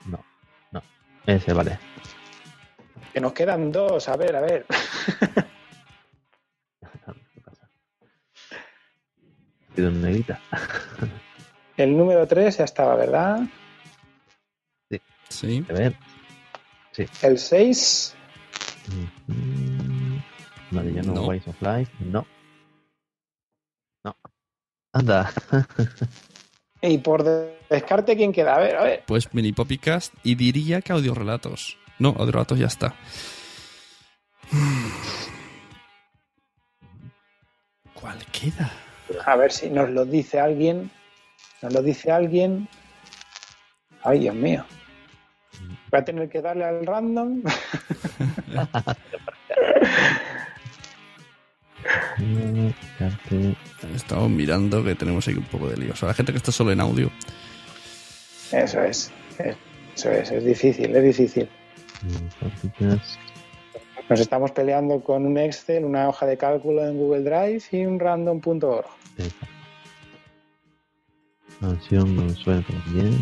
No, 0.07 0.25
no. 0.73 0.83
Ese 1.27 1.53
vale. 1.53 1.79
Que 3.13 3.21
nos 3.21 3.33
quedan 3.33 3.71
dos. 3.71 4.09
A 4.09 4.17
ver, 4.17 4.35
a 4.37 4.41
ver. 4.41 4.67
Pido 9.75 9.91
una 9.91 9.99
negrita. 10.09 10.41
El 11.77 11.97
número 11.97 12.27
3 12.27 12.59
ya 12.59 12.65
estaba, 12.65 12.97
¿verdad? 12.97 13.41
Sí. 14.91 15.01
Sí. 15.29 15.65
A 15.69 15.73
ver. 15.75 15.95
Sí. 16.97 17.07
El 17.23 17.39
6. 17.39 18.15
Mm, 19.29 20.17
Vale, 20.71 20.93
ya 20.95 21.03
no, 21.03 21.13
No. 21.15 21.27
Ways 21.27 21.47
of 21.47 21.61
Life. 21.61 21.93
No. 22.01 22.27
No. 24.03 24.17
Anda. 24.95 25.31
Y 26.81 26.99
por 26.99 27.23
de- 27.23 27.59
descarte, 27.69 28.17
¿quién 28.17 28.33
queda? 28.33 28.55
A 28.57 28.59
ver, 28.61 28.77
a 28.77 28.83
ver. 28.85 29.05
Pues 29.07 29.33
mini 29.35 29.53
Poppycast 29.53 30.15
y 30.23 30.35
diría 30.37 30.81
que 30.81 30.93
audiorelatos. 30.93 31.77
No, 31.99 32.11
audiorelatos 32.19 32.59
ya 32.59 32.67
está. 32.67 32.95
¿Cuál 37.95 38.25
queda? 38.27 38.71
A 39.25 39.37
ver 39.37 39.53
si 39.53 39.69
nos 39.71 39.91
lo 39.91 40.05
dice 40.05 40.39
alguien. 40.41 40.91
Nos 41.63 41.73
lo 41.73 41.83
dice 41.83 42.11
alguien. 42.11 42.69
Ay, 44.03 44.21
Dios 44.21 44.35
mío. 44.35 44.65
Voy 45.91 46.01
a 46.01 46.05
tener 46.05 46.29
que 46.29 46.43
darle 46.43 46.65
al 46.65 46.85
random. 46.87 47.43
Estamos 53.95 54.31
mirando 54.31 54.83
que 54.83 54.95
tenemos 54.95 55.27
ahí 55.29 55.35
un 55.35 55.45
poco 55.45 55.69
de 55.69 55.77
lío. 55.77 55.93
O 55.93 55.97
sea, 55.97 56.09
la 56.09 56.15
gente 56.15 56.33
que 56.33 56.39
está 56.39 56.53
solo 56.53 56.73
en 56.73 56.81
audio. 56.81 57.11
Eso 58.53 58.83
es. 58.83 59.13
Eso 59.95 60.11
es. 60.11 60.31
Es 60.31 60.45
difícil, 60.45 60.95
es 60.95 61.05
difícil. 61.05 61.49
Nos 64.09 64.21
estamos 64.21 64.53
peleando 64.53 65.01
con 65.01 65.27
un 65.27 65.37
Excel, 65.39 65.85
una 65.85 66.09
hoja 66.09 66.27
de 66.27 66.37
cálculo 66.37 66.87
en 66.87 66.97
Google 66.97 67.23
Drive 67.23 67.63
y 67.73 67.85
un 67.85 67.99
random.org. 67.99 68.87
Canción 71.61 72.17
no 72.17 72.29
suena 72.31 72.65
también. 72.67 73.17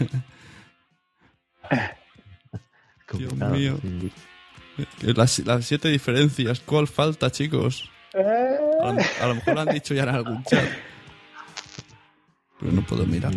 Dios 3.12 3.34
mío. 3.34 3.78
Eh, 4.78 5.12
Las, 5.14 5.38
las 5.40 5.64
siete 5.66 5.88
diferencias. 5.88 6.60
¿Cuál 6.60 6.86
falta, 6.88 7.30
chicos? 7.30 7.90
A 8.14 8.92
lo, 8.92 8.98
a 9.22 9.26
lo 9.28 9.34
mejor 9.34 9.54
lo 9.54 9.60
han 9.60 9.68
dicho 9.68 9.94
ya 9.94 10.02
en 10.04 10.08
algún 10.10 10.42
chat. 10.44 10.64
Pero 12.58 12.72
no 12.72 12.82
puedo 12.86 13.06
nada. 13.06 13.30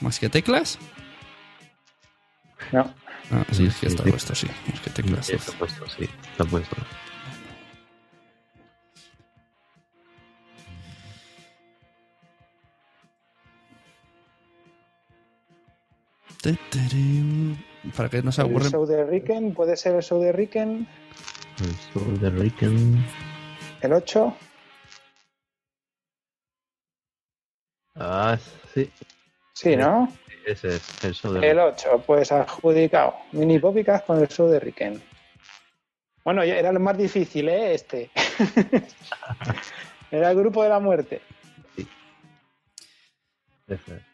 ¿Más 0.00 0.18
que 0.18 0.28
teclas? 0.28 0.78
No. 2.72 2.94
Ah, 3.30 3.44
sí, 3.52 3.66
es 3.66 3.76
que 3.76 3.86
está 3.88 4.04
Sí. 4.04 4.10
puesto, 4.10 4.34
sí. 4.34 4.46
Más 4.70 4.80
que 4.80 4.90
teclas. 4.90 5.26
Sí, 5.26 5.34
Está 5.34 5.52
puesto, 5.58 5.88
sí. 5.88 6.08
Está 6.32 6.44
puesto. 6.44 6.76
Para 17.96 18.08
que 18.08 18.22
no 18.22 18.32
se 18.32 18.42
El 18.42 18.48
aburren. 18.48 18.70
show 18.70 18.86
de 18.86 19.04
Ricken, 19.04 19.54
¿puede 19.54 19.76
ser 19.76 19.96
el 19.96 20.02
show 20.02 20.20
de 20.20 20.32
Ricken? 20.32 20.86
El 21.60 21.74
Soul 21.92 22.20
de 22.20 22.30
Ricken. 22.30 23.04
El 23.80 23.92
8. 23.92 24.36
Ah, 27.96 28.38
sí. 28.72 28.90
Sí, 29.52 29.76
¿no? 29.76 30.08
Ese 30.46 30.76
es 30.76 31.04
el 31.04 31.14
show 31.14 31.32
de 31.32 31.50
El 31.50 31.58
8, 31.58 32.04
pues 32.06 32.30
adjudicado. 32.30 33.16
Mini 33.32 33.58
Popicas 33.58 34.02
con 34.02 34.20
el 34.20 34.28
show 34.28 34.48
de 34.48 34.60
Ricken. 34.60 35.02
Bueno, 36.24 36.44
ya 36.44 36.56
era 36.56 36.72
lo 36.72 36.78
más 36.80 36.96
difícil, 36.96 37.48
¿eh? 37.48 37.74
Este. 37.74 38.10
era 40.10 40.30
el 40.30 40.36
grupo 40.36 40.62
de 40.62 40.68
la 40.68 40.78
muerte. 40.78 41.20
Ese 43.66 43.96
es. 43.96 44.07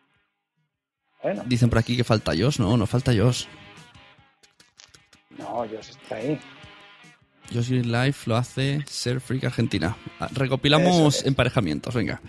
Bueno, 1.24 1.42
Dicen 1.46 1.68
por 1.70 1.78
aquí 1.78 1.96
que 1.96 2.04
falta 2.04 2.32
Josh. 2.38 2.58
No, 2.60 2.76
no 2.76 2.86
falta 2.86 3.12
Josh. 3.12 3.46
no, 5.38 5.66
Dios 5.66 5.88
está 5.88 6.16
ahí. 6.16 6.38
Josh 7.52 7.68
Green 7.68 7.90
Life 7.90 8.28
lo 8.30 8.36
hace 8.36 8.82
Ser 8.86 9.20
Freak 9.20 9.44
Argentina. 9.44 9.96
Ah, 10.20 10.28
Recopilamos 10.32 11.16
es. 11.16 11.26
emparejamientos, 11.26 11.94
venga. 11.94 12.20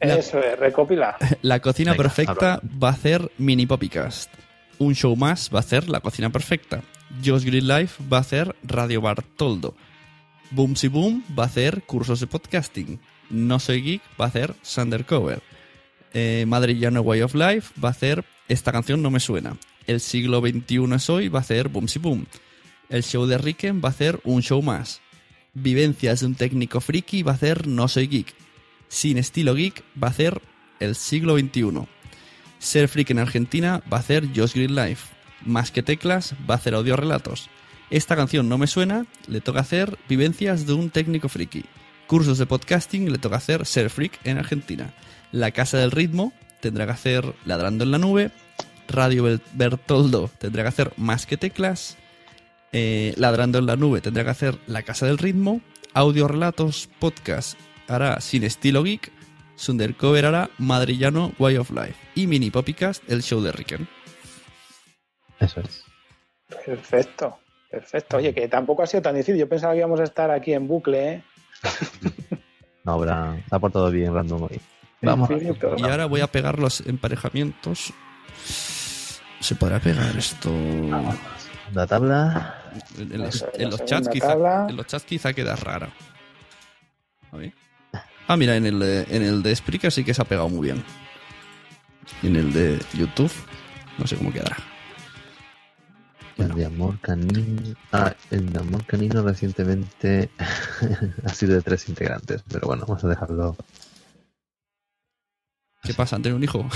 La- 0.00 0.16
Eso 0.16 0.38
es, 0.40 0.58
recopila. 0.58 1.16
La 1.42 1.60
cocina 1.60 1.92
Venga, 1.92 2.02
perfecta 2.02 2.60
va 2.82 2.88
a 2.88 2.92
hacer 2.92 3.30
Mini 3.38 3.66
Poppycast. 3.66 4.32
Un 4.78 4.94
show 4.94 5.14
más 5.14 5.50
va 5.54 5.58
a 5.58 5.60
hacer 5.60 5.88
La 5.88 6.00
cocina 6.00 6.30
perfecta. 6.30 6.82
Josh 7.24 7.44
Green 7.44 7.68
Life 7.68 8.02
va 8.10 8.18
a 8.18 8.20
hacer 8.20 8.56
Radio 8.62 9.00
Bartoldo. 9.02 9.74
Boomsy 10.52 10.88
Boom 10.88 11.22
va 11.38 11.44
a 11.44 11.46
hacer 11.46 11.82
cursos 11.82 12.20
de 12.20 12.26
podcasting. 12.26 12.98
No 13.28 13.60
Soy 13.60 13.82
Geek 13.82 14.02
va 14.20 14.24
a 14.24 14.28
hacer 14.28 14.54
Sundercover. 14.62 15.42
Eh, 16.12 16.44
Madrillano 16.46 17.00
Way 17.02 17.22
of 17.22 17.34
Life 17.34 17.72
va 17.82 17.88
a 17.88 17.92
hacer 17.92 18.24
Esta 18.48 18.72
canción 18.72 19.02
no 19.02 19.10
me 19.10 19.20
suena. 19.20 19.56
El 19.86 20.00
siglo 20.00 20.40
XXI 20.40 20.94
es 20.94 21.10
hoy 21.10 21.28
va 21.28 21.38
a 21.38 21.42
hacer 21.42 21.68
Boomsy 21.68 21.98
Boom. 21.98 22.26
El 22.88 23.04
show 23.04 23.26
de 23.26 23.38
Ricken 23.38 23.80
va 23.82 23.88
a 23.88 23.92
hacer 23.92 24.20
un 24.24 24.42
show 24.42 24.60
más. 24.62 25.00
Vivencias 25.54 26.20
de 26.20 26.26
un 26.26 26.34
técnico 26.34 26.80
friki 26.80 27.22
va 27.22 27.32
a 27.32 27.34
hacer 27.36 27.66
No 27.66 27.88
Soy 27.88 28.08
Geek. 28.08 28.34
Sin 28.88 29.18
estilo 29.18 29.54
geek 29.54 29.84
va 30.02 30.08
a 30.08 30.10
hacer 30.10 30.40
El 30.80 30.96
siglo 30.96 31.38
XXI. 31.38 31.86
Ser 32.58 32.88
freak 32.88 33.10
en 33.10 33.20
Argentina 33.20 33.82
va 33.90 33.98
a 33.98 34.00
hacer 34.00 34.28
Josh 34.34 34.54
Green 34.54 34.74
Life. 34.74 35.14
Más 35.46 35.70
que 35.70 35.82
teclas 35.82 36.34
va 36.48 36.54
a 36.54 36.56
hacer 36.58 36.74
audio 36.74 36.96
relatos. 36.96 37.48
Esta 37.90 38.16
canción 38.16 38.48
no 38.48 38.58
me 38.58 38.66
suena, 38.66 39.06
le 39.26 39.40
toca 39.40 39.60
hacer 39.60 39.98
Vivencias 40.08 40.66
de 40.66 40.72
un 40.74 40.90
técnico 40.90 41.28
friki. 41.28 41.64
Cursos 42.10 42.38
de 42.38 42.46
podcasting 42.46 43.12
le 43.12 43.18
toca 43.18 43.36
hacer 43.36 43.64
Ser 43.64 43.88
freak 43.88 44.18
en 44.24 44.36
Argentina. 44.36 44.92
La 45.30 45.52
Casa 45.52 45.78
del 45.78 45.92
Ritmo 45.92 46.32
tendrá 46.60 46.84
que 46.84 46.90
hacer 46.90 47.36
Ladrando 47.44 47.84
en 47.84 47.92
la 47.92 47.98
Nube. 47.98 48.32
Radio 48.88 49.38
Bertoldo 49.52 50.28
tendrá 50.40 50.64
que 50.64 50.70
hacer 50.70 50.92
Más 50.96 51.24
que 51.24 51.36
teclas. 51.36 51.96
Eh, 52.72 53.14
Ladrando 53.16 53.60
en 53.60 53.66
la 53.66 53.76
Nube 53.76 54.00
tendrá 54.00 54.24
que 54.24 54.30
hacer 54.30 54.58
La 54.66 54.82
Casa 54.82 55.06
del 55.06 55.18
Ritmo. 55.18 55.60
Audio 55.94 56.26
relatos 56.26 56.88
podcast 56.98 57.56
hará 57.86 58.20
Sin 58.20 58.42
estilo 58.42 58.82
geek. 58.82 59.12
Sundercover 59.54 60.26
hará 60.26 60.50
Madrillano 60.58 61.32
Way 61.38 61.58
of 61.58 61.70
Life. 61.70 61.94
Y 62.16 62.26
Mini 62.26 62.50
Poppycast 62.50 63.08
el 63.08 63.22
show 63.22 63.40
de 63.40 63.52
Ricken. 63.52 63.86
Eso 65.38 65.60
es. 65.60 65.84
Perfecto, 66.66 67.38
perfecto. 67.70 68.16
Oye, 68.16 68.34
que 68.34 68.48
tampoco 68.48 68.82
ha 68.82 68.88
sido 68.88 69.00
tan 69.00 69.14
difícil. 69.14 69.36
Yo 69.36 69.48
pensaba 69.48 69.74
que 69.74 69.78
íbamos 69.78 70.00
a 70.00 70.04
estar 70.04 70.32
aquí 70.32 70.52
en 70.52 70.66
bucle, 70.66 71.12
¿eh? 71.12 71.22
No, 72.84 72.92
habrá. 72.94 73.36
Se 73.48 73.54
ha 73.54 73.58
portado 73.58 73.90
bien 73.90 74.14
random 74.14 74.44
hoy. 74.44 74.58
Vamos. 75.02 75.28
Y 75.76 75.82
ahora 75.82 76.06
voy 76.06 76.22
a 76.22 76.26
pegar 76.26 76.58
los 76.58 76.80
emparejamientos. 76.80 77.92
¿Se 79.40 79.54
podrá 79.54 79.78
pegar 79.80 80.16
esto? 80.16 80.50
La 81.74 81.86
tabla. 81.86 82.56
En, 82.98 83.12
en 83.12 83.20
los, 83.22 83.44
en 83.54 83.70
chats 83.84 84.08
quizá, 84.08 84.32
en 84.68 84.76
los 84.76 84.86
chats 84.86 85.04
quizá 85.04 85.32
queda 85.34 85.56
rara. 85.56 85.90
A 87.32 87.36
ver. 87.36 87.52
Ah, 88.26 88.36
mira, 88.36 88.56
en 88.56 88.64
el, 88.66 88.78
de- 88.78 89.06
en 89.10 89.22
el 89.22 89.42
de 89.42 89.54
Spreaker 89.56 89.92
sí 89.92 90.02
que 90.04 90.14
se 90.14 90.22
ha 90.22 90.24
pegado 90.24 90.48
muy 90.48 90.66
bien. 90.68 90.82
Y 92.22 92.28
en 92.28 92.36
el 92.36 92.52
de 92.52 92.78
YouTube, 92.94 93.32
no 93.98 94.06
sé 94.06 94.16
cómo 94.16 94.32
quedará. 94.32 94.56
El 96.40 96.54
de 96.54 96.64
amor 96.64 96.98
canino. 97.00 97.74
Ah, 97.92 98.14
el 98.30 98.50
de 98.52 98.58
amor 98.58 98.84
canino 98.86 99.22
recientemente 99.22 100.30
ha 101.24 101.28
sido 101.30 101.54
de 101.54 101.62
tres 101.62 101.88
integrantes, 101.88 102.42
pero 102.50 102.66
bueno, 102.66 102.84
vamos 102.86 103.04
a 103.04 103.08
dejarlo. 103.08 103.56
¿Qué 105.82 105.94
pasa? 105.94 106.16
¿Han 106.16 106.22
tenido 106.22 106.36
un 106.36 106.44
hijo? 106.44 106.68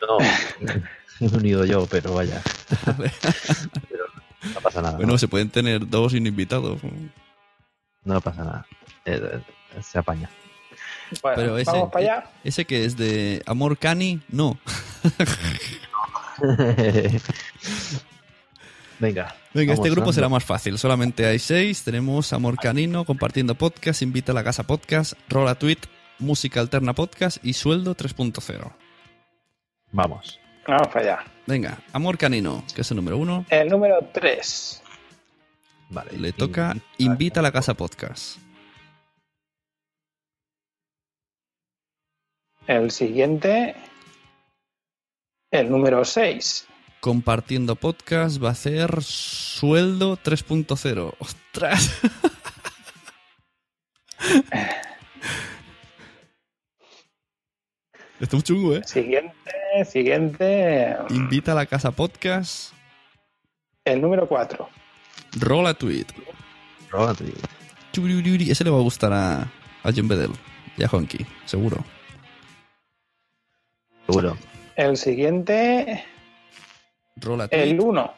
No, 0.00 0.18
he 1.20 1.36
unido 1.36 1.64
yo, 1.64 1.86
pero 1.86 2.14
vaya. 2.14 2.42
Pero 3.88 4.04
no 4.54 4.60
pasa 4.60 4.82
nada. 4.82 4.96
Bueno, 4.96 5.12
¿no? 5.12 5.18
se 5.18 5.28
pueden 5.28 5.50
tener 5.50 5.88
dos 5.88 6.12
sin 6.12 6.26
invitados. 6.26 6.80
No 8.04 8.20
pasa 8.20 8.44
nada. 8.44 8.66
Eh, 9.04 9.20
eh, 9.74 9.82
se 9.82 9.98
apaña. 9.98 10.30
Bueno, 11.22 11.36
Pero 11.36 11.58
ese, 11.58 11.70
vamos 11.70 11.90
para 11.92 12.04
allá. 12.04 12.30
ese 12.44 12.64
que 12.64 12.84
es 12.84 12.96
de 12.96 13.42
Amor 13.46 13.78
Cani, 13.78 14.20
no. 14.28 14.58
Venga. 18.98 19.34
Venga, 19.52 19.74
este 19.74 19.90
grupo 19.90 20.12
será 20.12 20.28
más 20.28 20.44
fácil. 20.44 20.78
Solamente 20.78 21.26
hay 21.26 21.38
seis. 21.38 21.84
Tenemos 21.84 22.32
Amor 22.32 22.56
Canino, 22.56 23.04
Compartiendo 23.04 23.54
Podcast, 23.54 24.02
Invita 24.02 24.32
a 24.32 24.34
la 24.34 24.44
Casa 24.44 24.62
Podcast, 24.62 25.12
Rola 25.28 25.54
Tweet, 25.54 25.78
Música 26.18 26.60
Alterna 26.60 26.94
Podcast 26.94 27.44
y 27.44 27.52
Sueldo 27.52 27.94
3.0. 27.94 28.72
Vamos. 29.92 30.40
Vamos 30.66 30.88
para 30.88 31.00
allá. 31.00 31.24
Venga, 31.46 31.78
Amor 31.92 32.18
Canino, 32.18 32.64
que 32.74 32.80
es 32.80 32.90
el 32.90 32.96
número 32.96 33.18
uno. 33.18 33.44
El 33.50 33.68
número 33.68 33.98
3. 34.12 34.82
Vale. 35.90 36.18
Le 36.18 36.32
toca 36.32 36.74
Invita 36.98 37.40
a 37.40 37.42
la 37.42 37.52
Casa 37.52 37.74
Podcast. 37.74 38.38
El 42.66 42.90
siguiente. 42.90 43.76
El 45.56 45.70
número 45.70 46.04
6. 46.04 46.68
Compartiendo 47.00 47.76
Podcast 47.76 48.44
va 48.44 48.50
a 48.50 48.54
ser 48.54 49.02
Sueldo 49.02 50.18
3.0. 50.18 51.14
¡Ostras! 51.18 51.98
Esto 58.20 58.36
es 58.36 58.44
chungo, 58.44 58.74
¿eh? 58.74 58.82
Siguiente, 58.84 59.32
siguiente. 59.90 60.94
Invita 61.08 61.52
a 61.52 61.54
la 61.54 61.64
Casa 61.64 61.90
Podcast, 61.90 62.74
El 63.82 64.02
número 64.02 64.28
4. 64.28 64.68
Rola 65.40 65.72
Tweet. 65.72 66.04
Rola 66.90 67.14
Tweet. 67.14 67.32
Ese 68.50 68.62
le 68.62 68.68
va 68.68 68.76
a 68.76 68.82
gustar 68.82 69.10
a, 69.14 69.40
a 69.40 69.92
John 69.94 70.06
Bedell 70.06 70.32
y 70.76 70.84
a 70.84 70.88
Honky, 70.88 71.24
seguro. 71.46 71.82
El 74.76 74.98
siguiente. 74.98 76.04
Rola 77.16 77.48
Tweet. 77.48 77.62
El 77.62 77.80
1. 77.80 78.14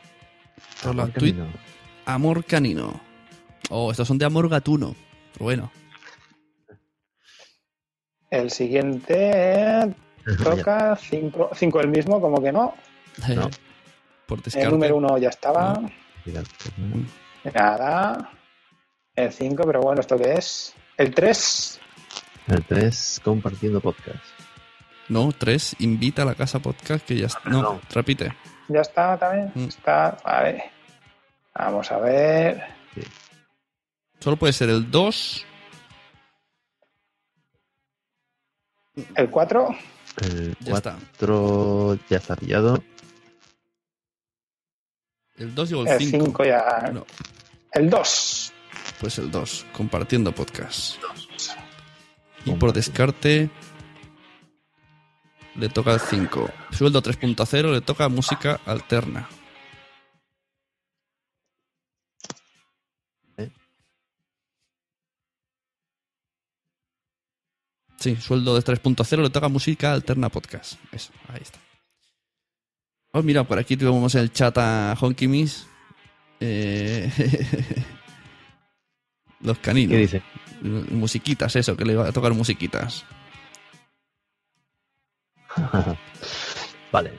Rola 0.82 1.02
Amor 1.04 1.14
Tweet. 1.14 1.32
Canino. 1.32 1.52
Amor 2.04 2.44
Canino. 2.44 3.00
Oh, 3.70 3.92
estos 3.92 4.08
son 4.08 4.18
de 4.18 4.24
Amor 4.24 4.48
Gatuno. 4.48 4.96
Pero 5.32 5.44
bueno. 5.44 5.72
El 8.30 8.50
siguiente. 8.50 9.94
Toca 10.42 10.96
5 10.96 11.80
el 11.80 11.88
mismo, 11.88 12.20
como 12.20 12.42
que 12.42 12.50
no. 12.50 12.74
No. 13.28 13.50
Por 14.26 14.40
El 14.52 14.70
número 14.70 14.96
1 14.96 15.18
ya 15.18 15.28
estaba. 15.28 15.80
Fíjate. 16.24 16.48
Nada. 17.54 18.32
El 19.14 19.32
5, 19.32 19.62
pero 19.64 19.80
bueno, 19.80 20.00
¿esto 20.00 20.16
qué 20.16 20.34
es? 20.34 20.74
El 20.96 21.14
3. 21.14 21.80
El 22.48 22.64
3, 22.64 23.20
compartiendo 23.24 23.80
podcast. 23.80 24.37
No, 25.08 25.30
tres. 25.32 25.74
Invita 25.78 26.22
a 26.22 26.24
la 26.26 26.34
Casa 26.34 26.58
Podcast 26.58 27.04
que 27.06 27.16
ya 27.16 27.26
está. 27.26 27.40
No, 27.48 27.62
No. 27.62 27.80
repite. 27.90 28.32
Ya 28.68 28.80
está 28.80 29.16
también. 29.18 29.50
Mm. 29.54 29.64
Está. 29.68 30.18
Vale. 30.24 30.70
Vamos 31.54 31.90
a 31.90 31.98
ver. 31.98 32.62
Solo 34.20 34.36
puede 34.36 34.52
ser 34.52 34.68
el 34.68 34.90
2. 34.90 35.46
El 39.14 39.30
4. 39.30 39.68
El 40.22 40.56
Ya 40.60 40.74
está. 40.74 40.96
4 41.18 41.98
ya 42.10 42.16
está 42.16 42.36
pillado. 42.36 42.82
El 45.36 45.54
2 45.54 45.70
y 45.70 45.78
el 45.80 45.88
El 45.88 45.98
5. 46.00 46.24
5 46.26 46.44
ya. 46.44 46.90
No, 46.92 47.06
El 47.72 47.88
2. 47.88 48.52
pues 49.00 49.18
el 49.18 49.30
2. 49.30 49.66
Compartiendo 49.72 50.32
podcast. 50.32 50.96
Y 52.44 52.52
por 52.52 52.72
descarte. 52.72 53.50
Le 55.58 55.68
toca 55.68 55.92
el 55.92 56.00
5. 56.00 56.50
Sueldo 56.70 57.02
3.0 57.02 57.72
le 57.72 57.80
toca 57.80 58.08
música 58.08 58.60
alterna. 58.64 59.28
¿Eh? 63.36 63.50
Sí, 67.98 68.14
sueldo 68.14 68.54
de 68.54 68.62
3.0 68.62 69.22
le 69.22 69.30
toca 69.30 69.48
música 69.48 69.92
alterna 69.92 70.28
podcast. 70.28 70.74
Eso, 70.92 71.12
ahí 71.28 71.40
está. 71.42 71.58
Oh, 73.12 73.22
mira, 73.22 73.42
por 73.42 73.58
aquí 73.58 73.76
tuvimos 73.76 74.14
el 74.14 74.32
chat 74.32 74.56
a 74.58 74.94
Honky 75.00 75.26
Miss. 75.26 75.66
Eh, 76.38 77.10
Los 79.40 79.58
caninos. 79.58 79.90
¿Qué 79.90 79.98
dice? 79.98 80.22
Musiquitas, 80.62 81.56
eso, 81.56 81.76
que 81.76 81.84
le 81.84 81.96
va 81.96 82.08
a 82.08 82.12
tocar 82.12 82.32
musiquitas. 82.32 83.04
vale. 86.92 87.12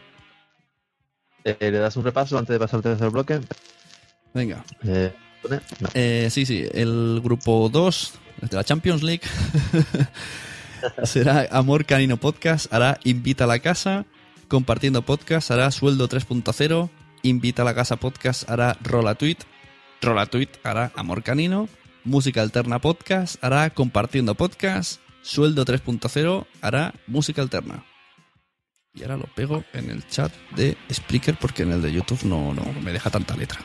Eh, 1.44 1.58
¿Le 1.60 1.80
das 1.80 1.96
un 1.96 2.04
repaso 2.04 2.38
antes 2.38 2.54
de 2.54 2.60
pasar 2.60 2.78
al 2.78 2.84
tercer 2.84 3.10
bloque? 3.10 3.40
Venga. 4.34 4.64
Eh. 4.84 5.14
Eh, 5.94 6.28
sí, 6.32 6.46
sí, 6.46 6.68
el 6.74 7.22
grupo 7.24 7.70
2 7.70 8.14
de 8.42 8.58
la 8.58 8.64
Champions 8.64 9.04
League 9.04 9.24
será 11.04 11.48
Amor 11.52 11.86
Canino 11.86 12.18
Podcast, 12.18 12.72
hará 12.74 13.00
Invita 13.04 13.46
a 13.46 13.48
la 13.48 13.60
Casa, 13.60 14.06
Compartiendo 14.48 15.02
Podcast, 15.04 15.52
hará 15.52 15.72
Sueldo 15.72 16.10
3.0, 16.10 16.90
Invita 17.24 17.62
a 17.62 17.66
la 17.66 17.74
Casa 17.74 17.96
Podcast, 17.96 18.50
hará 18.50 18.78
Rola 18.84 19.16
Tweet, 19.16 19.38
Rola 20.02 20.26
Tweet 20.26 20.50
hará 20.64 20.92
Amor 20.96 21.24
Canino, 21.24 21.70
Música 22.04 22.42
Alterna 22.42 22.80
Podcast, 22.80 23.42
hará 23.44 23.70
Compartiendo 23.70 24.36
Podcast, 24.36 25.00
Sueldo 25.22 25.66
3.0 25.66 26.46
hará 26.62 26.94
Música 27.08 27.42
Alterna. 27.42 27.86
Y 29.00 29.04
ahora 29.04 29.18
lo 29.18 29.24
pego 29.34 29.64
en 29.74 29.90
el 29.90 30.06
chat 30.08 30.32
de 30.56 30.76
Spreaker 30.92 31.36
porque 31.40 31.64
en 31.64 31.72
el 31.72 31.82
de 31.82 31.92
YouTube 31.94 32.24
no, 32.26 32.54
no 32.54 32.64
me 32.82 32.92
deja 32.92 33.10
tanta 33.10 33.36
letra. 33.38 33.60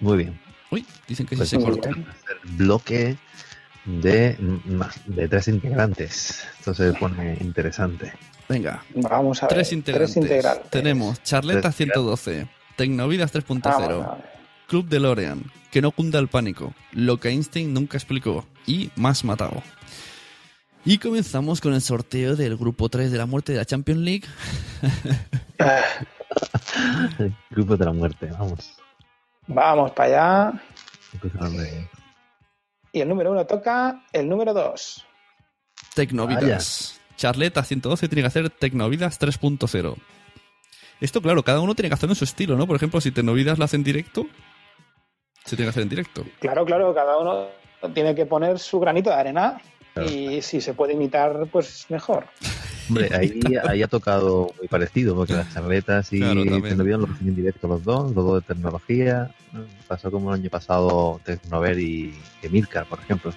Muy 0.00 0.18
bien. 0.18 0.40
Uy, 0.70 0.86
dicen 1.08 1.26
que 1.26 1.36
Pues 1.36 1.48
sí 1.48 1.56
se 1.56 1.62
vamos 1.62 1.78
cortó. 1.78 1.88
a 1.88 1.92
hacer 2.12 2.38
bloque 2.44 3.16
de, 3.84 4.36
de 5.06 5.28
tres 5.28 5.48
integrantes. 5.48 6.44
Esto 6.58 6.74
se 6.74 6.92
pone 6.92 7.36
interesante. 7.40 8.12
Venga, 8.48 8.82
Vamos 8.94 9.42
a 9.42 9.46
ver. 9.46 9.54
tres 9.56 9.72
integrantes. 9.72 10.14
Tres 10.14 10.24
integrantes. 10.24 10.70
Tenemos 10.70 11.22
Charleta 11.22 11.60
Tres 11.62 11.76
112, 11.76 12.48
Tecnovidas 12.76 13.32
3.0, 13.34 13.60
Vamos 13.62 14.06
a 14.06 14.14
ver. 14.14 14.24
Club 14.68 14.88
de 14.88 15.00
Lorean, 15.00 15.42
Que 15.70 15.82
no 15.82 15.90
cunda 15.90 16.18
el 16.18 16.28
pánico, 16.28 16.74
Lo 16.92 17.18
que 17.18 17.28
Einstein 17.30 17.74
nunca 17.74 17.96
explicó 17.98 18.46
y 18.66 18.90
Más 18.96 19.24
matado. 19.24 19.62
Y 20.88 20.96
comenzamos 20.96 21.60
con 21.60 21.74
el 21.74 21.82
sorteo 21.82 22.34
del 22.34 22.56
grupo 22.56 22.88
3 22.88 23.12
de 23.12 23.18
la 23.18 23.26
muerte 23.26 23.52
de 23.52 23.58
la 23.58 23.66
Champions 23.66 24.00
League. 24.00 24.24
El 27.18 27.34
grupo 27.50 27.76
de 27.76 27.84
la 27.84 27.92
muerte, 27.92 28.30
vamos. 28.30 28.74
Vamos 29.46 29.90
para 29.90 30.48
allá. 30.48 30.62
Y 32.90 33.02
el 33.02 33.06
número 33.06 33.32
1 33.32 33.46
toca 33.46 34.02
el 34.14 34.30
número 34.30 34.54
2. 34.54 35.06
Tecnovidas. 35.94 36.98
Charleta 37.18 37.62
112 37.62 38.08
tiene 38.08 38.22
que 38.22 38.28
hacer 38.28 38.48
Tecnovidas 38.48 39.20
3.0. 39.20 39.94
Esto, 41.02 41.20
claro, 41.20 41.42
cada 41.42 41.60
uno 41.60 41.74
tiene 41.74 41.90
que 41.90 41.96
hacerlo 41.96 42.12
en 42.12 42.16
su 42.16 42.24
estilo, 42.24 42.56
¿no? 42.56 42.66
Por 42.66 42.76
ejemplo, 42.76 42.98
si 43.02 43.10
Tecnovidas 43.10 43.58
lo 43.58 43.66
hace 43.66 43.76
en 43.76 43.84
directo, 43.84 44.26
se 45.44 45.54
tiene 45.54 45.66
que 45.66 45.70
hacer 45.70 45.82
en 45.82 45.90
directo. 45.90 46.24
Claro, 46.40 46.64
claro, 46.64 46.94
cada 46.94 47.18
uno 47.18 47.48
tiene 47.92 48.14
que 48.14 48.24
poner 48.24 48.58
su 48.58 48.80
granito 48.80 49.10
de 49.10 49.16
arena. 49.16 49.60
Claro. 50.04 50.10
Y 50.10 50.42
si 50.42 50.60
se 50.60 50.74
puede 50.74 50.92
imitar, 50.94 51.46
pues 51.50 51.86
mejor. 51.88 52.26
Hombre, 52.88 53.10
ahí, 53.14 53.38
ahí 53.68 53.82
ha 53.82 53.88
tocado 53.88 54.50
muy 54.58 54.66
parecido, 54.68 55.14
porque 55.14 55.34
las 55.34 55.52
charletas 55.52 56.10
y 56.12 56.20
Claro, 56.20 56.42
también. 56.44 56.62
Tecnovidas 56.62 57.00
lo 57.00 57.06
hacen 57.12 57.28
en 57.28 57.36
directo 57.36 57.68
los 57.68 57.84
dos, 57.84 58.14
los 58.14 58.24
dos 58.24 58.34
de 58.46 58.54
tecnología. 58.54 59.30
Pasó 59.86 60.10
como 60.10 60.32
el 60.34 60.40
año 60.40 60.48
pasado 60.50 61.20
Tecnover 61.24 61.78
y 61.78 62.14
Emilcar, 62.42 62.86
por 62.86 62.98
ejemplo. 63.00 63.32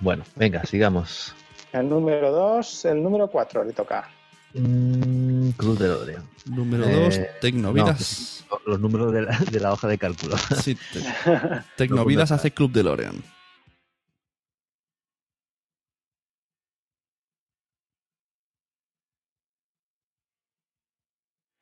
Bueno, 0.00 0.24
venga, 0.36 0.64
sigamos. 0.64 1.34
El 1.72 1.88
número 1.88 2.32
2, 2.32 2.84
el 2.86 3.02
número 3.02 3.28
4 3.28 3.62
le 3.64 3.72
toca. 3.72 4.08
Mm, 4.54 5.50
Cruz 5.50 5.78
de 5.78 5.86
Lorena. 5.88 6.24
Número 6.46 6.84
Eh, 6.88 7.04
2, 7.04 7.20
Tecnovidas. 7.40 8.44
no, 8.50 8.58
los 8.66 8.80
números 8.80 9.12
de 9.12 9.22
la, 9.22 9.38
de 9.38 9.60
la 9.60 9.72
hoja 9.72 9.86
de 9.86 9.98
cálculo. 9.98 10.36
Sí, 10.60 10.74
te- 10.92 11.00
Tecnovidas 11.76 12.32
hace 12.32 12.50
Club 12.50 12.72
de 12.72 12.82
Lorean. 12.82 13.22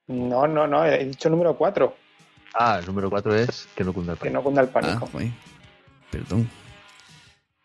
No, 0.09 0.47
no, 0.47 0.67
no, 0.67 0.85
he 0.85 1.05
dicho 1.05 1.29
número 1.29 1.57
4. 1.57 1.95
Ah, 2.55 2.79
el 2.81 2.87
número 2.87 3.11
4 3.11 3.35
es 3.37 3.69
que 3.75 3.85
no 3.85 3.93
cunda 3.93 4.13
el 4.13 4.19
pánico. 4.19 4.33
Que 4.33 4.35
no 4.35 4.43
cunda 4.43 4.63
el 4.63 4.69
pánico. 4.69 5.09
Ah, 5.15 5.19
Perdón. 6.11 6.51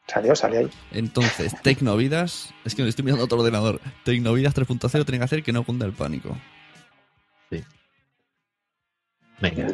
Salió, 0.07 0.35
salió 0.35 0.59
ahí. 0.59 0.69
Entonces, 0.91 1.55
Tecnovidas, 1.63 2.53
es 2.65 2.75
que 2.75 2.83
me 2.83 2.89
estoy 2.89 3.05
mirando 3.05 3.23
a 3.23 3.25
otro 3.25 3.39
ordenador. 3.39 3.79
Tecnovidas 4.03 4.53
3.0 4.53 5.05
tiene 5.05 5.19
que 5.19 5.23
hacer 5.23 5.43
que 5.43 5.53
no 5.53 5.63
cunda 5.63 5.85
el 5.85 5.93
pánico. 5.93 6.37
Sí. 7.49 7.63
Venga. 9.39 9.67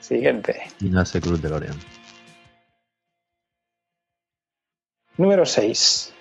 Siguiente. 0.00 0.62
Y 0.80 0.88
no 0.88 1.00
hace 1.00 1.20
Cruz 1.20 1.42
de 1.42 1.50
Lorient. 1.50 1.82
Número 5.18 5.44
6. 5.44 6.12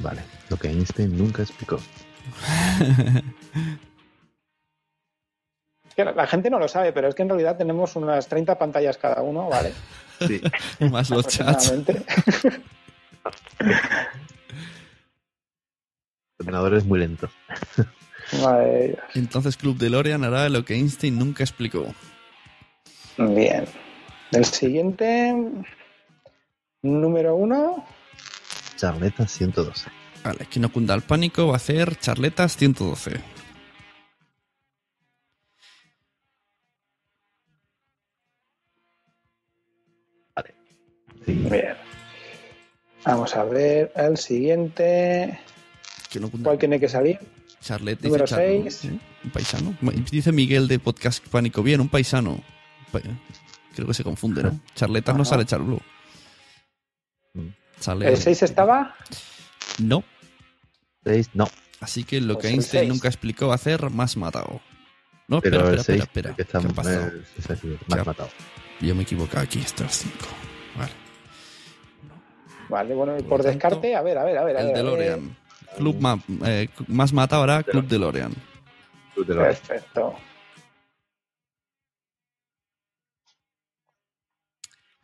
Vale, 0.00 0.22
lo 0.48 0.56
que 0.56 0.68
Einstein 0.68 1.16
nunca 1.16 1.42
explicó. 1.42 1.78
Que 6.04 6.12
la, 6.12 6.26
gente 6.26 6.48
no 6.48 6.58
lo 6.58 6.66
sabe, 6.66 6.92
pero 6.92 7.08
es 7.08 7.14
que 7.14 7.22
en 7.22 7.28
realidad 7.28 7.58
tenemos 7.58 7.94
unas 7.94 8.26
30 8.26 8.58
pantallas 8.58 8.96
cada 8.96 9.22
uno, 9.22 9.48
¿vale? 9.48 9.72
Sí. 10.20 10.38
Más 10.90 11.08
los 11.08 11.26
chats. 11.26 11.70
El 11.70 11.82
ordenador 16.38 16.74
es 16.74 16.84
muy 16.84 16.98
lento. 16.98 17.30
Madre 18.42 18.66
de 18.66 18.98
Entonces 19.14 19.56
Club 19.56 19.78
DeLorean 19.78 20.22
hará 20.24 20.50
lo 20.50 20.62
que 20.62 20.74
Einstein 20.74 21.18
nunca 21.18 21.42
explicó. 21.42 21.86
Bien. 23.16 23.64
El 24.32 24.44
siguiente. 24.44 25.34
Número 26.82 27.36
1. 27.36 27.86
Charleta 28.76 29.26
112. 29.26 29.90
Vale, 30.22 30.46
que 30.50 30.60
no 30.60 30.70
cunda 30.70 30.94
el 30.94 31.00
pánico 31.00 31.46
va 31.46 31.54
a 31.54 31.56
hacer 31.56 31.96
charletas 31.96 32.58
112. 32.58 33.39
Vamos 43.12 43.34
a 43.36 43.44
ver 43.44 43.92
el 43.96 44.16
siguiente. 44.16 45.40
Que 46.10 46.20
no 46.20 46.30
cunda 46.30 46.50
¿Cuál 46.50 46.58
tiene 46.58 46.78
que 46.80 46.88
salir? 46.88 47.18
Charleta 47.60 48.06
Número 48.06 48.24
dice 48.24 48.34
Charlo, 48.36 48.62
seis. 48.70 48.84
¿eh? 48.86 48.98
Un 49.24 49.30
paisano. 49.30 49.76
Dice 50.10 50.32
Miguel 50.32 50.66
de 50.68 50.78
Podcast 50.78 51.26
Pánico. 51.28 51.62
Bien, 51.62 51.80
un 51.80 51.88
paisano. 51.88 52.42
Pa- 52.92 53.00
Creo 53.74 53.86
que 53.86 53.94
se 53.94 54.02
confunde, 54.04 54.42
¿no? 54.42 54.60
Charletas 54.74 55.16
no 55.16 55.24
sale 55.24 55.44
Charlo. 55.44 55.80
Sale... 57.78 58.08
¿El 58.08 58.16
6 58.16 58.42
estaba? 58.42 58.94
No. 59.78 60.04
6 61.04 61.30
no. 61.34 61.48
Así 61.80 62.04
que 62.04 62.20
lo 62.20 62.34
Pues 62.34 62.42
que 62.46 62.48
Einstein 62.52 62.88
nunca 62.90 63.08
explicó 63.08 63.52
hacer 63.52 63.88
más 63.90 64.16
matado. 64.18 64.60
No, 65.28 65.40
Pero 65.40 65.58
espera, 65.70 65.80
espera, 65.80 65.84
6 65.84 66.02
espera, 66.02 66.30
espera. 66.30 66.36
que 66.36 66.42
está 66.42 66.58
¿Qué 66.60 66.66
ha 66.66 66.70
pasado? 66.74 67.12
más 67.88 68.06
matado. 68.06 68.30
Yo 68.80 68.94
me 68.94 69.00
he 69.00 69.04
equivocado 69.04 69.44
aquí, 69.44 69.60
esto 69.60 69.84
es 69.84 69.92
5. 69.98 70.14
Vale. 72.70 72.94
Bueno, 72.94 73.18
y 73.18 73.22
por 73.22 73.42
descarte, 73.42 73.94
a 73.96 74.02
ver, 74.02 74.16
a 74.18 74.24
ver, 74.24 74.38
a 74.38 74.44
ver. 74.44 74.56
a 74.56 74.60
El 74.60 74.66
ver, 74.68 74.76
a 74.76 74.82
ver. 74.82 74.84
DeLorean. 74.84 75.36
Club 75.76 75.96
ma- 76.00 76.22
eh, 76.46 76.68
más 76.88 77.12
matado 77.12 77.42
ahora 77.42 77.62
Club 77.62 77.86
DeLorean. 77.86 78.32
Perfecto. 79.26 80.14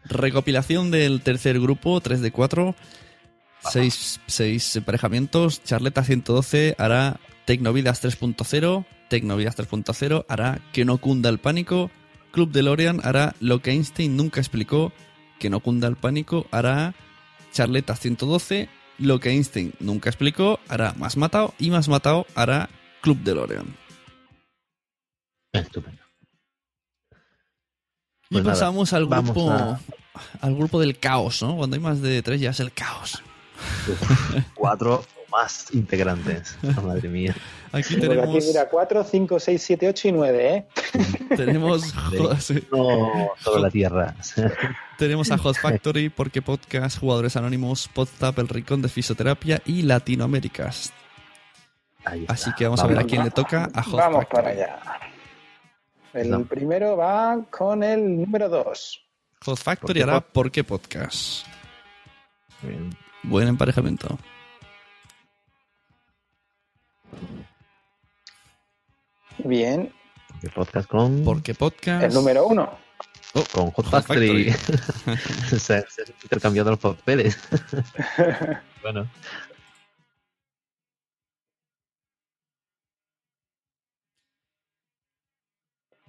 Recopilación 0.04 0.90
del 0.90 1.20
tercer 1.22 1.58
grupo, 1.60 2.00
3 2.00 2.20
de 2.20 2.30
4. 2.30 2.74
6, 3.70 4.76
emparejamientos. 4.76 5.62
Charleta 5.64 6.04
112 6.04 6.76
hará 6.78 7.18
Tecnovidas 7.44 8.02
3.0. 8.04 8.84
Tecnovidas 9.08 9.56
3.0 9.56 10.24
hará 10.28 10.60
Que 10.72 10.84
no 10.84 10.98
cunda 10.98 11.28
el 11.30 11.38
pánico. 11.38 11.90
Club 12.30 12.52
DeLorean 12.52 13.00
hará 13.02 13.34
Lo 13.40 13.60
que 13.60 13.72
Einstein 13.72 14.16
nunca 14.16 14.40
explicó. 14.40 14.92
Que 15.40 15.50
no 15.50 15.60
cunda 15.60 15.88
el 15.88 15.96
pánico 15.96 16.46
hará 16.52 16.94
Charleta 17.56 17.96
112. 17.96 18.68
Lo 18.98 19.18
que 19.18 19.30
Einstein 19.30 19.72
nunca 19.80 20.10
explicó 20.10 20.60
hará 20.68 20.92
Más 20.98 21.16
Matado. 21.16 21.54
Y 21.58 21.70
Más 21.70 21.88
Matado 21.88 22.26
hará 22.34 22.68
Club 23.00 23.18
DeLorean. 23.22 23.74
Estupendo. 25.52 26.02
Y 28.28 28.34
Pues 28.34 28.44
nada, 28.44 28.54
pasamos 28.54 28.92
al 28.92 29.06
grupo, 29.06 29.50
a- 29.50 29.80
al 30.42 30.54
grupo 30.54 30.80
del 30.80 30.98
caos, 30.98 31.42
¿no? 31.42 31.56
Cuando 31.56 31.76
hay 31.76 31.80
más 31.80 32.02
de 32.02 32.20
tres 32.22 32.40
ya 32.40 32.50
es 32.50 32.60
el 32.60 32.72
caos. 32.72 33.22
Cuatro 34.54 34.96
o 34.96 35.30
más 35.30 35.72
integrantes. 35.72 36.58
Madre 36.84 37.08
mía. 37.08 37.34
Aquí 37.72 37.96
tenemos, 37.96 38.36
aquí, 38.36 38.46
mira, 38.48 38.68
4, 38.68 39.04
5, 39.04 39.40
6, 39.40 39.62
7, 39.62 39.88
8 39.88 40.08
y 40.08 40.12
9, 40.12 40.54
¿eh? 40.56 40.66
tenemos, 41.36 41.94
No, 42.70 43.30
toda 43.44 43.60
la 43.60 43.70
tierra. 43.70 44.14
Tenemos 44.98 45.30
a 45.30 45.38
Hot 45.38 45.56
Factory, 45.62 46.08
Porque 46.08 46.42
Podcast, 46.42 46.98
Jugadores 46.98 47.36
Anónimos, 47.36 47.88
Podtap, 47.88 48.38
El 48.38 48.48
Rincón 48.48 48.82
de 48.82 48.88
Fisioterapia 48.88 49.60
y 49.64 49.82
Latinoaméricas. 49.82 50.92
Así 52.28 52.52
que 52.56 52.64
vamos, 52.64 52.80
a 52.80 52.86
ver 52.86 52.98
a 53.00 53.04
quién 53.04 53.24
le 53.24 53.30
toca 53.30 53.68
a 53.74 53.82
Hot 53.82 53.94
Vamos 53.98 54.20
Factory. 54.20 54.42
para 54.42 54.50
allá. 54.50 54.80
El 56.12 56.44
primero 56.46 56.96
va 56.96 57.36
con 57.50 57.82
el 57.82 58.20
número 58.20 58.48
2. 58.48 59.02
Hot 59.44 59.58
Factory 59.58 60.00
¿Por 60.00 60.08
hará 60.10 60.20
pod- 60.20 60.32
¿Por 60.32 60.50
qué 60.52 60.64
Podcast? 60.64 61.46
Buen 63.24 63.48
emparejamiento. 63.48 64.18
Bien. 69.38 69.92
¿Qué 70.40 70.48
podcast 70.48 70.88
con? 70.88 71.22
Porque 71.24 71.54
Podcast. 71.54 72.04
El 72.04 72.14
número 72.14 72.46
1. 72.46 72.85
Con 73.52 73.70
Hot 73.70 73.86
Hot 73.86 74.04
Factory. 74.04 74.52
se, 75.48 75.58
se 75.58 75.74
han 75.74 76.08
intercambiado 76.22 76.70
los 76.70 76.78
papeles. 76.78 77.38
bueno. 78.82 79.08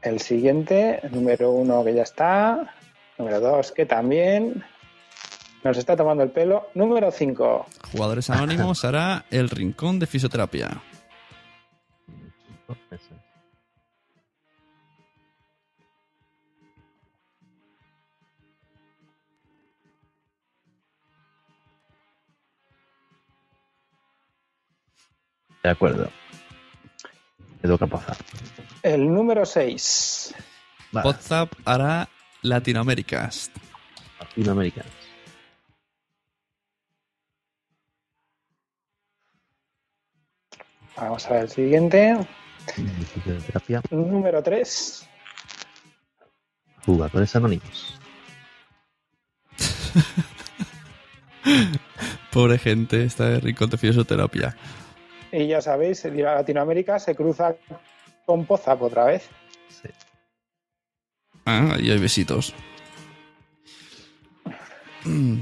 El 0.01 0.22
siguiente, 0.22 1.01
número 1.11 1.51
1 1.51 1.84
que 1.84 1.93
ya 1.93 2.03
está. 2.03 2.76
Número 3.18 3.39
2 3.39 3.72
que 3.72 3.86
también. 3.86 4.63
Nos 5.63 5.78
está 5.78 5.97
tomando 5.97 6.24
el 6.24 6.30
pelo. 6.30 6.70
Número 6.76 7.11
5. 7.11 7.65
Jugadores 7.91 8.30
Anónimos 8.30 8.86
hará 8.86 9.26
El 9.32 9.49
Rincón 9.49 9.99
de 9.99 10.07
Fisioterapia. 10.07 10.82
De 25.63 25.69
acuerdo. 25.69 26.09
Me 27.61 27.69
toca 27.69 27.87
pasar. 27.87 28.17
El 28.83 29.13
número 29.13 29.45
6. 29.45 30.35
WhatsApp 30.93 31.51
hará 31.65 32.07
Latinoaméricas. 32.41 33.51
Latinoamérica. 34.19 34.83
Vamos 40.95 41.25
a 41.27 41.33
ver 41.33 41.43
el 41.43 41.49
siguiente. 41.49 42.27
Número 43.91 44.41
3. 44.41 45.07
Jugadores 46.85 47.35
anónimos. 47.35 47.99
Pobre 52.31 52.57
gente, 52.57 53.03
está 53.03 53.29
de 53.29 53.39
Rincón 53.39 53.69
de 53.69 53.77
Fisioterapia. 53.77 54.57
Y 55.32 55.47
ya 55.47 55.61
sabéis, 55.61 56.03
Latinoamérica 56.05 56.99
se 56.99 57.15
cruza 57.15 57.55
con 58.25 58.45
Pozap 58.45 58.82
otra 58.82 59.05
vez. 59.05 59.30
Ah, 61.45 61.75
ahí 61.75 61.91
hay 61.91 61.99
besitos. 61.99 62.53
Mm. 65.05 65.39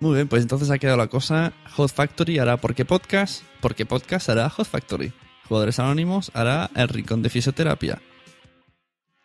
Muy 0.00 0.14
bien, 0.14 0.28
pues 0.28 0.42
entonces 0.42 0.70
ha 0.70 0.78
quedado 0.78 0.98
la 0.98 1.08
cosa. 1.08 1.52
Hot 1.76 1.90
Factory 1.90 2.38
hará 2.38 2.56
Porque 2.56 2.84
Podcast. 2.84 3.42
Porque 3.60 3.86
Podcast 3.86 4.28
hará 4.28 4.48
Hot 4.50 4.66
Factory. 4.66 5.12
Jugadores 5.48 5.78
Anónimos 5.78 6.30
hará 6.34 6.70
El 6.74 6.88
Rincón 6.88 7.22
de 7.22 7.28
Fisioterapia. 7.28 8.00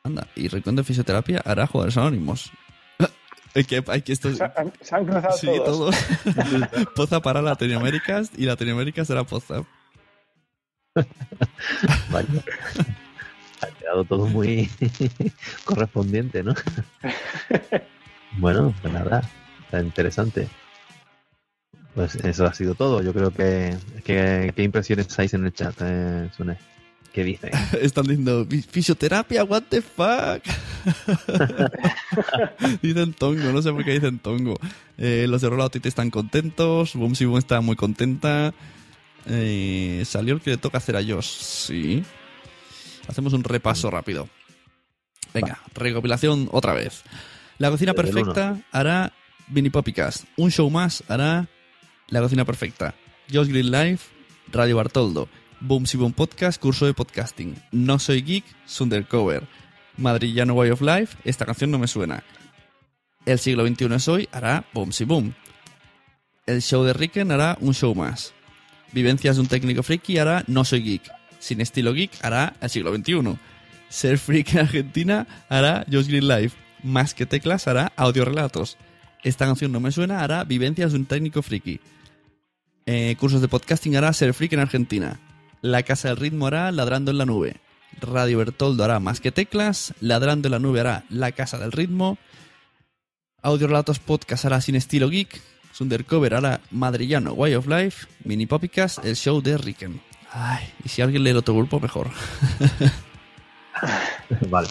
Anda, 0.03 0.28
y 0.36 0.47
Rincón 0.47 0.76
de 0.76 0.84
Fisioterapia 0.84 1.41
hará 1.45 1.68
Jugadores 1.68 1.97
Anónimos. 1.97 2.51
Hay 3.58 3.64
que, 3.64 3.82
hay 3.88 4.01
que 4.01 4.12
esto... 4.14 4.34
Se 4.36 4.43
han, 4.43 4.74
se 4.82 4.95
han 4.95 5.06
cruzado 5.06 5.38
Sí, 5.38 5.47
todos. 5.47 5.95
todos. 5.95 6.86
Poza 6.95 7.22
para 7.22 7.41
Latinoaméricas 7.41 8.32
y 8.36 8.45
Latinoaméricas 8.45 9.08
será 9.08 9.24
Poza. 9.24 9.64
Vaya. 12.12 12.28
Ha 13.62 13.68
quedado 13.80 14.03
todo 14.03 14.26
muy 14.28 14.70
correspondiente, 15.64 16.43
¿no? 16.43 16.53
bueno, 18.38 18.74
pues 18.82 18.93
nada. 18.93 19.22
Está 19.64 19.80
interesante. 19.82 20.47
Pues 21.93 22.16
eso 22.16 22.45
ha 22.45 22.53
sido 22.53 22.76
todo. 22.76 23.01
Yo 23.01 23.14
creo 23.14 23.32
que. 23.32 23.76
que- 24.03 24.51
¿Qué 24.56 24.64
impresiones 24.64 25.18
hay 25.18 25.30
en 25.32 25.45
el 25.45 25.53
chat, 25.53 25.76
eh, 25.82 26.30
Sune? 26.36 26.58
¿Qué 27.16 27.24
dicen? 27.24 27.49
Están 27.82 28.03
diciendo, 28.07 28.45
"Fi- 28.49 28.61
fisioterapia, 28.61 29.45
what 29.45 29.63
the 29.70 29.82
fuck. 29.82 30.43
dicen 32.82 33.13
tongo, 33.13 33.53
no 33.53 33.61
sé 33.61 33.72
por 33.72 33.86
qué 33.86 33.93
dicen 33.93 34.20
tongo. 34.20 34.55
Eh, 34.97 35.26
los 35.30 35.41
de 35.41 35.49
Rollout 35.49 35.74
están 35.86 36.09
contentos, 36.11 36.93
Boom 36.93 37.13
Boom 37.18 37.38
está 37.38 37.61
muy 37.61 37.78
contenta. 37.78 38.53
Eh, 39.28 40.03
salió 40.05 40.34
el 40.34 40.41
que 40.41 40.49
le 40.51 40.57
toca 40.57 40.78
hacer 40.80 40.97
a 40.97 41.03
Josh, 41.03 41.26
sí. 41.39 42.03
Hacemos 43.07 43.32
un 43.32 43.45
repaso 43.45 43.89
rápido. 43.89 44.28
Venga, 45.34 45.61
recopilación 45.74 46.49
otra 46.51 46.74
vez. 46.74 47.03
La 47.59 47.72
cocina 47.72 47.93
perfecta 47.93 48.59
hará 48.74 49.13
Mini 49.47 49.70
Poppycast. 49.70 50.26
Un 50.36 50.51
show 50.51 50.70
más 50.70 51.01
hará 51.07 51.47
La 52.09 52.20
Cocina 52.20 52.43
Perfecta. 52.43 52.93
Josh 53.32 53.47
Green 53.47 53.72
Life, 53.72 54.09
Radio 54.51 54.76
Bartoldo. 54.76 55.30
Boom 55.68 55.88
Si 55.88 55.97
Boom 55.97 56.13
Podcast, 56.13 56.61
curso 56.61 56.86
de 56.86 56.93
podcasting. 56.93 57.55
No 57.72 57.97
soy 57.97 58.22
geek, 58.22 58.45
Sundercover. 58.68 59.47
Madrillano 59.97 60.53
Way 60.53 60.70
of 60.70 60.82
Life, 60.82 61.18
esta 61.24 61.43
canción 61.43 61.72
no 61.72 61.80
me 61.80 61.88
suena. 61.88 62.24
El 63.26 63.39
siglo 63.39 63.66
XXI 63.66 63.95
es 63.95 64.07
hoy 64.07 64.30
hará 64.32 64.66
Boom 64.74 64.91
Si 64.91 65.05
Boom. 65.05 65.34
El 66.45 66.61
show 66.61 66.84
de 66.84 66.93
Ricken 66.93 67.32
hará 67.32 67.57
un 67.61 67.74
show 67.74 67.95
más. 67.95 68.36
Vivencias 68.91 69.38
de 69.38 69.41
un 69.41 69.47
técnico 69.47 69.82
friki 69.82 70.20
hará 70.20 70.43
No 70.45 70.66
soy 70.66 70.84
geek. 70.84 71.11
Sin 71.39 71.61
estilo 71.61 71.93
geek 71.93 72.11
hará 72.22 72.53
El 72.61 72.70
siglo 72.70 72.95
XXI. 72.95 73.36
Ser 73.89 74.20
freak 74.20 74.53
en 74.53 74.59
Argentina 74.59 75.26
hará 75.49 75.84
Josh 75.91 76.07
Green 76.07 76.28
Life. 76.28 76.55
Más 76.84 77.16
que 77.16 77.26
teclas 77.26 77.68
hará 77.68 77.91
audiorelatos. 77.95 78.78
Esta 79.24 79.47
canción 79.47 79.72
no 79.72 79.80
me 79.80 79.91
suena 79.91 80.24
hará 80.24 80.43
Vivencias 80.43 80.91
de 80.91 80.99
un 80.99 81.07
técnico 81.07 81.41
friki. 81.41 81.80
Eh, 82.86 83.16
cursos 83.20 83.41
de 83.41 83.47
podcasting 83.47 83.95
hará 83.95 84.13
Ser 84.13 84.36
freak 84.36 84.53
en 84.53 84.59
Argentina. 84.59 85.20
La 85.62 85.84
Casa 85.84 86.10
del 86.10 86.18
Ritmo 86.18 86.47
hará 86.47 86.72
Ladrando 86.72 87.12
en 87.12 87.18
la 87.18 87.26
Nube. 87.26 87.58
Radio 88.01 88.38
Bertoldo 88.38 88.84
hará 88.84 88.99
Más 88.99 89.20
que 89.20 89.32
teclas. 89.32 89.93
Ladrando 89.99 90.47
en 90.47 90.51
la 90.51 90.60
Nube 90.60 90.80
hará 90.80 91.03
La 91.10 91.32
Casa 91.32 91.58
del 91.58 91.72
Ritmo. 91.72 92.18
Audiorelatos 93.41 93.99
Podcast 93.99 94.45
hará 94.45 94.62
Sin 94.62 94.76
estilo 94.76 95.10
geek. 95.10 95.41
Sundercover 95.72 96.36
hará 96.36 96.62
Madrillano 96.72 97.34
Way 97.34 97.56
of 97.56 97.68
Life. 97.68 98.08
Mini 98.24 98.45
Poppycast, 98.45 99.03
el 99.03 99.16
show 99.16 99.41
de 99.41 99.58
Ricken. 99.58 100.01
Ay, 100.32 100.68
y 100.84 100.89
si 100.89 101.01
alguien 101.01 101.24
lee 101.24 101.32
el 101.32 101.38
otro 101.38 101.56
grupo, 101.56 101.80
mejor. 101.80 102.10
vale. 104.49 104.70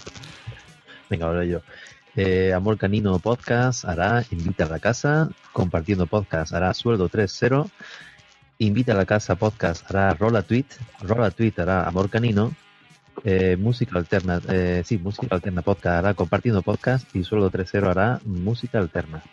Venga, 1.10 1.26
ahora 1.26 1.44
yo. 1.44 1.60
Eh, 2.16 2.52
Amor 2.54 2.78
Canino 2.78 3.18
Podcast 3.18 3.84
hará 3.84 4.24
Invita 4.30 4.64
a 4.64 4.68
la 4.68 4.78
Casa. 4.78 5.28
Compartiendo 5.52 6.06
Podcast 6.06 6.52
hará 6.52 6.72
Sueldo 6.72 7.08
3.0. 7.08 7.70
Invita 8.58 8.92
a 8.92 8.96
la 8.96 9.04
Casa 9.04 9.34
Podcast 9.34 9.84
hará 9.90 10.14
Rola 10.14 10.42
Tweet. 10.42 10.66
Rola 11.00 11.32
Tweet 11.32 11.54
hará 11.58 11.88
Amor 11.88 12.08
Canino. 12.08 12.54
Eh, 13.24 13.56
música 13.56 13.98
Alterna, 13.98 14.40
eh, 14.48 14.82
sí, 14.84 14.98
Música 14.98 15.34
Alterna 15.34 15.62
Podcast 15.62 15.98
hará 15.98 16.14
Compartiendo 16.14 16.62
Podcast. 16.62 17.14
Y 17.16 17.24
Sueldo 17.24 17.50
3.0 17.50 17.90
hará 17.90 18.20
Música 18.24 18.78
Alterna. 18.78 19.24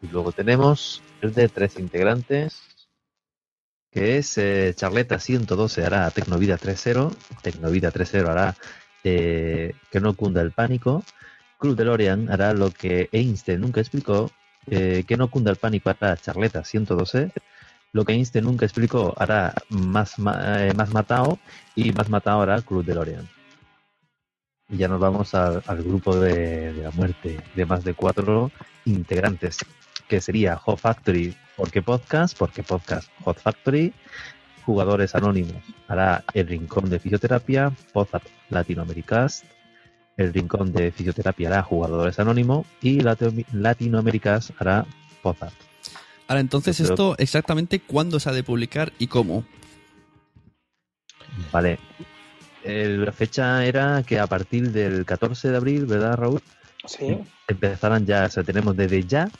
Y 0.00 0.06
luego 0.06 0.30
tenemos 0.30 1.02
el 1.22 1.34
de 1.34 1.48
tres 1.48 1.76
integrantes, 1.80 2.62
que 3.90 4.18
es 4.18 4.38
eh, 4.38 4.72
Charleta 4.76 5.18
112 5.18 5.84
hará 5.84 6.08
Tecnovida 6.12 6.56
3.0, 6.56 7.16
Tecnovida 7.42 7.90
3.0 7.90 8.28
hará 8.28 8.54
eh, 9.02 9.74
Que 9.90 9.98
no 9.98 10.14
cunda 10.14 10.40
el 10.40 10.52
pánico, 10.52 11.02
Cruz 11.58 11.76
DeLorean 11.76 12.30
hará 12.30 12.52
lo 12.54 12.70
que 12.70 13.08
Einstein 13.10 13.60
nunca 13.60 13.80
explicó, 13.80 14.30
Que 14.66 15.16
no 15.18 15.30
cunda 15.30 15.50
el 15.50 15.56
pánico 15.56 15.90
hará 15.90 16.16
Charleta 16.16 16.62
112, 16.62 17.32
lo 17.92 18.04
que 18.04 18.12
Einstein 18.12 18.44
nunca 18.44 18.66
explicó 18.66 19.14
hará 19.18 19.54
Más, 19.70 20.14
eh, 20.18 20.72
más 20.76 20.92
Matao 20.92 21.38
y 21.74 21.92
Más 21.92 22.08
Matao 22.08 22.42
hará 22.42 22.60
Cruz 22.62 22.84
DeLorean. 22.86 23.28
Y 24.68 24.76
ya 24.76 24.88
nos 24.88 25.00
vamos 25.00 25.34
al, 25.34 25.62
grupo 25.82 26.16
de, 26.18 26.72
de 26.74 26.82
la 26.82 26.90
muerte 26.90 27.40
de 27.54 27.66
más 27.66 27.84
de 27.84 27.94
cuatro 27.94 28.50
integrantes, 28.84 29.58
que 30.08 30.20
sería 30.20 30.56
Hot 30.56 30.78
Factory, 30.78 31.34
porque 31.56 31.80
podcast, 31.82 32.36
porque 32.36 32.62
podcast 32.62 33.08
Hot 33.24 33.38
Factory, 33.40 33.94
jugadores 34.66 35.14
anónimos, 35.14 35.62
hará 35.88 36.22
el 36.34 36.46
rincón 36.46 36.90
de 36.90 36.98
fisioterapia, 36.98 37.72
Podzap 37.94 38.22
Latinoamericast, 38.50 39.44
el 40.18 40.34
rincón 40.34 40.72
de 40.72 40.92
fisioterapia 40.92 41.48
hará 41.48 41.62
jugadores 41.62 42.18
anónimos 42.18 42.66
y 42.82 43.00
Latino- 43.00 43.44
Latinoamericast 43.52 44.50
hará 44.58 44.84
Podzap. 45.22 45.52
Ahora, 46.28 46.40
entonces, 46.40 46.76
Pero- 46.76 46.90
esto 46.90 47.14
exactamente 47.18 47.80
cuándo 47.80 48.20
se 48.20 48.28
ha 48.28 48.32
de 48.32 48.42
publicar 48.44 48.92
y 48.98 49.06
cómo. 49.08 49.44
Vale. 51.52 51.78
El- 52.64 53.04
la 53.04 53.12
fecha 53.12 53.64
era 53.64 54.02
que 54.06 54.18
a 54.18 54.26
partir 54.26 54.70
del 54.72 55.04
14 55.04 55.48
de 55.50 55.56
abril, 55.56 55.86
¿verdad, 55.86 56.16
Raúl? 56.16 56.42
Sí. 56.86 57.18
Empezarán 57.46 58.04
ya, 58.06 58.26
o 58.26 58.30
sea, 58.30 58.42
tenemos 58.44 58.76
desde 58.76 59.04
ya 59.04 59.30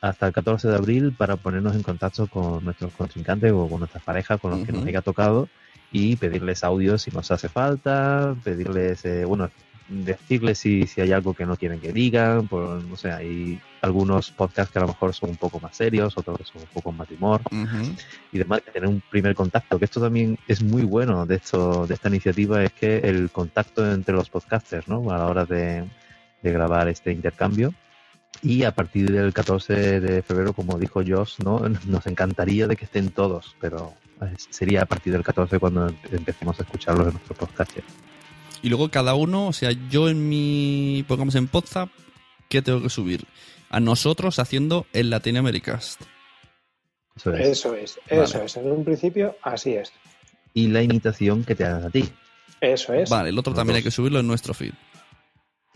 hasta 0.00 0.26
el 0.28 0.32
14 0.32 0.68
de 0.68 0.76
abril 0.76 1.12
para 1.16 1.36
ponernos 1.36 1.74
en 1.74 1.82
contacto 1.82 2.26
con 2.26 2.64
nuestros 2.64 2.92
contrincantes 2.92 3.52
o 3.52 3.68
con 3.68 3.80
nuestras 3.80 4.02
parejas, 4.02 4.40
con 4.40 4.52
los 4.52 4.66
que 4.66 4.72
nos 4.72 4.86
haya 4.86 5.00
tocado 5.02 5.48
y 5.90 6.16
pedirles 6.16 6.64
audios 6.64 7.02
si 7.02 7.10
nos 7.10 7.30
hace 7.30 7.48
falta, 7.48 8.34
pedirles, 8.44 9.04
eh, 9.04 9.24
bueno, 9.24 9.50
decirles 9.88 10.58
si, 10.58 10.86
si 10.86 11.00
hay 11.00 11.12
algo 11.12 11.34
que 11.34 11.46
no 11.46 11.56
quieren 11.56 11.80
que 11.80 11.92
digan, 11.92 12.48
por, 12.48 12.82
no 12.82 12.96
sé, 12.96 13.10
hay 13.10 13.60
algunos 13.80 14.30
podcasts 14.30 14.72
que 14.72 14.78
a 14.78 14.82
lo 14.82 14.88
mejor 14.88 15.14
son 15.14 15.30
un 15.30 15.36
poco 15.36 15.60
más 15.60 15.76
serios, 15.76 16.16
otros 16.16 16.38
que 16.38 16.44
son 16.44 16.62
un 16.62 16.68
poco 16.68 16.92
más 16.92 17.08
de 17.08 17.16
humor 17.16 17.40
y 18.32 18.38
demás, 18.38 18.62
tener 18.62 18.88
un 18.88 19.02
primer 19.10 19.34
contacto, 19.34 19.78
que 19.78 19.84
esto 19.84 20.00
también 20.00 20.38
es 20.48 20.62
muy 20.62 20.82
bueno 20.82 21.26
de 21.26 21.36
esto, 21.36 21.86
de 21.86 21.94
esta 21.94 22.08
iniciativa, 22.08 22.62
es 22.62 22.72
que 22.72 22.98
el 22.98 23.30
contacto 23.30 23.90
entre 23.90 24.14
los 24.14 24.30
podcasters, 24.30 24.88
¿no? 24.88 25.10
A 25.10 25.18
la 25.18 25.26
hora 25.26 25.44
de, 25.44 25.84
de 26.42 26.52
grabar 26.52 26.88
este 26.88 27.12
intercambio. 27.12 27.74
Y 28.40 28.64
a 28.64 28.72
partir 28.72 29.10
del 29.10 29.32
14 29.32 30.00
de 30.00 30.22
febrero, 30.22 30.52
como 30.52 30.78
dijo 30.78 31.02
Josh, 31.06 31.38
¿no? 31.44 31.60
Nos 31.86 32.06
encantaría 32.06 32.66
de 32.66 32.76
que 32.76 32.86
estén 32.86 33.10
todos, 33.10 33.56
pero 33.60 33.94
eh, 34.22 34.34
sería 34.50 34.82
a 34.82 34.86
partir 34.86 35.12
del 35.12 35.22
14 35.22 35.58
cuando 35.58 35.92
empecemos 36.10 36.58
a 36.58 36.62
escucharlos 36.62 37.08
en 37.08 37.12
nuestro 37.14 37.34
podcast. 37.34 37.78
Y 38.62 38.68
luego 38.68 38.90
cada 38.90 39.14
uno, 39.14 39.48
o 39.48 39.52
sea, 39.52 39.72
yo 39.90 40.08
en 40.08 40.28
mi, 40.28 41.04
pongamos 41.08 41.34
en 41.34 41.48
Podzap, 41.48 41.88
¿qué 42.48 42.62
tengo 42.62 42.80
que 42.80 42.90
subir? 42.90 43.26
A 43.70 43.80
nosotros 43.80 44.38
haciendo 44.38 44.86
el 44.92 45.10
Latinoamericast. 45.10 46.02
Eso 47.16 47.34
es. 47.34 47.46
Eso 47.46 47.74
es, 47.74 47.98
eso 48.06 48.32
Vale. 48.34 48.46
es. 48.46 48.56
En 48.56 48.70
un 48.70 48.84
principio, 48.84 49.36
así 49.42 49.74
es. 49.74 49.92
Y 50.54 50.68
la 50.68 50.82
imitación 50.82 51.44
que 51.44 51.54
te 51.54 51.64
hagan 51.64 51.84
a 51.84 51.90
ti. 51.90 52.08
Eso 52.60 52.94
es. 52.94 53.10
Vale, 53.10 53.30
el 53.30 53.38
otro 53.38 53.50
Los 53.50 53.58
también 53.58 53.76
hay 53.76 53.82
que 53.82 53.90
subirlo 53.90 54.20
en 54.20 54.26
nuestro 54.26 54.54
feed. 54.54 54.72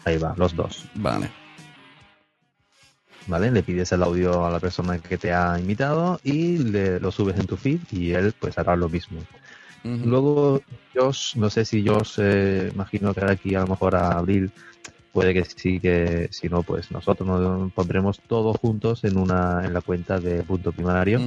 Ahí 0.05 0.19
va, 0.19 0.35
los 0.37 0.55
dos. 0.55 0.85
Vale. 0.95 1.31
¿Vale? 3.27 3.51
Le 3.51 3.63
pides 3.65 3.91
el 3.91 4.05
audio 4.05 4.47
a 4.47 4.51
la 4.51 4.61
persona 4.61 4.99
que 5.01 5.19
te 5.19 5.33
ha 5.33 5.59
invitado 5.59 6.21
y 6.23 6.59
le, 6.59 7.01
lo 7.01 7.11
subes 7.11 7.37
en 7.41 7.47
tu 7.47 7.57
feed 7.57 7.81
y 7.91 8.13
él 8.13 8.33
pues 8.39 8.57
hará 8.57 8.77
lo 8.77 8.89
mismo. 8.89 9.21
Luego, 10.05 10.61
Josh, 10.95 11.37
no 11.37 11.51
sé 11.51 11.65
si 11.65 11.87
Josh, 11.87 12.19
eh, 12.19 12.71
imagino 12.73 13.15
que 13.15 13.25
aquí 13.25 13.55
a 13.55 13.61
lo 13.61 13.69
mejor 13.69 13.95
a 13.95 14.19
abril, 14.19 14.51
puede 15.13 15.33
que 15.35 15.45
sí, 15.45 15.81
que 15.81 16.29
si 16.31 16.49
no, 16.49 16.63
pues 16.63 16.91
nosotros 16.91 17.29
nos 17.29 17.73
pondremos 17.73 18.21
todos 18.21 18.57
juntos 18.59 19.05
en 19.05 19.17
una 19.17 19.65
en 19.65 19.73
la 19.73 19.81
cuenta 19.81 20.19
de 20.21 20.43
punto 20.43 20.73
primario, 20.73 21.21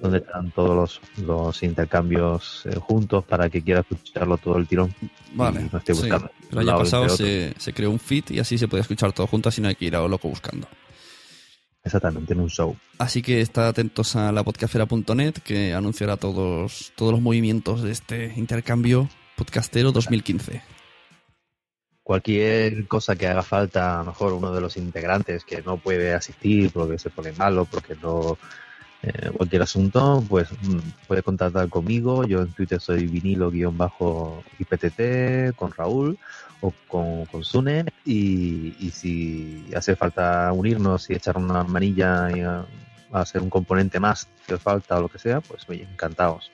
donde 0.00 0.18
están 0.18 0.50
todos 0.52 0.76
los, 0.76 1.26
los 1.26 1.62
intercambios 1.62 2.64
eh, 2.66 2.76
juntos 2.76 3.24
para 3.24 3.48
que 3.48 3.62
quiera 3.62 3.80
escucharlo 3.80 4.38
todo 4.38 4.58
el 4.58 4.66
tirón. 4.66 4.94
Vale. 5.34 5.62
Y 5.62 5.68
no 5.72 5.78
esté 5.78 5.94
sí. 5.94 6.08
El 6.50 6.58
año 6.58 6.78
pasado 6.78 7.04
otro. 7.04 7.16
se, 7.16 7.54
se 7.58 7.72
creó 7.72 7.90
un 7.90 7.98
feed 7.98 8.24
y 8.30 8.38
así 8.38 8.56
se 8.58 8.68
puede 8.68 8.82
escuchar 8.82 9.12
todo 9.12 9.26
junto, 9.26 9.48
así 9.48 9.60
no 9.60 9.68
hay 9.68 9.74
que 9.74 9.86
ir 9.86 9.96
a 9.96 10.00
lo 10.00 10.08
loco 10.08 10.28
buscando. 10.28 10.68
Exactamente, 11.88 12.34
en 12.34 12.40
un 12.40 12.50
show. 12.50 12.76
Así 12.98 13.22
que 13.22 13.40
estad 13.40 13.66
atentos 13.66 14.14
a 14.14 14.30
la 14.30 14.44
podcastera.net 14.44 15.32
que 15.42 15.72
anunciará 15.72 16.18
todos, 16.18 16.92
todos 16.96 17.12
los 17.12 17.22
movimientos 17.22 17.82
de 17.82 17.92
este 17.92 18.34
intercambio 18.36 19.08
podcastero 19.36 19.90
2015. 19.90 20.60
cualquier 22.02 22.86
cosa 22.86 23.16
que 23.16 23.26
haga 23.26 23.42
falta, 23.42 23.96
a 23.96 24.00
lo 24.00 24.06
mejor 24.10 24.34
uno 24.34 24.52
de 24.52 24.60
los 24.60 24.76
integrantes 24.76 25.44
que 25.44 25.62
no 25.62 25.78
puede 25.78 26.12
asistir 26.12 26.70
porque 26.72 26.98
se 26.98 27.08
pone 27.08 27.32
malo, 27.32 27.64
porque 27.64 27.96
no. 28.02 28.36
eh, 29.02 29.30
cualquier 29.34 29.62
asunto, 29.62 30.22
pues 30.28 30.48
mm, 30.52 31.06
puede 31.06 31.22
contactar 31.22 31.70
conmigo. 31.70 32.26
Yo 32.26 32.42
en 32.42 32.52
Twitter 32.52 32.80
soy 32.80 33.06
vinilo-IPTT, 33.06 35.54
con 35.56 35.72
Raúl 35.72 36.18
o 36.60 36.72
con, 36.86 37.26
con 37.26 37.44
Sune. 37.44 37.84
Y, 38.04 38.74
y 38.78 38.90
si 38.90 39.66
hace 39.74 39.96
falta 39.96 40.52
unirnos 40.52 41.10
y 41.10 41.14
echar 41.14 41.36
una 41.36 41.64
manilla 41.64 42.30
y 42.36 42.40
a, 42.40 42.66
a 43.12 43.20
hacer 43.20 43.42
un 43.42 43.50
componente 43.50 44.00
más 44.00 44.28
que 44.46 44.56
falta 44.56 44.98
o 44.98 45.02
lo 45.02 45.08
que 45.08 45.18
sea, 45.18 45.40
pues 45.40 45.68
oye, 45.68 45.86
encantados. 45.90 46.50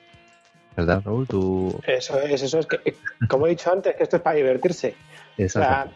¿Verdad, 0.75 1.01
Raúl? 1.05 1.25
Tú. 1.27 1.79
Eso 1.87 2.19
es, 2.19 2.41
eso 2.41 2.59
es. 2.59 2.67
Que, 2.67 2.95
como 3.29 3.47
he 3.47 3.51
dicho 3.51 3.71
antes, 3.71 3.95
que 3.95 4.03
esto 4.03 4.17
es 4.17 4.21
para 4.21 4.35
divertirse. 4.35 4.93
Exacto. 5.37 5.91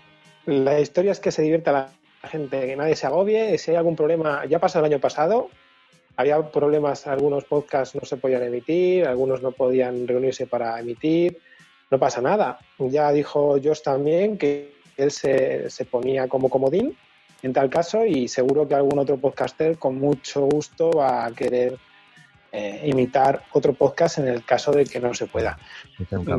La, 0.45 0.55
la 0.55 0.79
historia 0.79 1.11
es 1.11 1.19
que 1.19 1.31
se 1.31 1.41
divierta 1.41 1.71
la 1.71 1.89
gente, 2.29 2.65
que 2.65 2.75
nadie 2.77 2.95
se 2.95 3.05
agobie. 3.05 3.57
Si 3.57 3.71
hay 3.71 3.77
algún 3.77 3.97
problema, 3.97 4.45
ya 4.45 4.59
pasó 4.59 4.79
el 4.79 4.85
año 4.85 4.99
pasado. 4.99 5.49
Había 6.15 6.41
problemas, 6.49 7.07
algunos 7.07 7.43
podcasts 7.45 7.95
no 7.95 8.05
se 8.05 8.17
podían 8.17 8.43
emitir, 8.43 9.05
algunos 9.05 9.41
no 9.41 9.51
podían 9.51 10.07
reunirse 10.07 10.47
para 10.47 10.79
emitir. 10.79 11.39
No 11.89 11.99
pasa 11.99 12.21
nada. 12.21 12.59
Ya 12.77 13.11
dijo 13.11 13.57
Josh 13.63 13.81
también 13.81 14.37
que 14.37 14.73
él 14.97 15.11
se, 15.11 15.69
se 15.69 15.85
ponía 15.85 16.27
como 16.27 16.49
comodín 16.49 16.95
en 17.41 17.53
tal 17.53 17.69
caso 17.69 18.05
y 18.05 18.27
seguro 18.27 18.67
que 18.67 18.75
algún 18.75 18.99
otro 18.99 19.17
podcaster 19.17 19.77
con 19.77 19.95
mucho 19.95 20.41
gusto 20.41 20.91
va 20.91 21.25
a 21.25 21.31
querer 21.31 21.77
eh, 22.51 22.81
imitar 22.85 23.43
otro 23.53 23.73
podcast 23.73 24.17
en 24.17 24.27
el 24.27 24.43
caso 24.43 24.71
de 24.71 24.85
que 24.85 24.99
no 24.99 25.13
se 25.13 25.27
pueda. 25.27 25.57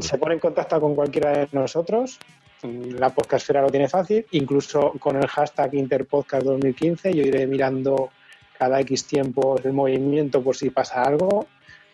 Se 0.00 0.18
pone 0.18 0.34
en 0.34 0.40
contacto 0.40 0.80
con 0.80 0.94
cualquiera 0.94 1.30
de 1.30 1.48
nosotros 1.52 2.18
la 2.62 3.10
podcastfera 3.10 3.62
lo 3.62 3.70
tiene 3.70 3.88
fácil, 3.88 4.26
incluso 4.32 4.92
con 4.98 5.16
el 5.16 5.26
hashtag 5.26 5.74
Interpodcast 5.74 6.44
2015 6.44 7.14
yo 7.14 7.22
iré 7.22 7.46
mirando 7.46 8.10
cada 8.58 8.80
X 8.80 9.06
tiempo 9.06 9.58
el 9.62 9.72
movimiento 9.72 10.42
por 10.42 10.54
si 10.56 10.68
pasa 10.70 11.02
algo, 11.02 11.46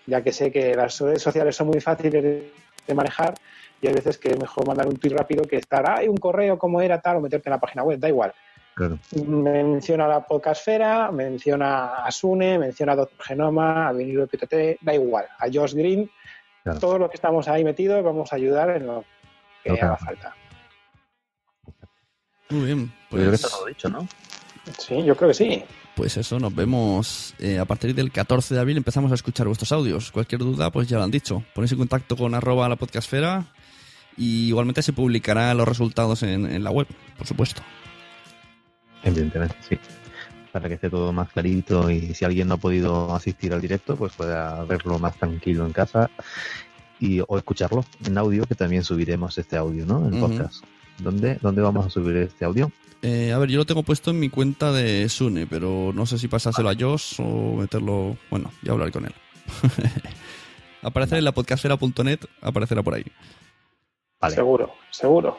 ya 0.06 0.22
que 0.22 0.32
sé 0.32 0.50
que 0.50 0.74
las 0.74 0.98
redes 1.00 1.22
sociales 1.22 1.54
son 1.54 1.68
muy 1.68 1.80
fáciles 1.80 2.44
de 2.86 2.94
manejar 2.94 3.34
y 3.80 3.86
hay 3.86 3.94
veces 3.94 4.18
que 4.18 4.30
es 4.30 4.38
mejor 4.38 4.66
mandar 4.66 4.86
un 4.86 4.96
tweet 4.96 5.14
rápido 5.14 5.44
que 5.44 5.56
estar, 5.56 5.88
hay 5.90 6.08
un 6.08 6.16
correo 6.16 6.58
como 6.58 6.80
era 6.80 7.00
tal 7.00 7.16
o 7.16 7.20
meterte 7.20 7.48
en 7.48 7.52
la 7.52 7.60
página 7.60 7.82
web, 7.82 7.98
da 7.98 8.08
igual. 8.08 8.32
Claro. 8.74 8.98
Menciona 9.26 10.04
a 10.04 10.08
la 10.08 10.26
podcastfera, 10.26 11.10
menciona 11.10 11.96
a 12.04 12.10
Sune, 12.10 12.58
menciona 12.58 12.92
a 12.92 12.96
Doctor 12.96 13.26
Genoma, 13.26 13.88
a 13.88 13.92
Vinilo 13.92 14.26
PTT, 14.26 14.78
da 14.82 14.94
igual, 14.94 15.26
a 15.38 15.46
Josh 15.52 15.74
Green, 15.74 16.10
Claro. 16.62 16.80
todos 16.80 16.98
los 16.98 17.08
que 17.10 17.14
estamos 17.14 17.46
ahí 17.46 17.62
metidos 17.62 18.02
vamos 18.02 18.32
a 18.32 18.36
ayudar 18.36 18.70
en 18.70 18.86
lo 18.88 19.04
que 19.62 19.72
que 19.72 19.80
haga 19.80 19.96
falta. 19.96 20.34
Muy 22.50 22.66
bien, 22.66 22.92
Yo 23.10 23.18
creo 23.18 23.22
que 23.22 23.28
pues, 23.28 23.44
está 23.44 23.56
todo 23.56 23.66
dicho, 23.66 23.88
¿no? 23.88 24.08
Sí, 24.78 25.02
yo 25.04 25.16
creo 25.16 25.28
que 25.28 25.34
sí. 25.34 25.64
Pues 25.96 26.18
eso, 26.18 26.38
nos 26.38 26.54
vemos 26.54 27.34
eh, 27.38 27.58
a 27.58 27.64
partir 27.64 27.94
del 27.94 28.12
14 28.12 28.54
de 28.54 28.60
abril. 28.60 28.76
Empezamos 28.76 29.10
a 29.10 29.14
escuchar 29.14 29.46
vuestros 29.46 29.72
audios. 29.72 30.12
Cualquier 30.12 30.42
duda, 30.42 30.70
pues 30.70 30.86
ya 30.88 30.98
lo 30.98 31.04
han 31.04 31.10
dicho. 31.10 31.42
Ponéis 31.54 31.72
en 31.72 31.78
contacto 31.78 32.18
con 32.18 32.34
arroba 32.34 32.68
la 32.68 32.76
podcastfera 32.76 33.46
y 34.14 34.48
igualmente 34.48 34.82
se 34.82 34.92
publicarán 34.92 35.56
los 35.56 35.66
resultados 35.66 36.22
en, 36.22 36.44
en 36.44 36.62
la 36.62 36.70
web, 36.70 36.86
por 37.16 37.26
supuesto. 37.26 37.62
Evidentemente, 39.02 39.56
sí. 39.66 39.78
Para 40.52 40.68
que 40.68 40.74
esté 40.74 40.90
todo 40.90 41.14
más 41.14 41.30
clarito 41.30 41.90
y 41.90 42.12
si 42.14 42.26
alguien 42.26 42.48
no 42.48 42.54
ha 42.54 42.58
podido 42.58 43.14
asistir 43.14 43.54
al 43.54 43.62
directo, 43.62 43.96
pues 43.96 44.12
pueda 44.12 44.64
verlo 44.64 44.98
más 44.98 45.16
tranquilo 45.16 45.64
en 45.64 45.72
casa 45.72 46.10
y 47.00 47.20
o 47.26 47.38
escucharlo 47.38 47.86
en 48.04 48.18
audio, 48.18 48.44
que 48.44 48.54
también 48.54 48.84
subiremos 48.84 49.38
este 49.38 49.56
audio, 49.56 49.86
¿no? 49.86 50.06
En 50.06 50.20
podcast. 50.20 50.62
¿Dónde, 50.98 51.38
¿Dónde 51.42 51.62
vamos 51.62 51.86
a 51.86 51.90
subir 51.90 52.16
este 52.16 52.44
audio? 52.44 52.70
Eh, 53.02 53.32
a 53.32 53.38
ver, 53.38 53.50
yo 53.50 53.58
lo 53.58 53.66
tengo 53.66 53.82
puesto 53.82 54.10
en 54.10 54.18
mi 54.18 54.30
cuenta 54.30 54.72
de 54.72 55.08
Sune, 55.08 55.46
pero 55.46 55.92
no 55.94 56.06
sé 56.06 56.18
si 56.18 56.28
pasárselo 56.28 56.70
a 56.70 56.74
Josh 56.78 57.20
o 57.20 57.56
meterlo. 57.56 58.16
Bueno, 58.30 58.50
ya 58.62 58.72
hablar 58.72 58.90
con 58.90 59.04
él. 59.04 59.14
Aparecer 60.82 61.18
en 61.18 61.24
la 61.24 61.32
podcastfera.net, 61.32 62.20
aparecerá 62.40 62.82
por 62.82 62.94
ahí. 62.94 63.04
Seguro, 64.28 64.72
seguro. 64.90 65.38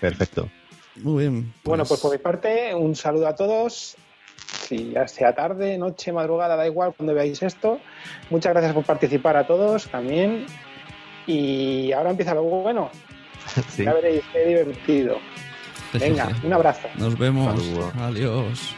Perfecto. 0.00 0.48
Muy 0.96 1.24
bien. 1.24 1.54
Bueno, 1.64 1.84
pues 1.84 2.00
por 2.00 2.12
mi 2.12 2.18
parte, 2.18 2.74
un 2.74 2.94
saludo 2.94 3.26
a 3.26 3.34
todos. 3.34 3.96
Si 4.36 4.90
ya 4.90 5.08
sea 5.08 5.34
tarde, 5.34 5.78
noche, 5.78 6.12
madrugada, 6.12 6.56
da 6.56 6.66
igual 6.66 6.94
cuando 6.96 7.14
veáis 7.14 7.42
esto. 7.42 7.80
Muchas 8.30 8.52
gracias 8.52 8.74
por 8.74 8.84
participar 8.84 9.36
a 9.36 9.46
todos 9.46 9.88
también. 9.88 10.46
Y 11.26 11.92
ahora 11.92 12.10
empieza 12.10 12.34
lo 12.34 12.42
bueno. 12.42 12.90
Sí. 13.68 13.84
Ya 13.84 13.94
veréis 13.94 14.22
qué 14.32 14.46
divertido. 14.46 15.18
Venga, 15.92 16.28
un 16.42 16.52
abrazo. 16.52 16.88
Nos 16.96 17.18
vemos. 17.18 17.60
Saludos. 17.60 17.92
Adiós. 18.00 18.74